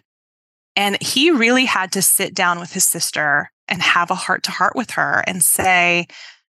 And 0.77 1.01
he 1.03 1.31
really 1.31 1.65
had 1.65 1.91
to 1.93 2.03
sit 2.03 2.35
down 2.35 2.61
with 2.61 2.73
his 2.73 2.85
sister 2.85 3.51
and 3.67 3.83
have 3.83 4.11
a 4.11 4.15
heart 4.15 4.45
to 4.45 4.51
heart 4.51 4.77
with 4.77 4.93
her 4.93 5.25
and 5.27 5.43
say, 5.43 6.07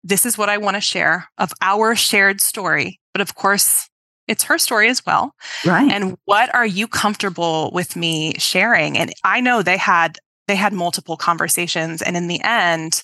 This 0.03 0.25
is 0.25 0.37
what 0.37 0.49
I 0.49 0.57
want 0.57 0.75
to 0.75 0.81
share 0.81 1.29
of 1.37 1.53
our 1.61 1.95
shared 1.95 2.41
story. 2.41 2.99
But 3.13 3.21
of 3.21 3.35
course, 3.35 3.88
it's 4.29 4.43
her 4.43 4.57
story 4.57 4.87
as 4.89 5.05
well. 5.05 5.33
Right. 5.65 5.91
And 5.91 6.15
what 6.25 6.53
are 6.53 6.65
you 6.65 6.87
comfortable 6.87 7.71
with 7.73 7.95
me 7.95 8.35
sharing? 8.37 8.97
And 8.97 9.11
I 9.23 9.41
know 9.41 9.61
they 9.61 9.77
had 9.77 10.19
they 10.47 10.55
had 10.55 10.71
multiple 10.71 11.17
conversations 11.17 12.01
and 12.01 12.15
in 12.15 12.27
the 12.27 12.41
end 12.43 13.03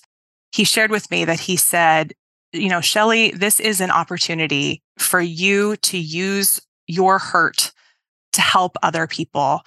he 0.52 0.64
shared 0.64 0.90
with 0.90 1.10
me 1.10 1.24
that 1.24 1.40
he 1.40 1.56
said, 1.56 2.12
you 2.52 2.68
know, 2.68 2.80
Shelly, 2.80 3.32
this 3.32 3.60
is 3.60 3.80
an 3.80 3.90
opportunity 3.90 4.82
for 4.98 5.20
you 5.20 5.76
to 5.78 5.98
use 5.98 6.60
your 6.86 7.18
hurt 7.18 7.72
to 8.32 8.40
help 8.40 8.76
other 8.82 9.06
people. 9.06 9.62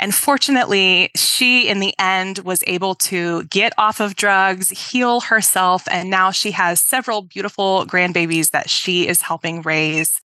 And 0.00 0.14
fortunately, 0.14 1.10
she 1.14 1.68
in 1.68 1.78
the 1.78 1.94
end 1.98 2.40
was 2.40 2.64
able 2.66 2.96
to 2.96 3.44
get 3.44 3.72
off 3.78 4.00
of 4.00 4.16
drugs, 4.16 4.68
heal 4.70 5.20
herself, 5.20 5.84
and 5.88 6.10
now 6.10 6.32
she 6.32 6.50
has 6.50 6.80
several 6.80 7.22
beautiful 7.22 7.86
grandbabies 7.86 8.50
that 8.50 8.68
she 8.68 9.06
is 9.06 9.22
helping 9.22 9.62
raise 9.62 10.20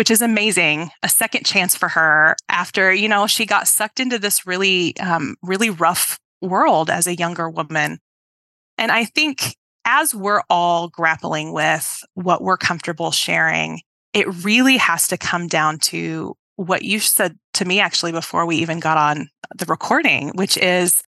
which 0.00 0.10
is 0.10 0.22
amazing. 0.22 0.90
A 1.02 1.10
second 1.10 1.44
chance 1.44 1.76
for 1.76 1.90
her 1.90 2.34
after, 2.48 2.90
you 2.90 3.06
know, 3.06 3.26
she 3.26 3.44
got 3.44 3.68
sucked 3.68 4.00
into 4.00 4.18
this 4.18 4.46
really, 4.46 4.96
um, 4.96 5.36
really 5.42 5.68
rough 5.68 6.18
world 6.40 6.88
as 6.88 7.06
a 7.06 7.14
younger 7.14 7.50
woman. 7.50 7.98
And 8.78 8.90
I 8.90 9.04
think 9.04 9.54
as 9.84 10.14
we're 10.14 10.40
all 10.48 10.88
grappling 10.88 11.52
with 11.52 12.02
what 12.14 12.40
we're 12.40 12.56
comfortable 12.56 13.10
sharing, 13.10 13.82
it 14.14 14.26
really 14.42 14.78
has 14.78 15.06
to 15.08 15.18
come 15.18 15.48
down 15.48 15.78
to 15.80 16.34
what 16.56 16.82
you 16.82 16.98
said 16.98 17.38
to 17.52 17.66
me 17.66 17.78
actually 17.78 18.12
before 18.12 18.46
we 18.46 18.56
even 18.56 18.80
got 18.80 18.96
on 18.96 19.28
the 19.54 19.66
recording, 19.66 20.30
which 20.30 20.56
is 20.56 21.02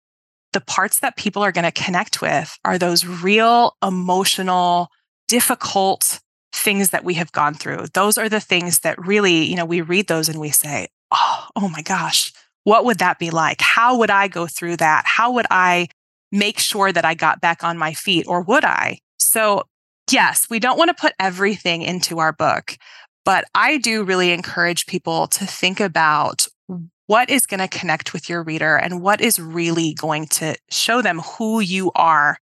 the 0.52 0.62
parts 0.62 0.98
that 0.98 1.16
people 1.16 1.44
are 1.44 1.52
going 1.52 1.64
to 1.64 1.70
connect 1.70 2.20
with 2.20 2.58
are 2.64 2.76
those 2.76 3.06
real 3.06 3.76
emotional, 3.84 4.88
difficult 5.28 6.18
things 6.52 6.90
that 6.90 7.04
we 7.04 7.14
have 7.14 7.32
gone 7.32 7.54
through. 7.54 7.86
Those 7.94 8.18
are 8.18 8.28
the 8.28 8.40
things 8.40 8.80
that 8.80 8.98
really, 9.04 9.44
you 9.44 9.56
know, 9.56 9.64
we 9.64 9.80
read 9.80 10.08
those 10.08 10.28
and 10.28 10.40
we 10.40 10.50
say, 10.50 10.88
oh, 11.10 11.46
oh 11.56 11.68
my 11.68 11.82
gosh, 11.82 12.32
what 12.64 12.84
would 12.84 12.98
that 12.98 13.18
be 13.18 13.30
like? 13.30 13.60
How 13.60 13.96
would 13.98 14.10
I 14.10 14.28
go 14.28 14.46
through 14.46 14.76
that? 14.78 15.04
How 15.06 15.32
would 15.32 15.46
I 15.50 15.88
make 16.32 16.58
sure 16.58 16.92
that 16.92 17.04
I 17.04 17.14
got 17.14 17.40
back 17.40 17.64
on 17.64 17.78
my 17.78 17.92
feet 17.92 18.26
or 18.28 18.42
would 18.42 18.64
I? 18.64 18.98
So, 19.18 19.64
yes, 20.10 20.48
we 20.50 20.58
don't 20.58 20.78
want 20.78 20.88
to 20.88 21.00
put 21.00 21.14
everything 21.18 21.82
into 21.82 22.18
our 22.18 22.32
book, 22.32 22.76
but 23.24 23.44
I 23.54 23.78
do 23.78 24.04
really 24.04 24.32
encourage 24.32 24.86
people 24.86 25.26
to 25.28 25.46
think 25.46 25.80
about 25.80 26.46
what 27.06 27.28
is 27.28 27.46
going 27.46 27.60
to 27.60 27.66
connect 27.66 28.12
with 28.12 28.28
your 28.28 28.42
reader 28.42 28.76
and 28.76 29.02
what 29.02 29.20
is 29.20 29.40
really 29.40 29.94
going 29.94 30.26
to 30.26 30.54
show 30.70 31.02
them 31.02 31.18
who 31.20 31.58
you 31.60 31.90
are 31.96 32.38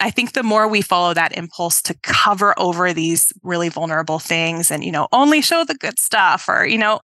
I 0.00 0.10
think 0.10 0.32
the 0.32 0.42
more 0.42 0.68
we 0.68 0.82
follow 0.82 1.14
that 1.14 1.36
impulse 1.36 1.80
to 1.82 1.94
cover 2.02 2.54
over 2.58 2.92
these 2.92 3.32
really 3.42 3.68
vulnerable 3.68 4.18
things 4.18 4.70
and, 4.70 4.84
you 4.84 4.92
know, 4.92 5.08
only 5.12 5.40
show 5.40 5.64
the 5.64 5.74
good 5.74 5.98
stuff 5.98 6.48
or, 6.48 6.66
you 6.66 6.78
know, 6.78 7.00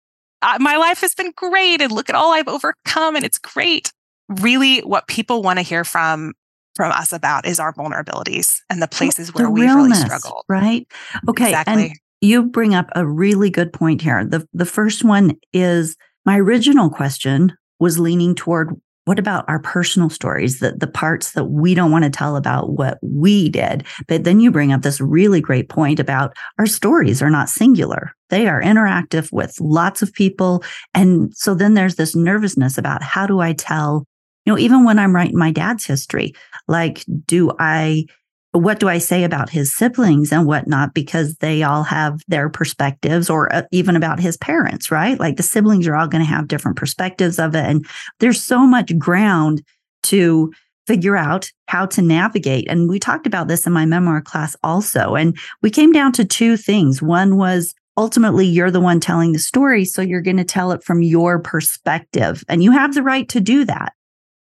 my 0.59 0.76
life 0.76 1.00
has 1.00 1.14
been 1.14 1.33
great 1.37 1.81
and 1.81 1.92
look 1.92 2.09
at 2.09 2.14
all 2.14 2.33
I've 2.33 2.48
overcome 2.48 3.14
and 3.16 3.24
it's 3.24 3.38
great. 3.38 3.92
Really, 4.29 4.79
what 4.81 5.07
people 5.07 5.42
want 5.42 5.59
to 5.59 5.62
hear 5.62 5.85
from 5.85 6.33
from 6.76 6.92
us 6.92 7.12
about 7.12 7.46
is 7.46 7.59
our 7.61 7.74
vulnerabilities 7.74 8.61
and 8.70 8.81
the 8.81 8.88
places 8.88 9.35
where 9.35 9.50
we've 9.50 9.74
really 9.74 9.92
struggled. 9.92 10.44
Right. 10.48 10.87
Okay. 11.29 11.48
Exactly. 11.48 11.87
And 11.88 11.92
you 12.20 12.44
bring 12.44 12.74
up 12.74 12.88
a 12.94 13.07
really 13.07 13.50
good 13.50 13.72
point 13.72 14.03
here. 14.03 14.24
The 14.24 14.46
the 14.53 14.66
first 14.66 15.05
one 15.05 15.37
is 15.53 15.96
my 16.24 16.38
original 16.38 16.88
question 16.88 17.57
was 17.81 17.98
leaning 17.98 18.35
toward 18.35 18.81
what 19.07 19.19
about 19.19 19.45
our 19.49 19.59
personal 19.59 20.11
stories, 20.11 20.61
the, 20.61 20.73
the 20.73 20.87
parts 20.87 21.33
that 21.33 21.45
we 21.45 21.75
don't 21.75 21.91
want 21.91 22.05
to 22.05 22.11
tell 22.11 22.37
about 22.37 22.71
what 22.71 22.99
we 23.03 23.49
did? 23.49 23.85
But 24.07 24.25
then 24.25 24.41
you 24.41 24.51
bring 24.51 24.73
up 24.73 24.83
this 24.83 25.01
really 25.01 25.41
great 25.41 25.69
point 25.69 25.99
about 25.99 26.37
our 26.59 26.67
stories 26.67 27.23
are 27.23 27.31
not 27.31 27.49
singular. 27.49 28.15
They 28.29 28.47
are 28.47 28.63
interactive 28.63 29.33
with 29.33 29.59
lots 29.61 30.03
of 30.03 30.13
people. 30.13 30.63
And 30.95 31.35
so 31.35 31.55
then 31.55 31.75
there's 31.75 31.97
this 31.97 32.15
nervousness 32.15 32.79
about 32.79 33.03
how 33.03 33.27
do 33.27 33.41
I 33.41 33.53
tell, 33.55 34.05
you 34.45 34.53
know, 34.53 34.59
even 34.59 34.85
when 34.85 34.99
I'm 34.99 35.15
writing 35.15 35.39
my 35.39 35.51
dad's 35.51 35.85
history, 35.85 36.35
like, 36.69 37.05
do 37.27 37.53
I 37.59 38.05
what 38.53 38.81
do 38.81 38.89
I 38.89 38.99
say 38.99 39.23
about 39.23 39.51
his 39.51 39.73
siblings 39.73 40.33
and 40.33 40.47
whatnot? 40.47 40.93
Because 40.93 41.37
they 41.37 41.63
all 41.63 41.85
have 41.85 42.21
their 42.27 42.49
perspectives, 42.49 43.31
or 43.31 43.53
uh, 43.55 43.63
even 43.71 43.95
about 43.95 44.19
his 44.19 44.37
parents, 44.37 44.91
right? 44.91 45.19
Like 45.21 45.37
the 45.37 45.43
siblings 45.43 45.87
are 45.87 45.95
all 45.95 46.09
going 46.09 46.25
to 46.25 46.31
have 46.31 46.49
different 46.49 46.77
perspectives 46.77 47.39
of 47.39 47.55
it. 47.55 47.65
And 47.65 47.87
there's 48.19 48.43
so 48.43 48.67
much 48.67 48.97
ground 48.99 49.63
to 50.05 50.53
figure 50.87 51.17
out 51.17 51.53
how 51.69 51.87
to 51.87 52.03
navigate. 52.03 52.67
And 52.69 52.89
we 52.89 52.99
talked 52.99 53.27
about 53.27 53.47
this 53.47 53.67
in 53.67 53.73
my 53.73 53.87
memoir 53.87 54.21
class 54.21 54.57
also. 54.65 55.15
And 55.15 55.39
we 55.63 55.71
came 55.71 55.93
down 55.93 56.11
to 56.13 56.25
two 56.25 56.57
things. 56.57 57.01
One 57.01 57.37
was 57.37 57.73
ultimately 57.97 58.47
you're 58.47 58.73
the 58.73 58.81
one 58.81 58.99
telling 58.99 59.33
the 59.33 59.39
story. 59.39 59.85
So 59.85 60.03
you're 60.03 60.23
going 60.23 60.39
to 60.39 60.45
tell 60.45 60.73
it 60.73 60.83
from 60.83 61.03
your 61.03 61.39
perspective, 61.39 62.43
and 62.49 62.65
you 62.65 62.73
have 62.73 62.95
the 62.95 63.03
right 63.03 63.29
to 63.29 63.41
do 63.41 63.65
that. 63.67 63.93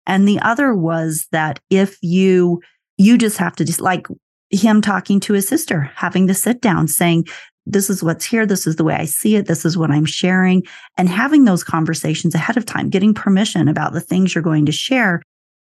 And 0.08 0.28
the 0.28 0.39
other 0.39 0.74
was 0.74 1.28
that 1.32 1.60
if 1.69 2.00
you 2.02 2.62
you 2.99 3.17
just 3.17 3.38
have 3.38 3.55
to 3.55 3.65
just 3.65 3.81
like 3.81 4.05
him 4.51 4.81
talking 4.81 5.19
to 5.21 5.33
his 5.33 5.47
sister, 5.47 5.89
having 5.95 6.27
to 6.27 6.33
sit 6.33 6.62
down 6.62 6.88
saying, 6.88 7.25
this 7.65 7.89
is 7.89 8.03
what's 8.03 8.25
here. 8.25 8.45
This 8.45 8.67
is 8.67 8.75
the 8.75 8.83
way 8.83 8.95
I 8.95 9.05
see 9.05 9.35
it. 9.35 9.47
This 9.47 9.63
is 9.63 9.77
what 9.77 9.91
I'm 9.91 10.05
sharing. 10.05 10.63
And 10.97 11.07
having 11.07 11.45
those 11.45 11.63
conversations 11.63 12.35
ahead 12.35 12.57
of 12.57 12.65
time, 12.65 12.89
getting 12.89 13.13
permission 13.13 13.67
about 13.67 13.93
the 13.93 14.01
things 14.01 14.33
you're 14.35 14.43
going 14.43 14.65
to 14.65 14.71
share 14.71 15.21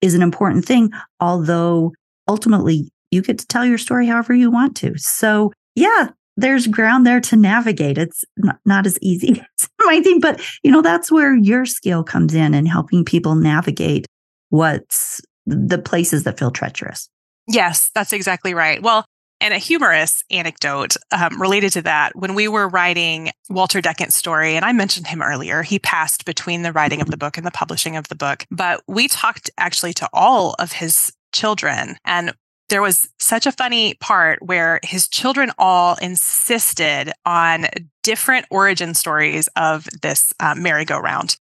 is 0.01 0.13
an 0.13 0.21
important 0.21 0.63
thing. 0.63 0.91
Although 1.19 1.93
ultimately 2.27 2.89
you 3.11 3.21
get 3.21 3.39
to 3.39 3.47
tell 3.47 3.65
your 3.65 3.79
story 3.79 4.07
however 4.07 4.33
you 4.33 4.51
want 4.51 4.77
to. 4.77 4.93
So, 4.97 5.51
yeah, 5.75 6.09
there's 6.35 6.67
ground 6.67 7.07
there 7.07 7.21
to 7.21 7.35
navigate. 7.35 7.97
It's 7.97 8.23
not, 8.37 8.59
not 8.63 8.85
as 8.85 8.99
easy 9.01 9.43
as 9.59 9.69
my 9.79 10.01
thing, 10.01 10.19
but 10.19 10.39
you 10.63 10.71
know, 10.71 10.81
that's 10.81 11.11
where 11.11 11.35
your 11.35 11.65
skill 11.65 12.03
comes 12.03 12.35
in 12.35 12.53
and 12.53 12.67
helping 12.67 13.03
people 13.03 13.35
navigate 13.35 14.05
what's 14.49 15.19
the 15.47 15.79
places 15.79 16.23
that 16.23 16.37
feel 16.37 16.51
treacherous. 16.51 17.09
Yes, 17.47 17.91
that's 17.95 18.13
exactly 18.13 18.53
right. 18.53 18.81
Well, 18.81 19.05
and 19.39 19.53
a 19.53 19.57
humorous 19.57 20.23
anecdote 20.31 20.97
um, 21.11 21.39
related 21.39 21.71
to 21.73 21.81
that 21.83 22.15
when 22.15 22.33
we 22.33 22.47
were 22.47 22.67
writing 22.67 23.31
Walter 23.49 23.81
Decant's 23.81 24.15
story, 24.15 24.55
and 24.55 24.65
I 24.65 24.71
mentioned 24.71 25.07
him 25.07 25.21
earlier, 25.21 25.61
he 25.61 25.79
passed 25.79 26.25
between 26.25 26.63
the 26.63 26.73
writing 26.73 27.01
of 27.01 27.11
the 27.11 27.17
book 27.17 27.37
and 27.37 27.45
the 27.45 27.51
publishing 27.51 27.95
of 27.95 28.07
the 28.07 28.15
book. 28.15 28.45
But 28.49 28.81
we 28.87 29.07
talked 29.07 29.51
actually 29.57 29.93
to 29.93 30.09
all 30.11 30.55
of 30.57 30.71
his 30.71 31.13
children. 31.33 31.97
And 32.03 32.33
there 32.69 32.81
was 32.81 33.09
such 33.19 33.45
a 33.45 33.51
funny 33.51 33.93
part 33.93 34.41
where 34.41 34.79
his 34.83 35.07
children 35.07 35.51
all 35.57 35.95
insisted 36.01 37.13
on 37.25 37.67
different 38.03 38.45
origin 38.49 38.93
stories 38.93 39.47
of 39.55 39.87
this 40.01 40.33
uh, 40.39 40.55
merry-go-round. 40.55 41.37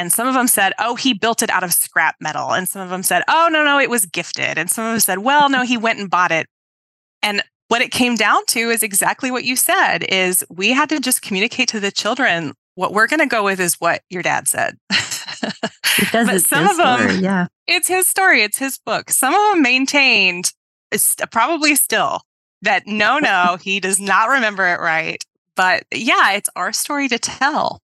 And 0.00 0.10
some 0.10 0.26
of 0.26 0.32
them 0.32 0.48
said, 0.48 0.72
oh, 0.78 0.94
he 0.94 1.12
built 1.12 1.42
it 1.42 1.50
out 1.50 1.62
of 1.62 1.74
scrap 1.74 2.16
metal. 2.20 2.54
And 2.54 2.66
some 2.66 2.80
of 2.80 2.88
them 2.88 3.02
said, 3.02 3.22
oh, 3.28 3.50
no, 3.52 3.62
no, 3.62 3.78
it 3.78 3.90
was 3.90 4.06
gifted. 4.06 4.56
And 4.56 4.70
some 4.70 4.86
of 4.86 4.92
them 4.92 5.00
said, 5.00 5.18
well, 5.18 5.50
no, 5.50 5.62
he 5.62 5.76
went 5.76 5.98
and 5.98 6.08
bought 6.08 6.32
it. 6.32 6.46
And 7.22 7.42
what 7.68 7.82
it 7.82 7.90
came 7.90 8.14
down 8.14 8.46
to 8.46 8.70
is 8.70 8.82
exactly 8.82 9.30
what 9.30 9.44
you 9.44 9.56
said 9.56 10.04
is 10.04 10.42
we 10.48 10.70
had 10.70 10.88
to 10.88 11.00
just 11.00 11.20
communicate 11.20 11.68
to 11.68 11.80
the 11.80 11.90
children 11.90 12.54
what 12.76 12.94
we're 12.94 13.08
going 13.08 13.20
to 13.20 13.26
go 13.26 13.44
with 13.44 13.60
is 13.60 13.74
what 13.74 14.00
your 14.08 14.22
dad 14.22 14.48
said. 14.48 14.78
But 16.12 16.40
some 16.40 16.66
of 16.66 16.78
them, 16.78 17.00
story, 17.00 17.14
yeah, 17.16 17.48
it's 17.66 17.88
his 17.88 18.08
story, 18.08 18.42
it's 18.42 18.56
his 18.56 18.78
book. 18.78 19.10
Some 19.10 19.34
of 19.34 19.52
them 19.52 19.60
maintained, 19.60 20.52
probably 21.30 21.74
still, 21.74 22.22
that 22.62 22.86
no, 22.86 23.18
no, 23.22 23.58
he 23.60 23.80
does 23.80 24.00
not 24.00 24.30
remember 24.30 24.66
it 24.66 24.80
right. 24.80 25.22
But 25.56 25.84
yeah, 25.92 26.32
it's 26.32 26.48
our 26.56 26.72
story 26.72 27.06
to 27.08 27.18
tell. 27.18 27.82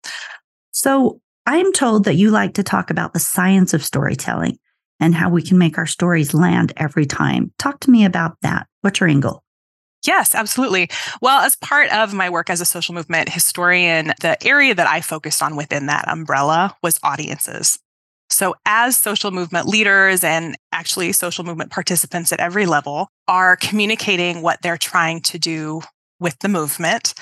So 0.73 1.23
I'm 1.47 1.73
told 1.73 2.05
that 2.05 2.15
you 2.15 2.31
like 2.31 2.55
to 2.55 2.63
talk 2.63 2.91
about 2.91 3.13
the 3.13 3.19
science 3.19 3.75
of 3.75 3.85
storytelling 3.85 4.59
and 5.01 5.15
how 5.15 5.29
we 5.29 5.43
can 5.43 5.59
make 5.59 5.79
our 5.79 5.87
stories 5.87 6.35
land 6.35 6.73
every 6.77 7.07
time. 7.07 7.53
Talk 7.59 7.81
to 7.81 7.91
me 7.91 8.05
about 8.05 8.37
that. 8.43 8.69
What's 8.83 9.01
your 9.01 9.09
angle? 9.09 9.43
Yes, 10.07 10.35
absolutely. 10.35 10.89
Well, 11.21 11.41
as 11.41 11.57
part 11.57 11.93
of 11.93 12.13
my 12.13 12.29
work 12.29 12.51
as 12.51 12.61
a 12.61 12.65
social 12.65 12.95
movement 12.95 13.29
historian, 13.29 14.13
the 14.21 14.37
area 14.45 14.75
that 14.75 14.87
I 14.87 15.01
focused 15.01 15.43
on 15.43 15.57
within 15.57 15.87
that 15.87 16.09
umbrella 16.09 16.77
was 16.83 16.99
audiences. 17.03 17.79
So, 18.29 18.55
as 18.65 18.97
social 18.97 19.31
movement 19.31 19.67
leaders 19.67 20.25
and 20.25 20.57
actually 20.73 21.13
social 21.13 21.45
movement 21.45 21.71
participants 21.71 22.33
at 22.33 22.41
every 22.41 22.67
level 22.67 23.09
are 23.29 23.57
communicating 23.57 24.43
what 24.43 24.61
they're 24.63 24.79
trying 24.79 25.21
to 25.23 25.39
do 25.39 25.83
with 26.19 26.39
the 26.39 26.49
movement, 26.49 27.15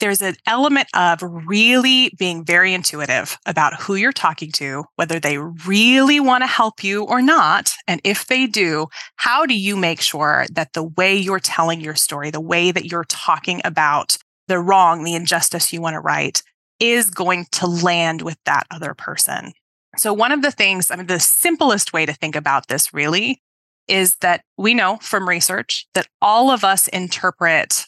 there's 0.00 0.20
an 0.20 0.36
element 0.46 0.88
of 0.94 1.22
really 1.22 2.12
being 2.18 2.44
very 2.44 2.74
intuitive 2.74 3.38
about 3.46 3.80
who 3.80 3.94
you're 3.94 4.12
talking 4.12 4.52
to, 4.52 4.84
whether 4.96 5.18
they 5.18 5.38
really 5.38 6.20
want 6.20 6.42
to 6.42 6.46
help 6.46 6.84
you 6.84 7.04
or 7.04 7.22
not. 7.22 7.72
And 7.86 8.00
if 8.04 8.26
they 8.26 8.46
do, 8.46 8.88
how 9.16 9.46
do 9.46 9.54
you 9.54 9.76
make 9.76 10.00
sure 10.00 10.46
that 10.52 10.72
the 10.74 10.84
way 10.84 11.16
you're 11.16 11.40
telling 11.40 11.80
your 11.80 11.94
story, 11.94 12.30
the 12.30 12.40
way 12.40 12.70
that 12.70 12.90
you're 12.90 13.04
talking 13.04 13.60
about 13.64 14.18
the 14.48 14.58
wrong, 14.58 15.02
the 15.02 15.14
injustice 15.14 15.72
you 15.72 15.80
want 15.80 15.94
to 15.94 16.00
right, 16.00 16.42
is 16.78 17.10
going 17.10 17.46
to 17.52 17.66
land 17.66 18.22
with 18.22 18.38
that 18.44 18.66
other 18.70 18.94
person? 18.94 19.52
So, 19.96 20.12
one 20.12 20.32
of 20.32 20.42
the 20.42 20.50
things, 20.50 20.90
I 20.90 20.96
mean, 20.96 21.06
the 21.06 21.18
simplest 21.18 21.94
way 21.94 22.04
to 22.04 22.12
think 22.12 22.36
about 22.36 22.68
this 22.68 22.92
really 22.92 23.40
is 23.88 24.16
that 24.16 24.42
we 24.58 24.74
know 24.74 24.98
from 25.00 25.28
research 25.28 25.86
that 25.94 26.08
all 26.20 26.50
of 26.50 26.64
us 26.64 26.88
interpret 26.88 27.86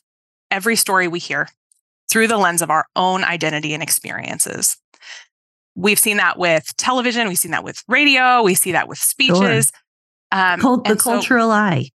every 0.51 0.77
story 0.77 1.07
we 1.07 1.19
hear 1.19 1.49
through 2.11 2.29
the 2.29 2.39
lens 2.39 2.63
of 2.63 2.71
our 2.71 2.87
own 2.97 3.25
identity 3.25 3.75
and 3.75 3.83
experiences. 3.83 4.77
We've 5.75 5.99
seen 5.99 6.17
that 6.17 6.39
with 6.39 6.77
television, 6.77 7.29
we've 7.29 7.39
seen 7.39 7.53
that 7.53 7.65
with 7.65 7.83
radio, 7.89 8.43
we 8.43 8.55
see 8.55 8.73
that 8.73 8.89
with 8.89 8.99
speeches. 8.99 9.71
Sure. 10.33 10.41
Um, 10.41 10.61
Cult- 10.61 10.85
the 10.85 10.99
so, 10.99 11.13
cultural 11.13 11.51
eye, 11.51 11.91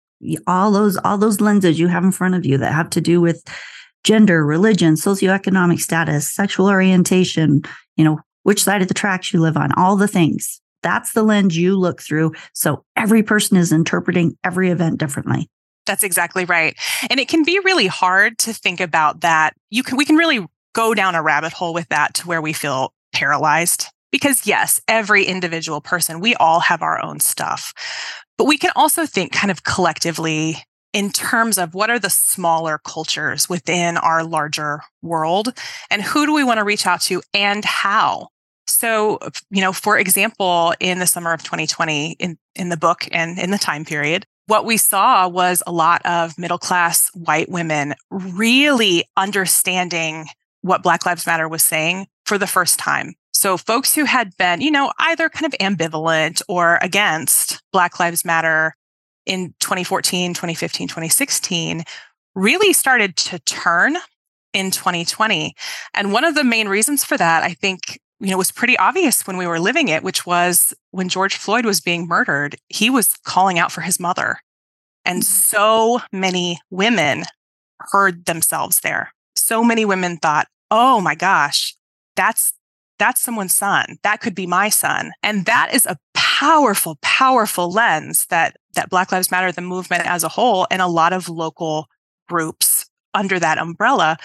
all 0.46 0.70
those 0.70 0.96
all 0.98 1.18
those 1.18 1.40
lenses 1.40 1.80
you 1.80 1.88
have 1.88 2.04
in 2.04 2.12
front 2.12 2.34
of 2.34 2.44
you 2.44 2.58
that 2.58 2.72
have 2.72 2.90
to 2.90 3.00
do 3.00 3.20
with 3.20 3.42
gender, 4.04 4.44
religion, 4.44 4.94
socioeconomic 4.94 5.80
status, 5.80 6.28
sexual 6.28 6.68
orientation, 6.68 7.62
you 7.96 8.04
know, 8.04 8.18
which 8.42 8.62
side 8.62 8.82
of 8.82 8.88
the 8.88 8.94
tracks 8.94 9.32
you 9.32 9.40
live 9.40 9.56
on, 9.56 9.72
all 9.72 9.96
the 9.96 10.08
things. 10.08 10.60
That's 10.82 11.12
the 11.12 11.22
lens 11.22 11.56
you 11.56 11.76
look 11.76 12.00
through. 12.00 12.32
So 12.54 12.84
every 12.96 13.22
person 13.22 13.56
is 13.56 13.72
interpreting 13.72 14.36
every 14.44 14.70
event 14.70 14.98
differently. 14.98 15.48
That's 15.86 16.02
exactly 16.02 16.44
right. 16.44 16.76
And 17.08 17.18
it 17.18 17.28
can 17.28 17.44
be 17.44 17.58
really 17.60 17.86
hard 17.86 18.38
to 18.38 18.52
think 18.52 18.80
about 18.80 19.20
that. 19.22 19.54
You 19.70 19.82
can 19.82 19.96
we 19.96 20.04
can 20.04 20.16
really 20.16 20.46
go 20.74 20.94
down 20.94 21.14
a 21.14 21.22
rabbit 21.22 21.52
hole 21.52 21.74
with 21.74 21.88
that 21.88 22.14
to 22.14 22.28
where 22.28 22.42
we 22.42 22.52
feel 22.52 22.92
paralyzed. 23.12 23.86
Because 24.12 24.46
yes, 24.46 24.80
every 24.88 25.24
individual 25.24 25.80
person, 25.80 26.20
we 26.20 26.34
all 26.36 26.60
have 26.60 26.82
our 26.82 27.02
own 27.02 27.20
stuff. 27.20 27.72
But 28.36 28.46
we 28.46 28.58
can 28.58 28.72
also 28.74 29.06
think 29.06 29.32
kind 29.32 29.50
of 29.50 29.62
collectively 29.62 30.56
in 30.92 31.10
terms 31.10 31.58
of 31.58 31.74
what 31.74 31.90
are 31.90 31.98
the 31.98 32.10
smaller 32.10 32.80
cultures 32.84 33.48
within 33.48 33.96
our 33.96 34.24
larger 34.24 34.80
world 35.02 35.56
and 35.90 36.02
who 36.02 36.26
do 36.26 36.34
we 36.34 36.44
want 36.44 36.58
to 36.58 36.64
reach 36.64 36.86
out 36.86 37.00
to 37.02 37.22
and 37.32 37.64
how 37.64 38.28
so 38.66 39.18
you 39.50 39.60
know 39.60 39.72
for 39.72 39.98
example 39.98 40.74
in 40.80 40.98
the 40.98 41.06
summer 41.06 41.32
of 41.32 41.42
2020 41.42 42.12
in 42.18 42.36
in 42.54 42.68
the 42.68 42.76
book 42.76 43.06
and 43.12 43.38
in 43.38 43.50
the 43.50 43.58
time 43.58 43.84
period 43.84 44.26
what 44.50 44.64
we 44.64 44.76
saw 44.76 45.28
was 45.28 45.62
a 45.64 45.70
lot 45.70 46.04
of 46.04 46.36
middle 46.36 46.58
class 46.58 47.08
white 47.14 47.48
women 47.48 47.94
really 48.10 49.04
understanding 49.16 50.26
what 50.62 50.82
Black 50.82 51.06
Lives 51.06 51.24
Matter 51.24 51.48
was 51.48 51.64
saying 51.64 52.08
for 52.26 52.36
the 52.36 52.48
first 52.48 52.76
time. 52.76 53.14
So, 53.32 53.56
folks 53.56 53.94
who 53.94 54.04
had 54.04 54.36
been, 54.36 54.60
you 54.60 54.72
know, 54.72 54.92
either 54.98 55.28
kind 55.28 55.46
of 55.46 55.58
ambivalent 55.60 56.42
or 56.48 56.80
against 56.82 57.62
Black 57.72 58.00
Lives 58.00 58.24
Matter 58.24 58.74
in 59.24 59.54
2014, 59.60 60.34
2015, 60.34 60.88
2016 60.88 61.84
really 62.34 62.72
started 62.72 63.16
to 63.16 63.38
turn 63.38 63.96
in 64.52 64.72
2020. 64.72 65.54
And 65.94 66.12
one 66.12 66.24
of 66.24 66.34
the 66.34 66.42
main 66.42 66.66
reasons 66.66 67.04
for 67.04 67.16
that, 67.16 67.44
I 67.44 67.54
think, 67.54 68.00
you 68.20 68.30
know, 68.30 68.36
was 68.36 68.52
pretty 68.52 68.76
obvious 68.78 69.26
when 69.26 69.36
we 69.36 69.46
were 69.46 69.58
living 69.58 69.88
it, 69.88 70.02
which 70.02 70.26
was 70.26 70.74
when 70.90 71.08
George 71.08 71.36
Floyd 71.36 71.64
was 71.64 71.80
being 71.80 72.06
murdered, 72.06 72.56
he 72.68 72.90
was 72.90 73.16
calling 73.24 73.58
out 73.58 73.72
for 73.72 73.80
his 73.80 73.98
mother. 73.98 74.38
And 75.04 75.22
mm-hmm. 75.22 75.30
so 75.30 76.00
many 76.12 76.58
women 76.70 77.24
heard 77.92 78.26
themselves 78.26 78.80
there. 78.80 79.12
So 79.36 79.64
many 79.64 79.84
women 79.84 80.18
thought, 80.18 80.48
oh 80.70 81.00
my 81.00 81.14
gosh, 81.14 81.74
that's 82.14 82.52
that's 82.98 83.22
someone's 83.22 83.54
son. 83.54 83.96
That 84.02 84.20
could 84.20 84.34
be 84.34 84.46
my 84.46 84.68
son. 84.68 85.12
And 85.22 85.46
that 85.46 85.70
is 85.72 85.86
a 85.86 85.96
powerful, 86.12 86.98
powerful 87.00 87.70
lens 87.70 88.26
that 88.26 88.56
that 88.74 88.90
Black 88.90 89.10
Lives 89.10 89.30
Matter, 89.30 89.50
the 89.50 89.62
movement 89.62 90.06
as 90.06 90.22
a 90.22 90.28
whole, 90.28 90.66
and 90.70 90.82
a 90.82 90.86
lot 90.86 91.14
of 91.14 91.28
local 91.28 91.86
groups 92.28 92.86
under 93.14 93.38
that 93.40 93.58
umbrella 93.58 94.16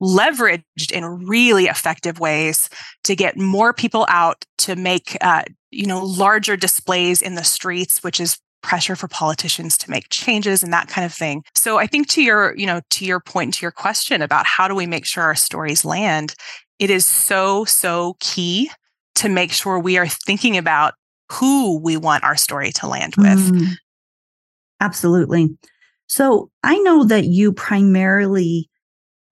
leveraged 0.00 0.92
in 0.92 1.04
really 1.26 1.66
effective 1.66 2.20
ways 2.20 2.68
to 3.04 3.16
get 3.16 3.38
more 3.38 3.72
people 3.72 4.06
out 4.08 4.44
to 4.58 4.76
make 4.76 5.16
uh, 5.20 5.42
you 5.70 5.86
know 5.86 6.04
larger 6.04 6.56
displays 6.56 7.22
in 7.22 7.34
the 7.34 7.44
streets 7.44 8.02
which 8.02 8.20
is 8.20 8.38
pressure 8.62 8.96
for 8.96 9.06
politicians 9.06 9.78
to 9.78 9.90
make 9.90 10.08
changes 10.10 10.62
and 10.62 10.72
that 10.72 10.88
kind 10.88 11.04
of 11.04 11.12
thing. 11.12 11.42
So 11.54 11.78
i 11.78 11.86
think 11.86 12.08
to 12.08 12.22
your 12.22 12.54
you 12.56 12.66
know 12.66 12.80
to 12.90 13.04
your 13.04 13.20
point 13.20 13.54
to 13.54 13.62
your 13.62 13.70
question 13.70 14.22
about 14.22 14.46
how 14.46 14.68
do 14.68 14.74
we 14.74 14.86
make 14.86 15.06
sure 15.06 15.22
our 15.22 15.34
stories 15.34 15.84
land 15.84 16.34
it 16.78 16.90
is 16.90 17.06
so 17.06 17.64
so 17.64 18.16
key 18.20 18.70
to 19.14 19.28
make 19.28 19.52
sure 19.52 19.78
we 19.78 19.96
are 19.96 20.06
thinking 20.06 20.56
about 20.56 20.94
who 21.32 21.78
we 21.80 21.96
want 21.96 22.22
our 22.22 22.36
story 22.36 22.70
to 22.70 22.86
land 22.86 23.14
with. 23.16 23.52
Mm, 23.52 23.68
absolutely. 24.80 25.56
So 26.06 26.50
i 26.62 26.76
know 26.78 27.04
that 27.04 27.24
you 27.24 27.52
primarily 27.52 28.68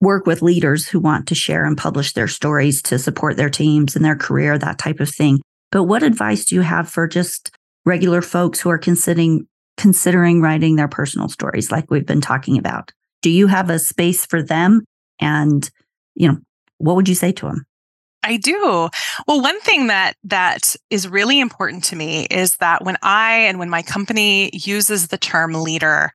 work 0.01 0.25
with 0.25 0.41
leaders 0.41 0.87
who 0.87 0.99
want 0.99 1.27
to 1.27 1.35
share 1.35 1.65
and 1.65 1.77
publish 1.77 2.13
their 2.13 2.27
stories 2.27 2.81
to 2.83 2.99
support 2.99 3.37
their 3.37 3.49
teams 3.49 3.95
and 3.95 4.03
their 4.03 4.15
career, 4.15 4.57
that 4.57 4.77
type 4.77 4.99
of 4.99 5.09
thing. 5.09 5.39
But 5.71 5.83
what 5.83 6.03
advice 6.03 6.45
do 6.45 6.55
you 6.55 6.61
have 6.61 6.89
for 6.89 7.07
just 7.07 7.51
regular 7.85 8.21
folks 8.21 8.59
who 8.59 8.69
are 8.69 8.77
considering 8.77 9.47
considering 9.77 10.41
writing 10.41 10.77
their 10.77 10.87
personal 10.87 11.27
stories 11.27 11.71
like 11.71 11.91
we've 11.91 12.05
been 12.05 12.21
talking 12.21 12.57
about? 12.57 12.91
Do 13.21 13.29
you 13.29 13.47
have 13.47 13.69
a 13.69 13.79
space 13.79 14.25
for 14.25 14.41
them 14.41 14.83
and 15.19 15.69
you 16.15 16.29
know, 16.29 16.37
what 16.77 16.95
would 16.95 17.09
you 17.09 17.15
say 17.15 17.31
to 17.33 17.45
them? 17.45 17.65
I 18.23 18.37
do. 18.37 18.89
Well, 19.27 19.41
one 19.41 19.59
thing 19.61 19.87
that 19.87 20.15
that 20.23 20.75
is 20.89 21.07
really 21.07 21.39
important 21.39 21.83
to 21.85 21.95
me 21.95 22.25
is 22.31 22.55
that 22.57 22.83
when 22.83 22.97
I 23.03 23.33
and 23.41 23.59
when 23.59 23.69
my 23.69 23.83
company 23.83 24.49
uses 24.51 25.09
the 25.09 25.17
term 25.17 25.53
leader, 25.53 26.11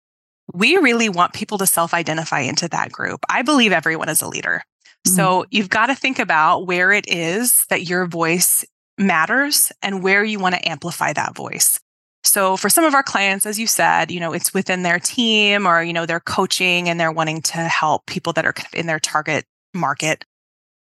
we 0.52 0.76
really 0.76 1.08
want 1.08 1.32
people 1.32 1.58
to 1.58 1.66
self 1.66 1.94
identify 1.94 2.40
into 2.40 2.68
that 2.68 2.92
group. 2.92 3.24
I 3.28 3.42
believe 3.42 3.72
everyone 3.72 4.08
is 4.08 4.22
a 4.22 4.28
leader. 4.28 4.62
Mm-hmm. 5.06 5.16
So 5.16 5.46
you've 5.50 5.70
got 5.70 5.86
to 5.86 5.94
think 5.94 6.18
about 6.18 6.66
where 6.66 6.92
it 6.92 7.06
is 7.08 7.64
that 7.70 7.88
your 7.88 8.06
voice 8.06 8.64
matters 8.98 9.72
and 9.82 10.02
where 10.02 10.22
you 10.22 10.38
want 10.38 10.54
to 10.54 10.68
amplify 10.68 11.12
that 11.14 11.34
voice. 11.34 11.80
So 12.22 12.56
for 12.56 12.68
some 12.68 12.84
of 12.84 12.94
our 12.94 13.02
clients, 13.02 13.46
as 13.46 13.58
you 13.58 13.66
said, 13.66 14.10
you 14.10 14.20
know, 14.20 14.32
it's 14.32 14.52
within 14.52 14.82
their 14.82 14.98
team 14.98 15.66
or, 15.66 15.82
you 15.82 15.92
know, 15.94 16.04
they're 16.04 16.20
coaching 16.20 16.88
and 16.88 17.00
they're 17.00 17.10
wanting 17.10 17.40
to 17.42 17.58
help 17.58 18.04
people 18.06 18.34
that 18.34 18.44
are 18.44 18.52
kind 18.52 18.66
of 18.66 18.78
in 18.78 18.86
their 18.86 19.00
target 19.00 19.46
market. 19.72 20.24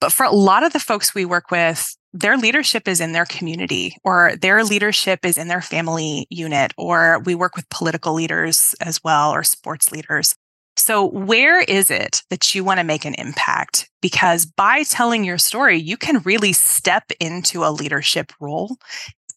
But 0.00 0.12
for 0.12 0.24
a 0.24 0.30
lot 0.30 0.62
of 0.62 0.72
the 0.72 0.78
folks 0.78 1.14
we 1.14 1.24
work 1.24 1.50
with, 1.50 1.96
their 2.14 2.38
leadership 2.38 2.86
is 2.86 3.00
in 3.00 3.10
their 3.10 3.26
community 3.26 3.96
or 4.04 4.36
their 4.40 4.62
leadership 4.62 5.24
is 5.24 5.36
in 5.36 5.48
their 5.48 5.60
family 5.60 6.26
unit, 6.30 6.72
or 6.78 7.18
we 7.26 7.34
work 7.34 7.56
with 7.56 7.68
political 7.70 8.14
leaders 8.14 8.74
as 8.80 9.02
well 9.02 9.32
or 9.32 9.42
sports 9.42 9.90
leaders. 9.90 10.34
So, 10.76 11.06
where 11.06 11.60
is 11.60 11.90
it 11.90 12.22
that 12.30 12.54
you 12.54 12.64
want 12.64 12.78
to 12.78 12.84
make 12.84 13.04
an 13.04 13.14
impact? 13.14 13.90
Because 14.00 14.46
by 14.46 14.84
telling 14.84 15.24
your 15.24 15.38
story, 15.38 15.78
you 15.78 15.96
can 15.96 16.20
really 16.20 16.52
step 16.52 17.04
into 17.20 17.64
a 17.64 17.70
leadership 17.70 18.32
role, 18.40 18.76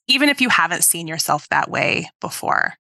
even 0.08 0.30
if 0.30 0.40
you 0.40 0.50
haven't 0.50 0.84
seen 0.84 1.08
yourself 1.08 1.48
that 1.50 1.70
way 1.70 2.10
before. 2.22 2.76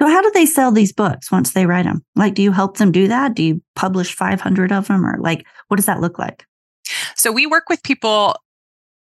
So, 0.00 0.08
how 0.08 0.22
do 0.22 0.30
they 0.34 0.46
sell 0.46 0.72
these 0.72 0.92
books 0.92 1.30
once 1.30 1.52
they 1.52 1.66
write 1.66 1.84
them? 1.84 2.04
Like, 2.16 2.34
do 2.34 2.42
you 2.42 2.52
help 2.52 2.76
them 2.76 2.92
do 2.92 3.08
that? 3.08 3.34
Do 3.34 3.42
you 3.42 3.62
publish 3.76 4.14
500 4.14 4.72
of 4.72 4.88
them? 4.88 5.04
Or, 5.04 5.16
like, 5.18 5.44
what 5.68 5.76
does 5.76 5.86
that 5.86 6.00
look 6.00 6.18
like? 6.18 6.44
So, 7.16 7.30
we 7.32 7.46
work 7.46 7.68
with 7.68 7.82
people 7.82 8.36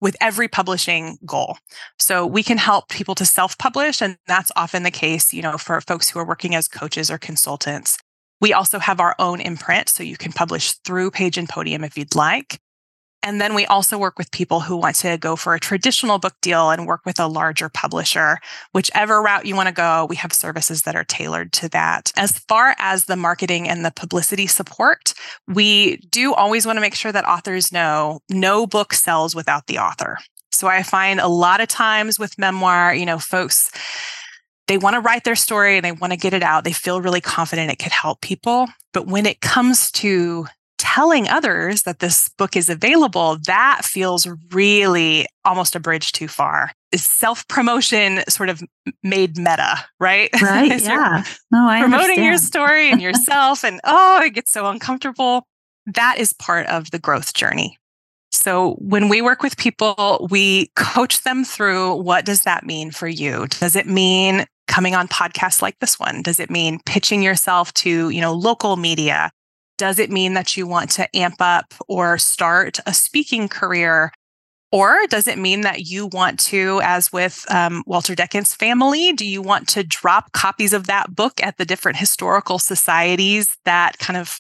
with 0.02 0.18
every 0.20 0.48
publishing 0.48 1.18
goal. 1.26 1.58
So 2.00 2.26
we 2.26 2.44
can 2.44 2.58
help 2.58 2.90
people 2.90 3.16
to 3.16 3.26
self 3.26 3.58
publish. 3.58 4.02
And 4.02 4.18
that's 4.28 4.52
often 4.56 4.84
the 4.84 4.92
case, 4.92 5.34
you 5.34 5.42
know, 5.42 5.58
for 5.58 5.80
folks 5.82 6.10
who 6.10 6.20
are 6.20 6.26
working 6.26 6.56
as 6.56 6.68
coaches 6.68 7.10
or 7.10 7.18
consultants. 7.18 7.98
We 8.42 8.54
also 8.54 8.80
have 8.80 9.00
our 9.00 9.16
own 9.20 9.40
imprint, 9.40 9.88
so 9.88 10.02
you 10.02 10.18
can 10.18 10.32
publish 10.32 10.74
through 10.84 11.12
Page 11.12 11.38
and 11.38 11.48
Podium 11.48 11.84
if 11.84 11.96
you'd 11.96 12.16
like. 12.16 12.60
And 13.24 13.40
then 13.40 13.54
we 13.54 13.66
also 13.66 13.98
work 13.98 14.18
with 14.18 14.32
people 14.32 14.62
who 14.62 14.76
want 14.76 14.96
to 14.98 15.18
go 15.18 15.36
for 15.36 15.54
a 15.54 15.60
traditional 15.60 16.18
book 16.18 16.34
deal 16.42 16.72
and 16.72 16.88
work 16.88 17.02
with 17.06 17.20
a 17.20 17.28
larger 17.28 17.70
publisher. 17.70 18.40
Whichever 18.72 19.22
route 19.22 19.46
you 19.46 19.56
want 19.56 19.68
to 19.68 19.74
go, 19.74 20.08
we 20.10 20.16
have 20.16 20.34
services 20.34 20.84
that 20.84 20.96
are 20.96 21.04
tailored 21.04 21.54
to 21.54 21.70
that. 21.70 22.12
As 22.18 22.40
far 22.40 22.76
as 22.80 23.06
the 23.06 23.16
marketing 23.16 23.68
and 23.70 23.86
the 23.86 23.92
publicity 23.92 24.48
support, 24.48 25.14
we 25.48 25.98
do 26.10 26.34
always 26.34 26.66
want 26.66 26.78
to 26.78 26.82
make 26.82 26.96
sure 26.96 27.12
that 27.12 27.28
authors 27.28 27.72
know 27.72 28.22
no 28.30 28.66
book 28.66 28.94
sells 28.94 29.36
without 29.36 29.68
the 29.68 29.78
author. 29.78 30.18
So 30.52 30.68
I 30.68 30.84
find 30.84 31.20
a 31.20 31.28
lot 31.28 31.62
of 31.62 31.68
times 31.68 32.20
with 32.20 32.38
memoir, 32.38 32.94
you 32.94 33.06
know, 33.06 33.20
folks 33.20 33.72
they 34.68 34.78
want 34.78 34.94
to 34.94 35.02
write 35.02 35.26
their 35.26 35.36
story 35.36 35.76
and 35.76 35.84
they 35.84 35.92
want 35.92 36.14
to 36.14 36.18
get 36.18 36.34
it 36.34 36.44
out. 36.44 36.64
They 36.64 36.72
feel 36.72 37.02
really 37.02 37.20
confident 37.20 37.72
it 37.72 37.80
could 37.80 37.92
help 37.92 38.22
people. 38.22 38.70
But 38.94 39.06
when 39.06 39.26
it 39.26 39.42
comes 39.42 39.92
to 39.94 40.48
telling 40.82 41.30
others 41.30 41.84
that 41.84 42.00
this 42.00 42.28
book 42.40 42.56
is 42.56 42.68
available, 42.68 43.38
that 43.46 43.82
feels 43.86 44.28
really 44.52 45.28
almost 45.46 45.76
a 45.76 45.80
bridge 45.80 46.12
too 46.12 46.28
far. 46.28 46.72
Is 46.92 47.06
self 47.06 47.48
promotion 47.48 48.24
sort 48.28 48.50
of 48.50 48.64
made 49.04 49.38
meta, 49.38 49.86
right? 50.00 50.30
Right. 50.42 50.82
yeah. 50.82 51.24
No, 51.52 51.68
I 51.68 51.80
promoting 51.80 52.02
understand. 52.02 52.26
your 52.26 52.38
story 52.38 52.92
and 52.92 53.02
yourself, 53.10 53.64
and 53.64 53.80
oh, 53.84 54.22
it 54.24 54.32
gets 54.32 54.52
so 54.52 54.66
uncomfortable. 54.66 55.46
That 55.86 56.16
is 56.18 56.34
part 56.34 56.66
of 56.66 56.90
the 56.90 57.00
growth 57.00 57.34
journey. 57.34 57.78
So 58.32 58.74
when 58.80 59.08
we 59.08 59.22
work 59.22 59.44
with 59.44 59.58
people, 59.58 60.28
we 60.32 60.72
coach 60.76 61.22
them 61.24 61.46
through 61.46 61.96
what 61.98 62.26
does 62.26 62.42
that 62.42 62.66
mean 62.66 62.90
for 62.90 63.08
you? 63.08 63.46
Does 63.48 63.76
it 63.76 63.86
mean 63.88 64.46
coming 64.68 64.96
on 64.96 65.08
podcasts 65.08 65.62
like 65.62 65.78
this 65.80 66.00
one? 66.00 66.24
Does 66.24 66.40
it 66.40 66.50
mean 66.50 66.80
pitching 66.86 67.22
yourself 67.22 67.72
to, 67.76 68.10
you 68.10 68.22
know, 68.22 68.34
local 68.34 68.78
media? 68.78 69.30
Does 69.82 69.98
it 69.98 70.12
mean 70.12 70.36
that 70.36 70.56
you 70.56 70.68
want 70.68 70.92
to 70.92 71.10
amp 71.18 71.38
up 71.40 71.74
or 71.88 72.20
start 72.20 72.78
a 72.86 72.94
speaking 72.94 73.50
career? 73.50 74.12
Or 74.72 75.08
does 75.10 75.28
it 75.28 75.40
mean 75.40 75.62
that 75.62 75.88
you 75.88 76.06
want 76.06 76.40
to, 76.42 76.80
as 76.84 77.12
with 77.12 77.48
um, 77.50 77.84
Walter 77.88 78.14
Decant's 78.14 78.54
family, 78.54 79.12
do 79.12 79.26
you 79.26 79.42
want 79.42 79.68
to 79.70 79.84
drop 79.84 80.34
copies 80.34 80.72
of 80.72 80.86
that 80.86 81.16
book 81.16 81.42
at 81.42 81.58
the 81.58 81.66
different 81.66 81.98
historical 81.98 82.60
societies 82.60 83.58
that 83.66 83.98
kind 83.98 84.18
of 84.18 84.40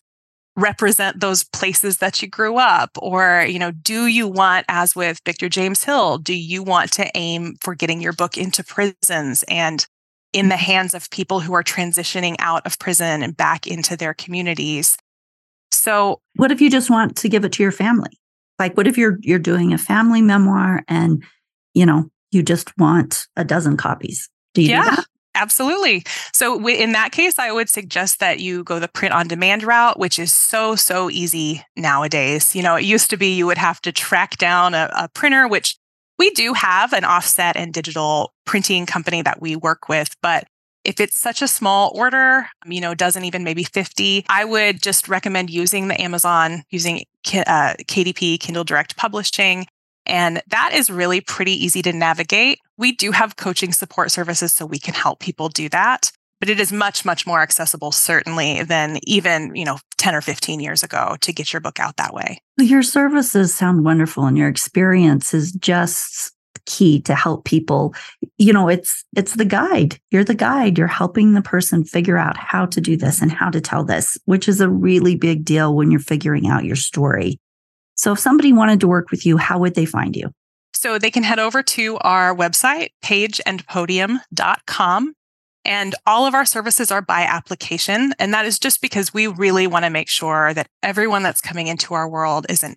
represent 0.56 1.22
those 1.22 1.44
places 1.44 1.98
that 1.98 2.22
you 2.22 2.28
grew 2.28 2.58
up? 2.58 2.92
Or, 3.00 3.44
you 3.50 3.58
know, 3.58 3.72
do 3.72 4.06
you 4.06 4.28
want, 4.28 4.68
as 4.70 4.96
with 4.96 5.22
Victor 5.26 5.50
James 5.50 5.86
Hill, 5.86 6.20
do 6.20 6.36
you 6.36 6.62
want 6.62 6.92
to 6.92 7.10
aim 7.16 7.56
for 7.62 7.74
getting 7.74 8.00
your 8.00 8.14
book 8.14 8.38
into 8.38 8.64
prisons 8.64 9.44
and 9.48 9.88
in 10.34 10.50
the 10.50 10.58
hands 10.58 10.94
of 10.94 11.10
people 11.10 11.40
who 11.40 11.54
are 11.54 11.64
transitioning 11.64 12.36
out 12.38 12.64
of 12.64 12.78
prison 12.78 13.24
and 13.24 13.36
back 13.36 13.66
into 13.66 13.98
their 13.98 14.14
communities. 14.14 14.98
So, 15.82 16.22
what 16.36 16.52
if 16.52 16.62
you 16.62 16.70
just 16.70 16.92
want 16.92 17.16
to 17.18 17.28
give 17.28 17.44
it 17.44 17.54
to 17.54 17.64
your 17.64 17.72
family? 17.72 18.12
Like, 18.60 18.78
what 18.78 18.86
if 18.86 19.00
you're 19.00 19.18
you're 19.22 19.40
doing 19.40 19.74
a 19.74 19.80
family 19.80 20.22
memoir 20.22 20.84
and 20.88 21.24
you 21.74 21.88
know 21.88 22.08
you 22.30 22.44
just 22.44 22.78
want 22.78 23.26
a 23.36 23.44
dozen 23.44 23.78
copies? 23.78 24.30
Do 24.54 24.62
you 24.62 24.70
yeah. 24.70 24.98
Do 24.98 25.04
Absolutely. 25.34 26.04
So, 26.34 26.68
in 26.68 26.92
that 26.92 27.14
case, 27.14 27.40
I 27.40 27.52
would 27.52 27.68
suggest 27.68 28.20
that 28.20 28.42
you 28.42 28.64
go 28.64 28.80
the 28.80 28.90
print 28.90 29.14
on 29.16 29.28
demand 29.28 29.64
route, 29.64 29.98
which 29.98 30.20
is 30.20 30.32
so, 30.32 30.76
so 30.76 31.10
easy 31.10 31.64
nowadays. 31.78 32.54
You 32.54 32.62
know, 32.62 32.76
it 32.76 32.84
used 32.84 33.10
to 33.12 33.18
be 33.18 33.34
you 33.36 33.48
would 33.48 33.58
have 33.58 33.82
to 33.84 33.94
track 33.94 34.38
down 34.38 34.74
a, 34.76 34.92
a 34.94 35.10
printer, 35.10 35.48
which 35.48 35.78
we 36.20 36.30
do 36.32 36.54
have 36.54 36.94
an 36.94 37.06
offset 37.06 37.56
and 37.56 37.74
digital 37.74 38.34
printing 38.46 38.86
company 38.86 39.22
that 39.22 39.42
we 39.42 39.56
work 39.56 39.88
with, 39.88 40.16
but 40.22 40.44
if 40.84 41.00
it's 41.00 41.18
such 41.18 41.42
a 41.42 41.48
small 41.48 41.92
order, 41.96 42.48
you 42.66 42.82
know, 42.82 42.94
doesn't 42.94 43.26
even 43.26 43.44
maybe 43.44 43.64
50, 43.64 44.26
I 44.30 44.46
would 44.46 44.82
just 44.82 45.08
recommend 45.08 45.50
using 45.50 45.88
the 45.88 46.02
Amazon, 46.02 46.64
using 46.70 47.06
uh, 47.34 47.76
KDP, 47.88 48.40
Kindle 48.40 48.64
Direct 48.64 48.98
Publishing. 48.98 49.68
And 50.06 50.42
that 50.48 50.72
is 50.74 50.90
really 50.90 51.22
pretty 51.22 51.54
easy 51.54 51.82
to 51.84 51.94
navigate. 51.94 52.60
We 52.78 52.92
do 52.92 53.12
have 53.12 53.36
coaching 53.36 53.72
support 53.72 54.12
services 54.12 54.52
so 54.52 54.66
we 54.66 54.80
can 54.80 54.96
help 54.96 55.20
people 55.20 55.50
do 55.50 55.70
that 55.70 56.12
but 56.42 56.50
it 56.50 56.60
is 56.60 56.74
much 56.74 57.06
much 57.06 57.26
more 57.26 57.42
accessible 57.42 57.94
certainly 57.94 58.64
than 58.64 58.98
even 59.04 59.56
you 59.56 59.64
know 59.64 59.78
10 59.98 60.14
or 60.14 60.22
15 60.22 60.60
years 60.60 60.84
ago 60.84 61.16
to 61.22 61.32
get 61.32 61.54
your 61.54 61.62
book 61.62 61.80
out 61.80 61.96
that 61.96 62.14
way 62.14 62.42
your 62.58 62.84
services 62.84 63.54
sound 63.54 63.86
wonderful 63.86 64.26
and 64.26 64.38
your 64.38 64.50
experience 64.50 65.34
is 65.34 65.54
just 65.54 66.34
key 66.72 67.02
to 67.02 67.14
help 67.14 67.46
people. 67.46 67.94
You 68.38 68.54
know 68.54 68.70
it's 68.70 69.04
it's 69.16 69.36
the 69.36 69.46
guide. 69.46 70.00
You're 70.10 70.24
the 70.24 70.36
guide. 70.36 70.78
You're 70.78 70.88
helping 70.88 71.34
the 71.34 71.42
person 71.42 71.84
figure 71.84 72.18
out 72.18 72.38
how 72.38 72.66
to 72.68 72.80
do 72.80 72.96
this 72.96 73.22
and 73.22 73.32
how 73.32 73.50
to 73.50 73.60
tell 73.62 73.84
this 73.84 74.18
which 74.26 74.48
is 74.48 74.62
a 74.62 74.70
really 74.70 75.16
big 75.16 75.44
deal 75.44 75.76
when 75.76 75.90
you're 75.92 76.00
figuring 76.00 76.48
out 76.48 76.66
your 76.66 76.76
story. 76.76 77.40
So 77.96 78.14
if 78.14 78.20
somebody 78.20 78.54
wanted 78.54 78.80
to 78.82 78.88
work 78.88 79.10
with 79.12 79.26
you 79.26 79.38
how 79.38 79.60
would 79.60 79.76
they 79.76 79.86
find 79.86 80.16
you? 80.16 80.32
So 80.74 80.98
they 80.98 81.12
can 81.12 81.24
head 81.24 81.40
over 81.40 81.62
to 81.62 81.98
our 81.98 82.36
website 82.36 82.90
pageandpodium.com 83.04 85.14
and 85.64 85.94
all 86.08 86.26
of 86.26 86.34
our 86.34 86.46
services 86.46 86.92
are 86.92 87.02
by 87.02 87.22
application. 87.22 88.14
And 88.20 88.34
that 88.34 88.46
is 88.46 88.58
just 88.58 88.82
because 88.82 89.14
we 89.14 89.28
really 89.28 89.68
want 89.68 89.86
to 89.86 89.92
make 89.92 90.10
sure 90.10 90.54
that 90.54 90.68
everyone 90.82 91.24
that's 91.24 91.42
coming 91.42 91.68
into 91.68 91.94
our 91.94 92.10
world 92.10 92.46
is 92.50 92.64
an, 92.64 92.76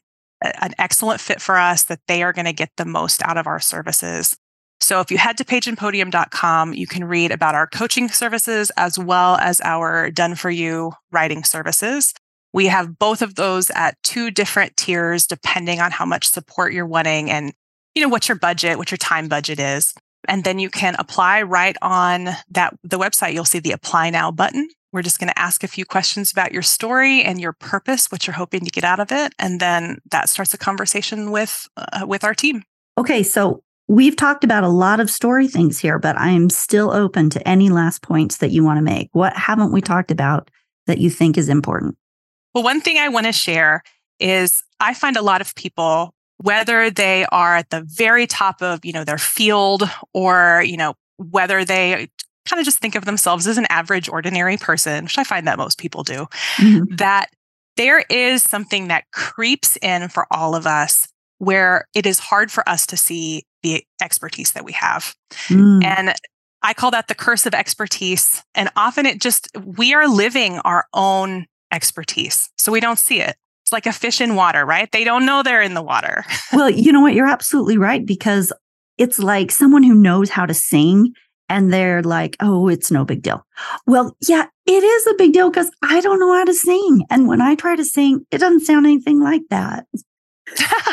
an 0.61 0.75
excellent 0.79 1.21
fit 1.21 1.41
for 1.41 1.57
us, 1.57 1.85
that 1.85 2.01
they 2.09 2.23
are 2.23 2.33
going 2.33 2.45
to 2.45 2.53
get 2.53 2.71
the 2.77 2.85
most 2.85 3.23
out 3.23 3.37
of 3.37 3.47
our 3.47 3.61
services. 3.61 4.37
So 4.81 5.01
if 5.01 5.11
you 5.11 5.19
head 5.19 5.39
to 5.39 5.45
pageandpodium.com, 5.45 6.75
you 6.75 6.87
can 6.87 7.05
read 7.05 7.31
about 7.31 7.55
our 7.55 7.67
coaching 7.67 8.09
services 8.09 8.71
as 8.77 8.99
well 8.99 9.37
as 9.37 9.61
our 9.63 10.11
done 10.11 10.35
for 10.35 10.51
you 10.51 10.93
writing 11.11 11.45
services. 11.45 12.13
We 12.53 12.67
have 12.67 12.99
both 12.99 13.23
of 13.23 13.35
those 13.35 13.71
at 13.71 13.97
two 14.03 14.31
different 14.31 14.77
tiers 14.77 15.27
depending 15.27 15.81
on 15.81 15.91
how 15.91 16.05
much 16.05 16.29
support 16.29 16.73
you're 16.73 16.87
wanting 16.87 17.31
and 17.31 17.53
you 17.95 18.03
know 18.03 18.09
what 18.09 18.29
your 18.29 18.37
budget, 18.37 18.77
what 18.77 18.91
your 18.91 18.99
time 18.99 19.29
budget 19.29 19.59
is. 19.59 19.95
And 20.29 20.45
then 20.45 20.59
you 20.59 20.71
can 20.71 20.97
apply 20.99 21.43
right 21.43 21.77
on 21.83 22.31
that 22.51 22.77
the 22.83 22.99
website. 22.99 23.35
You'll 23.35 23.45
see 23.45 23.59
the 23.59 23.73
apply 23.73 24.11
now 24.11 24.31
button. 24.31 24.69
We're 24.93 25.03
just 25.03 25.19
going 25.19 25.29
to 25.29 25.39
ask 25.39 25.65
a 25.65 25.69
few 25.69 25.85
questions 25.85 26.31
about 26.31 26.53
your 26.53 26.63
story 26.63 27.23
and 27.23 27.41
your 27.41 27.53
purpose, 27.53 28.13
what 28.13 28.27
you're 28.27 28.35
hoping 28.35 28.65
to 28.65 28.71
get 28.71 28.85
out 28.85 29.01
of 29.01 29.11
it, 29.11 29.33
and 29.41 29.59
then 29.59 29.99
that 30.13 30.29
starts 30.29 30.55
a 30.55 30.59
conversation 30.59 31.33
with 31.33 31.69
uh, 31.77 32.07
with 32.07 32.23
our 32.23 32.35
team. 32.35 32.63
Okay, 32.97 33.25
so 33.25 33.65
we've 33.89 34.15
talked 34.15 34.45
about 34.45 34.63
a 34.63 34.69
lot 34.69 35.01
of 35.01 35.11
story 35.11 35.49
things 35.49 35.81
here, 35.81 35.99
but 35.99 36.17
I'm 36.17 36.49
still 36.49 36.93
open 36.93 37.29
to 37.31 37.49
any 37.49 37.71
last 37.71 38.03
points 38.03 38.37
that 38.37 38.53
you 38.53 38.63
want 38.63 38.79
to 38.79 38.83
make. 38.83 39.09
What 39.13 39.37
haven't 39.37 39.73
we 39.73 39.81
talked 39.81 40.13
about 40.13 40.51
that 40.87 40.99
you 40.99 41.11
think 41.11 41.37
is 41.37 41.49
important? 41.49 41.97
Well, 42.55 42.63
one 42.63 42.81
thing 42.81 42.99
I 42.99 43.09
want 43.09 43.27
to 43.27 43.33
share 43.33 43.83
is 44.21 44.63
I 44.79 44.95
find 44.95 45.17
a 45.17 45.23
lot 45.23 45.41
of 45.41 45.55
people 45.57 46.14
whether 46.39 46.91
they 46.91 47.27
are 47.33 47.57
at 47.57 47.71
the 47.71 47.83
very 47.83 48.27
top 48.27 48.63
of, 48.63 48.85
you 48.85 48.93
know, 48.93 49.05
their 49.05 49.19
field 49.19 49.83
or, 50.13 50.63
you 50.67 50.77
know, 50.77 50.95
whether 51.17 51.65
they 51.65 52.09
kind 52.47 52.61
of 52.61 52.65
just 52.65 52.79
think 52.79 52.95
of 52.95 53.05
themselves 53.05 53.47
as 53.47 53.57
an 53.57 53.67
average 53.71 54.09
ordinary 54.09 54.57
person, 54.57 55.05
which 55.05 55.19
I 55.19 55.25
find 55.25 55.47
that 55.47 55.59
most 55.59 55.79
people 55.79 56.03
do, 56.03 56.27
mm-hmm. 56.57 56.97
that 56.97 57.31
there 57.77 58.05
is 58.11 58.43
something 58.43 58.89
that 58.89 59.11
creeps 59.13 59.77
in 59.77 60.09
for 60.09 60.27
all 60.31 60.55
of 60.55 60.67
us 60.67 61.09
where 61.39 61.89
it 61.95 62.07
is 62.07 62.19
hard 62.19 62.51
for 62.51 62.69
us 62.69 62.87
to 62.87 62.97
see 62.97 63.45
the 63.63 63.85
expertise 64.03 64.53
that 64.53 64.65
we 64.65 64.73
have. 64.73 65.15
Mm. 65.49 65.85
And 65.85 66.15
I 66.63 66.75
call 66.75 66.91
that 66.93 67.09
the 67.09 67.15
curse 67.15 67.47
of 67.47 67.55
expertise. 67.55 68.43
And 68.55 68.69
often 68.77 69.07
it 69.07 69.21
just, 69.21 69.49
we 69.57 69.95
are 69.95 70.07
living 70.07 70.59
our 70.61 70.87
own 70.95 71.47
expertise. 71.73 72.51
So 72.57 72.71
we 72.71 72.81
don't 72.81 72.99
see 72.99 73.21
it. 73.21 73.37
Like 73.75 73.87
a 73.87 73.93
fish 73.93 74.21
in 74.21 74.37
water, 74.37 74.65
right? 74.65 74.91
They 74.93 75.03
don't 75.03 75.27
know 75.27 75.43
they're 75.43 75.61
in 75.61 75.75
the 75.75 75.83
water. 75.83 76.25
well, 76.53 76.71
you 76.71 76.93
know 76.93 77.01
what? 77.01 77.15
You're 77.15 77.27
absolutely 77.27 77.77
right 77.77 78.07
because 78.07 78.53
it's 78.99 79.19
like 79.19 79.51
someone 79.51 79.83
who 79.83 79.95
knows 79.95 80.31
how 80.31 80.47
to 80.47 80.55
sing 80.55 81.13
and 81.49 81.73
they're 81.73 82.01
like, 82.01 82.37
oh, 82.39 82.69
it's 82.69 82.93
no 82.93 83.05
big 83.05 83.23
deal. 83.23 83.45
Well, 83.85 84.17
yeah, 84.29 84.47
it 84.65 84.85
is 84.85 85.07
a 85.09 85.15
big 85.15 85.33
deal 85.33 85.51
because 85.51 85.73
I 85.83 86.01
don't 86.01 86.21
know 86.21 86.33
how 86.33 86.45
to 86.45 86.55
sing. 86.55 87.05
And 87.11 87.27
when 87.27 87.41
I 87.41 87.57
try 87.57 87.75
to 87.75 87.85
sing, 87.85 88.25
it 88.31 88.39
doesn't 88.39 88.61
sound 88.61 88.87
anything 88.87 89.21
like 89.21 89.43
that. 89.51 89.87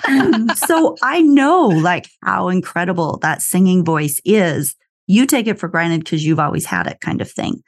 Um, 0.07 0.49
so 0.55 0.95
I 1.03 1.21
know 1.21 1.67
like 1.67 2.07
how 2.23 2.49
incredible 2.49 3.19
that 3.19 3.43
singing 3.43 3.86
voice 3.86 4.19
is. 4.25 4.75
You 5.05 5.27
take 5.27 5.45
it 5.45 5.59
for 5.59 5.69
granted 5.69 6.03
because 6.03 6.25
you've 6.25 6.39
always 6.39 6.65
had 6.65 6.88
it, 6.88 6.99
kind 6.99 7.21
of 7.21 7.29
thing. 7.29 7.61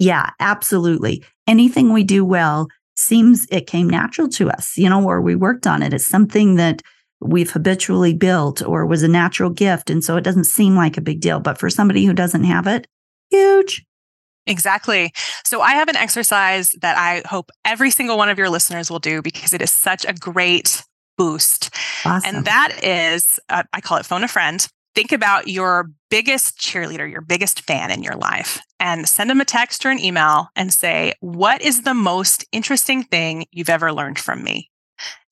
Yeah, 0.00 0.30
absolutely. 0.40 1.24
Anything 1.46 1.92
we 1.92 2.02
do 2.02 2.24
well 2.24 2.68
seems 2.98 3.46
it 3.50 3.66
came 3.66 3.88
natural 3.88 4.28
to 4.28 4.50
us, 4.50 4.76
you 4.76 4.88
know, 4.88 5.04
or 5.04 5.20
we 5.20 5.36
worked 5.36 5.66
on 5.66 5.82
it. 5.82 5.94
It's 5.94 6.06
something 6.06 6.56
that 6.56 6.82
we've 7.20 7.50
habitually 7.50 8.12
built 8.12 8.60
or 8.62 8.86
was 8.86 9.02
a 9.02 9.08
natural 9.08 9.50
gift. 9.50 9.88
And 9.88 10.02
so 10.02 10.16
it 10.16 10.24
doesn't 10.24 10.44
seem 10.44 10.76
like 10.76 10.96
a 10.96 11.00
big 11.00 11.20
deal. 11.20 11.40
But 11.40 11.58
for 11.58 11.70
somebody 11.70 12.04
who 12.04 12.12
doesn't 12.12 12.44
have 12.44 12.66
it, 12.66 12.86
huge. 13.30 13.84
Exactly. 14.46 15.12
So 15.44 15.60
I 15.60 15.72
have 15.72 15.88
an 15.88 15.96
exercise 15.96 16.72
that 16.80 16.96
I 16.96 17.22
hope 17.28 17.50
every 17.64 17.90
single 17.90 18.16
one 18.16 18.30
of 18.30 18.38
your 18.38 18.48
listeners 18.48 18.90
will 18.90 18.98
do 18.98 19.22
because 19.22 19.52
it 19.52 19.62
is 19.62 19.70
such 19.70 20.04
a 20.04 20.12
great 20.12 20.82
boost. 21.16 21.74
Awesome. 22.04 22.36
And 22.36 22.44
that 22.46 22.80
is, 22.82 23.38
uh, 23.48 23.64
I 23.72 23.80
call 23.80 23.98
it 23.98 24.06
phone 24.06 24.24
a 24.24 24.28
friend. 24.28 24.66
Think 24.98 25.12
about 25.12 25.46
your 25.46 25.92
biggest 26.10 26.58
cheerleader, 26.58 27.08
your 27.08 27.20
biggest 27.20 27.60
fan 27.60 27.92
in 27.92 28.02
your 28.02 28.16
life, 28.16 28.58
and 28.80 29.08
send 29.08 29.30
them 29.30 29.40
a 29.40 29.44
text 29.44 29.86
or 29.86 29.90
an 29.90 30.00
email 30.00 30.48
and 30.56 30.74
say, 30.74 31.12
What 31.20 31.62
is 31.62 31.82
the 31.82 31.94
most 31.94 32.44
interesting 32.50 33.04
thing 33.04 33.46
you've 33.52 33.68
ever 33.68 33.92
learned 33.92 34.18
from 34.18 34.42
me? 34.42 34.72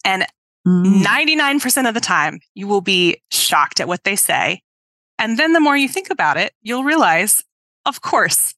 And 0.05 0.25
mm. 0.65 1.03
99% 1.03 1.89
of 1.89 1.95
the 1.95 2.01
time, 2.01 2.39
you 2.55 2.69
will 2.69 2.81
be 2.81 3.21
shocked 3.33 3.81
at 3.81 3.89
what 3.89 4.05
they 4.05 4.15
say. 4.15 4.63
And 5.19 5.37
then 5.37 5.53
the 5.53 5.59
more 5.59 5.77
you 5.77 5.89
think 5.89 6.11
about 6.11 6.37
it, 6.37 6.53
you'll 6.63 6.85
realize, 6.85 7.43
of 7.87 8.03
course. 8.03 8.55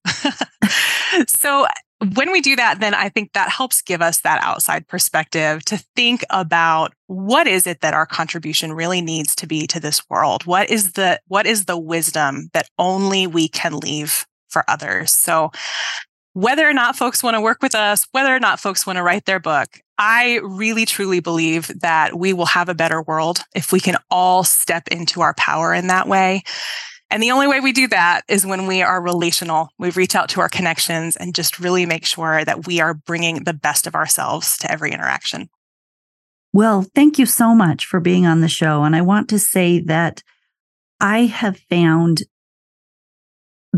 so 1.26 1.66
when 2.14 2.30
we 2.30 2.40
do 2.40 2.54
that, 2.56 2.78
then 2.80 2.94
I 2.94 3.08
think 3.08 3.32
that 3.32 3.48
helps 3.48 3.82
give 3.82 4.00
us 4.00 4.20
that 4.20 4.42
outside 4.42 4.86
perspective 4.86 5.64
to 5.64 5.82
think 5.96 6.24
about 6.30 6.92
what 7.06 7.46
is 7.46 7.66
it 7.66 7.80
that 7.80 7.94
our 7.94 8.06
contribution 8.06 8.72
really 8.72 9.00
needs 9.00 9.34
to 9.36 9.46
be 9.46 9.66
to 9.66 9.80
this 9.80 10.02
world? 10.08 10.46
What 10.46 10.70
is 10.70 10.92
the, 10.92 11.20
what 11.26 11.46
is 11.46 11.64
the 11.64 11.78
wisdom 11.78 12.50
that 12.52 12.68
only 12.78 13.26
we 13.26 13.48
can 13.48 13.78
leave 13.78 14.26
for 14.48 14.64
others? 14.68 15.10
So 15.10 15.50
whether 16.34 16.68
or 16.68 16.72
not 16.72 16.94
folks 16.94 17.22
want 17.22 17.34
to 17.34 17.40
work 17.40 17.62
with 17.62 17.74
us, 17.74 18.06
whether 18.12 18.34
or 18.34 18.38
not 18.38 18.60
folks 18.60 18.86
want 18.86 18.96
to 18.98 19.02
write 19.02 19.24
their 19.24 19.40
book, 19.40 19.80
I 19.98 20.38
really 20.44 20.84
truly 20.84 21.18
believe 21.18 21.66
that 21.80 22.16
we 22.16 22.32
will 22.32 22.46
have 22.46 22.68
a 22.68 22.74
better 22.74 23.02
world 23.02 23.40
if 23.56 23.72
we 23.72 23.80
can 23.80 23.96
all 24.08 24.44
step 24.44 24.86
into 24.88 25.20
our 25.20 25.34
power 25.34 25.74
in 25.74 25.88
that 25.88 26.06
way. 26.06 26.44
And 27.10 27.22
the 27.22 27.30
only 27.30 27.46
way 27.46 27.60
we 27.60 27.72
do 27.72 27.88
that 27.88 28.22
is 28.28 28.44
when 28.44 28.66
we 28.66 28.82
are 28.82 29.00
relational. 29.00 29.70
We 29.78 29.90
reach 29.90 30.14
out 30.14 30.28
to 30.30 30.40
our 30.40 30.48
connections 30.48 31.16
and 31.16 31.34
just 31.34 31.58
really 31.58 31.86
make 31.86 32.04
sure 32.04 32.44
that 32.44 32.66
we 32.66 32.80
are 32.80 32.94
bringing 32.94 33.44
the 33.44 33.54
best 33.54 33.86
of 33.86 33.94
ourselves 33.94 34.58
to 34.58 34.70
every 34.70 34.92
interaction. 34.92 35.48
Well, 36.52 36.82
thank 36.94 37.18
you 37.18 37.26
so 37.26 37.54
much 37.54 37.86
for 37.86 38.00
being 38.00 38.26
on 38.26 38.40
the 38.40 38.48
show. 38.48 38.84
And 38.84 38.94
I 38.94 39.00
want 39.00 39.28
to 39.30 39.38
say 39.38 39.80
that 39.80 40.22
I 41.00 41.26
have 41.26 41.58
found 41.70 42.24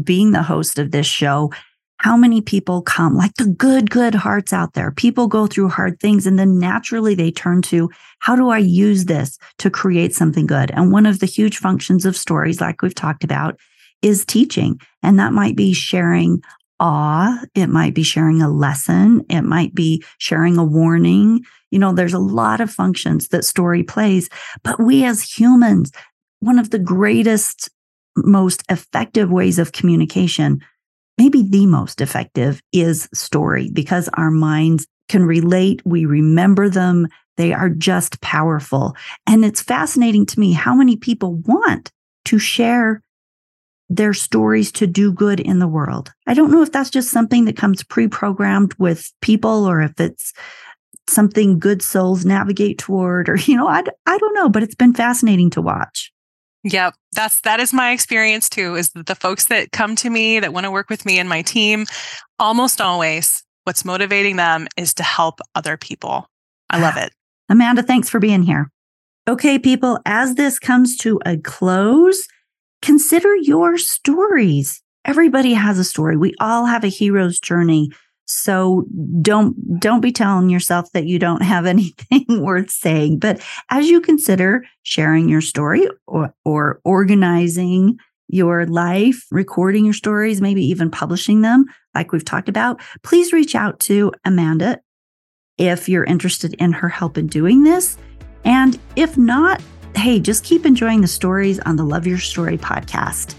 being 0.02 0.32
the 0.32 0.44
host 0.44 0.78
of 0.78 0.90
this 0.90 1.06
show 1.06 1.52
how 2.00 2.16
many 2.16 2.40
people 2.40 2.80
come, 2.80 3.14
like 3.14 3.34
the 3.34 3.46
good, 3.46 3.90
good 3.90 4.14
hearts 4.14 4.54
out 4.54 4.72
there. 4.72 4.90
People 4.90 5.26
go 5.26 5.46
through 5.46 5.68
hard 5.68 6.00
things 6.00 6.26
and 6.26 6.38
then 6.38 6.58
naturally 6.58 7.14
they 7.14 7.30
turn 7.30 7.60
to, 7.60 7.90
how 8.20 8.34
do 8.34 8.48
I 8.48 8.56
use 8.56 9.04
this 9.04 9.38
to 9.58 9.68
create 9.68 10.14
something 10.14 10.46
good? 10.46 10.70
And 10.70 10.92
one 10.92 11.04
of 11.04 11.18
the 11.18 11.26
huge 11.26 11.58
functions 11.58 12.06
of 12.06 12.16
stories, 12.16 12.58
like 12.58 12.80
we've 12.80 12.94
talked 12.94 13.22
about, 13.22 13.60
is 14.00 14.24
teaching. 14.24 14.80
And 15.02 15.18
that 15.18 15.34
might 15.34 15.56
be 15.56 15.74
sharing 15.74 16.42
awe. 16.80 17.38
It 17.54 17.66
might 17.66 17.92
be 17.92 18.02
sharing 18.02 18.40
a 18.40 18.48
lesson. 18.48 19.22
It 19.28 19.42
might 19.42 19.74
be 19.74 20.02
sharing 20.16 20.56
a 20.56 20.64
warning. 20.64 21.44
You 21.70 21.78
know, 21.78 21.92
there's 21.92 22.14
a 22.14 22.18
lot 22.18 22.62
of 22.62 22.70
functions 22.70 23.28
that 23.28 23.44
story 23.44 23.82
plays, 23.82 24.30
but 24.64 24.80
we 24.80 25.04
as 25.04 25.22
humans, 25.22 25.92
one 26.38 26.58
of 26.58 26.70
the 26.70 26.78
greatest, 26.78 27.68
most 28.16 28.62
effective 28.70 29.30
ways 29.30 29.58
of 29.58 29.72
communication 29.72 30.60
maybe 31.20 31.42
the 31.42 31.66
most 31.66 32.00
effective 32.00 32.62
is 32.72 33.06
story 33.12 33.68
because 33.74 34.08
our 34.14 34.30
minds 34.30 34.86
can 35.10 35.22
relate. 35.26 35.82
We 35.84 36.06
remember 36.06 36.70
them. 36.70 37.08
They 37.36 37.52
are 37.52 37.68
just 37.68 38.22
powerful. 38.22 38.96
And 39.26 39.44
it's 39.44 39.60
fascinating 39.60 40.24
to 40.26 40.40
me 40.40 40.52
how 40.52 40.74
many 40.74 40.96
people 40.96 41.34
want 41.34 41.92
to 42.24 42.38
share 42.38 43.02
their 43.90 44.14
stories 44.14 44.72
to 44.72 44.86
do 44.86 45.12
good 45.12 45.40
in 45.40 45.58
the 45.58 45.68
world. 45.68 46.10
I 46.26 46.32
don't 46.32 46.50
know 46.50 46.62
if 46.62 46.72
that's 46.72 46.88
just 46.88 47.10
something 47.10 47.44
that 47.44 47.56
comes 47.56 47.82
pre 47.82 48.08
programmed 48.08 48.72
with 48.78 49.12
people 49.20 49.66
or 49.66 49.82
if 49.82 50.00
it's 50.00 50.32
something 51.06 51.58
good 51.58 51.82
souls 51.82 52.24
navigate 52.24 52.78
toward, 52.78 53.28
or, 53.28 53.36
you 53.44 53.56
know, 53.56 53.68
I, 53.68 53.82
I 54.06 54.16
don't 54.16 54.34
know, 54.34 54.48
but 54.48 54.62
it's 54.62 54.74
been 54.74 54.94
fascinating 54.94 55.50
to 55.50 55.60
watch. 55.60 56.12
Yep, 56.64 56.94
that's 57.12 57.40
that 57.42 57.58
is 57.58 57.72
my 57.72 57.92
experience 57.92 58.48
too. 58.48 58.74
Is 58.76 58.90
that 58.90 59.06
the 59.06 59.14
folks 59.14 59.46
that 59.46 59.72
come 59.72 59.96
to 59.96 60.10
me 60.10 60.40
that 60.40 60.52
want 60.52 60.64
to 60.64 60.70
work 60.70 60.90
with 60.90 61.06
me 61.06 61.18
and 61.18 61.28
my 61.28 61.42
team, 61.42 61.86
almost 62.38 62.80
always, 62.80 63.42
what's 63.64 63.84
motivating 63.84 64.36
them 64.36 64.68
is 64.76 64.92
to 64.94 65.02
help 65.02 65.40
other 65.54 65.76
people. 65.76 66.28
I 66.68 66.80
love 66.80 66.96
it. 66.96 67.12
Amanda, 67.48 67.82
thanks 67.82 68.08
for 68.08 68.20
being 68.20 68.42
here. 68.42 68.70
Okay, 69.28 69.58
people, 69.58 69.98
as 70.06 70.34
this 70.34 70.58
comes 70.58 70.96
to 70.98 71.20
a 71.24 71.36
close, 71.38 72.26
consider 72.82 73.34
your 73.36 73.78
stories. 73.78 74.82
Everybody 75.04 75.54
has 75.54 75.78
a 75.78 75.84
story. 75.84 76.16
We 76.16 76.34
all 76.40 76.66
have 76.66 76.84
a 76.84 76.88
hero's 76.88 77.38
journey. 77.38 77.90
So 78.30 78.84
don't 79.20 79.80
don't 79.80 80.00
be 80.00 80.12
telling 80.12 80.50
yourself 80.50 80.90
that 80.92 81.06
you 81.06 81.18
don't 81.18 81.42
have 81.42 81.66
anything 81.66 82.24
worth 82.42 82.70
saying. 82.70 83.18
But 83.18 83.40
as 83.70 83.88
you 83.88 84.00
consider 84.00 84.64
sharing 84.82 85.28
your 85.28 85.40
story 85.40 85.88
or, 86.06 86.32
or 86.44 86.80
organizing 86.84 87.98
your 88.28 88.64
life, 88.66 89.26
recording 89.30 89.84
your 89.84 89.94
stories, 89.94 90.40
maybe 90.40 90.64
even 90.64 90.90
publishing 90.90 91.42
them, 91.42 91.64
like 91.94 92.12
we've 92.12 92.24
talked 92.24 92.48
about, 92.48 92.80
please 93.02 93.32
reach 93.32 93.54
out 93.54 93.80
to 93.80 94.12
Amanda 94.24 94.80
if 95.58 95.88
you're 95.88 96.04
interested 96.04 96.54
in 96.54 96.72
her 96.72 96.88
help 96.88 97.18
in 97.18 97.26
doing 97.26 97.64
this. 97.64 97.98
And 98.44 98.78
if 98.96 99.18
not, 99.18 99.60
hey, 99.96 100.20
just 100.20 100.44
keep 100.44 100.64
enjoying 100.64 101.00
the 101.00 101.08
stories 101.08 101.58
on 101.60 101.76
the 101.76 101.84
Love 101.84 102.06
Your 102.06 102.18
Story 102.18 102.56
podcast. 102.56 103.34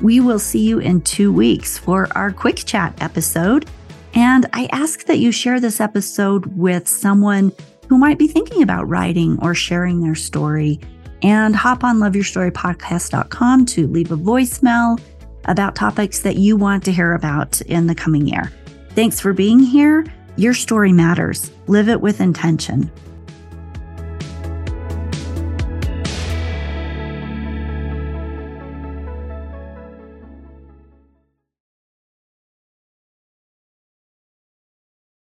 We 0.00 0.20
will 0.20 0.38
see 0.38 0.66
you 0.66 0.78
in 0.78 1.02
two 1.02 1.32
weeks 1.32 1.76
for 1.76 2.08
our 2.16 2.30
quick 2.30 2.56
chat 2.64 2.94
episode. 3.02 3.68
And 4.14 4.46
I 4.52 4.68
ask 4.72 5.04
that 5.06 5.18
you 5.18 5.32
share 5.32 5.60
this 5.60 5.80
episode 5.80 6.46
with 6.56 6.88
someone 6.88 7.52
who 7.88 7.98
might 7.98 8.18
be 8.18 8.28
thinking 8.28 8.62
about 8.62 8.88
writing 8.88 9.38
or 9.42 9.54
sharing 9.54 10.00
their 10.00 10.14
story. 10.14 10.80
And 11.22 11.54
hop 11.54 11.84
on 11.84 11.98
loveyourstorypodcast.com 11.98 13.66
to 13.66 13.86
leave 13.86 14.10
a 14.10 14.16
voicemail 14.16 15.00
about 15.46 15.74
topics 15.74 16.20
that 16.20 16.36
you 16.36 16.56
want 16.56 16.84
to 16.84 16.92
hear 16.92 17.14
about 17.14 17.60
in 17.62 17.86
the 17.86 17.94
coming 17.94 18.26
year. 18.26 18.52
Thanks 18.90 19.20
for 19.20 19.32
being 19.32 19.58
here. 19.58 20.04
Your 20.36 20.54
story 20.54 20.92
matters. 20.92 21.50
Live 21.66 21.88
it 21.88 22.00
with 22.00 22.20
intention. 22.20 22.90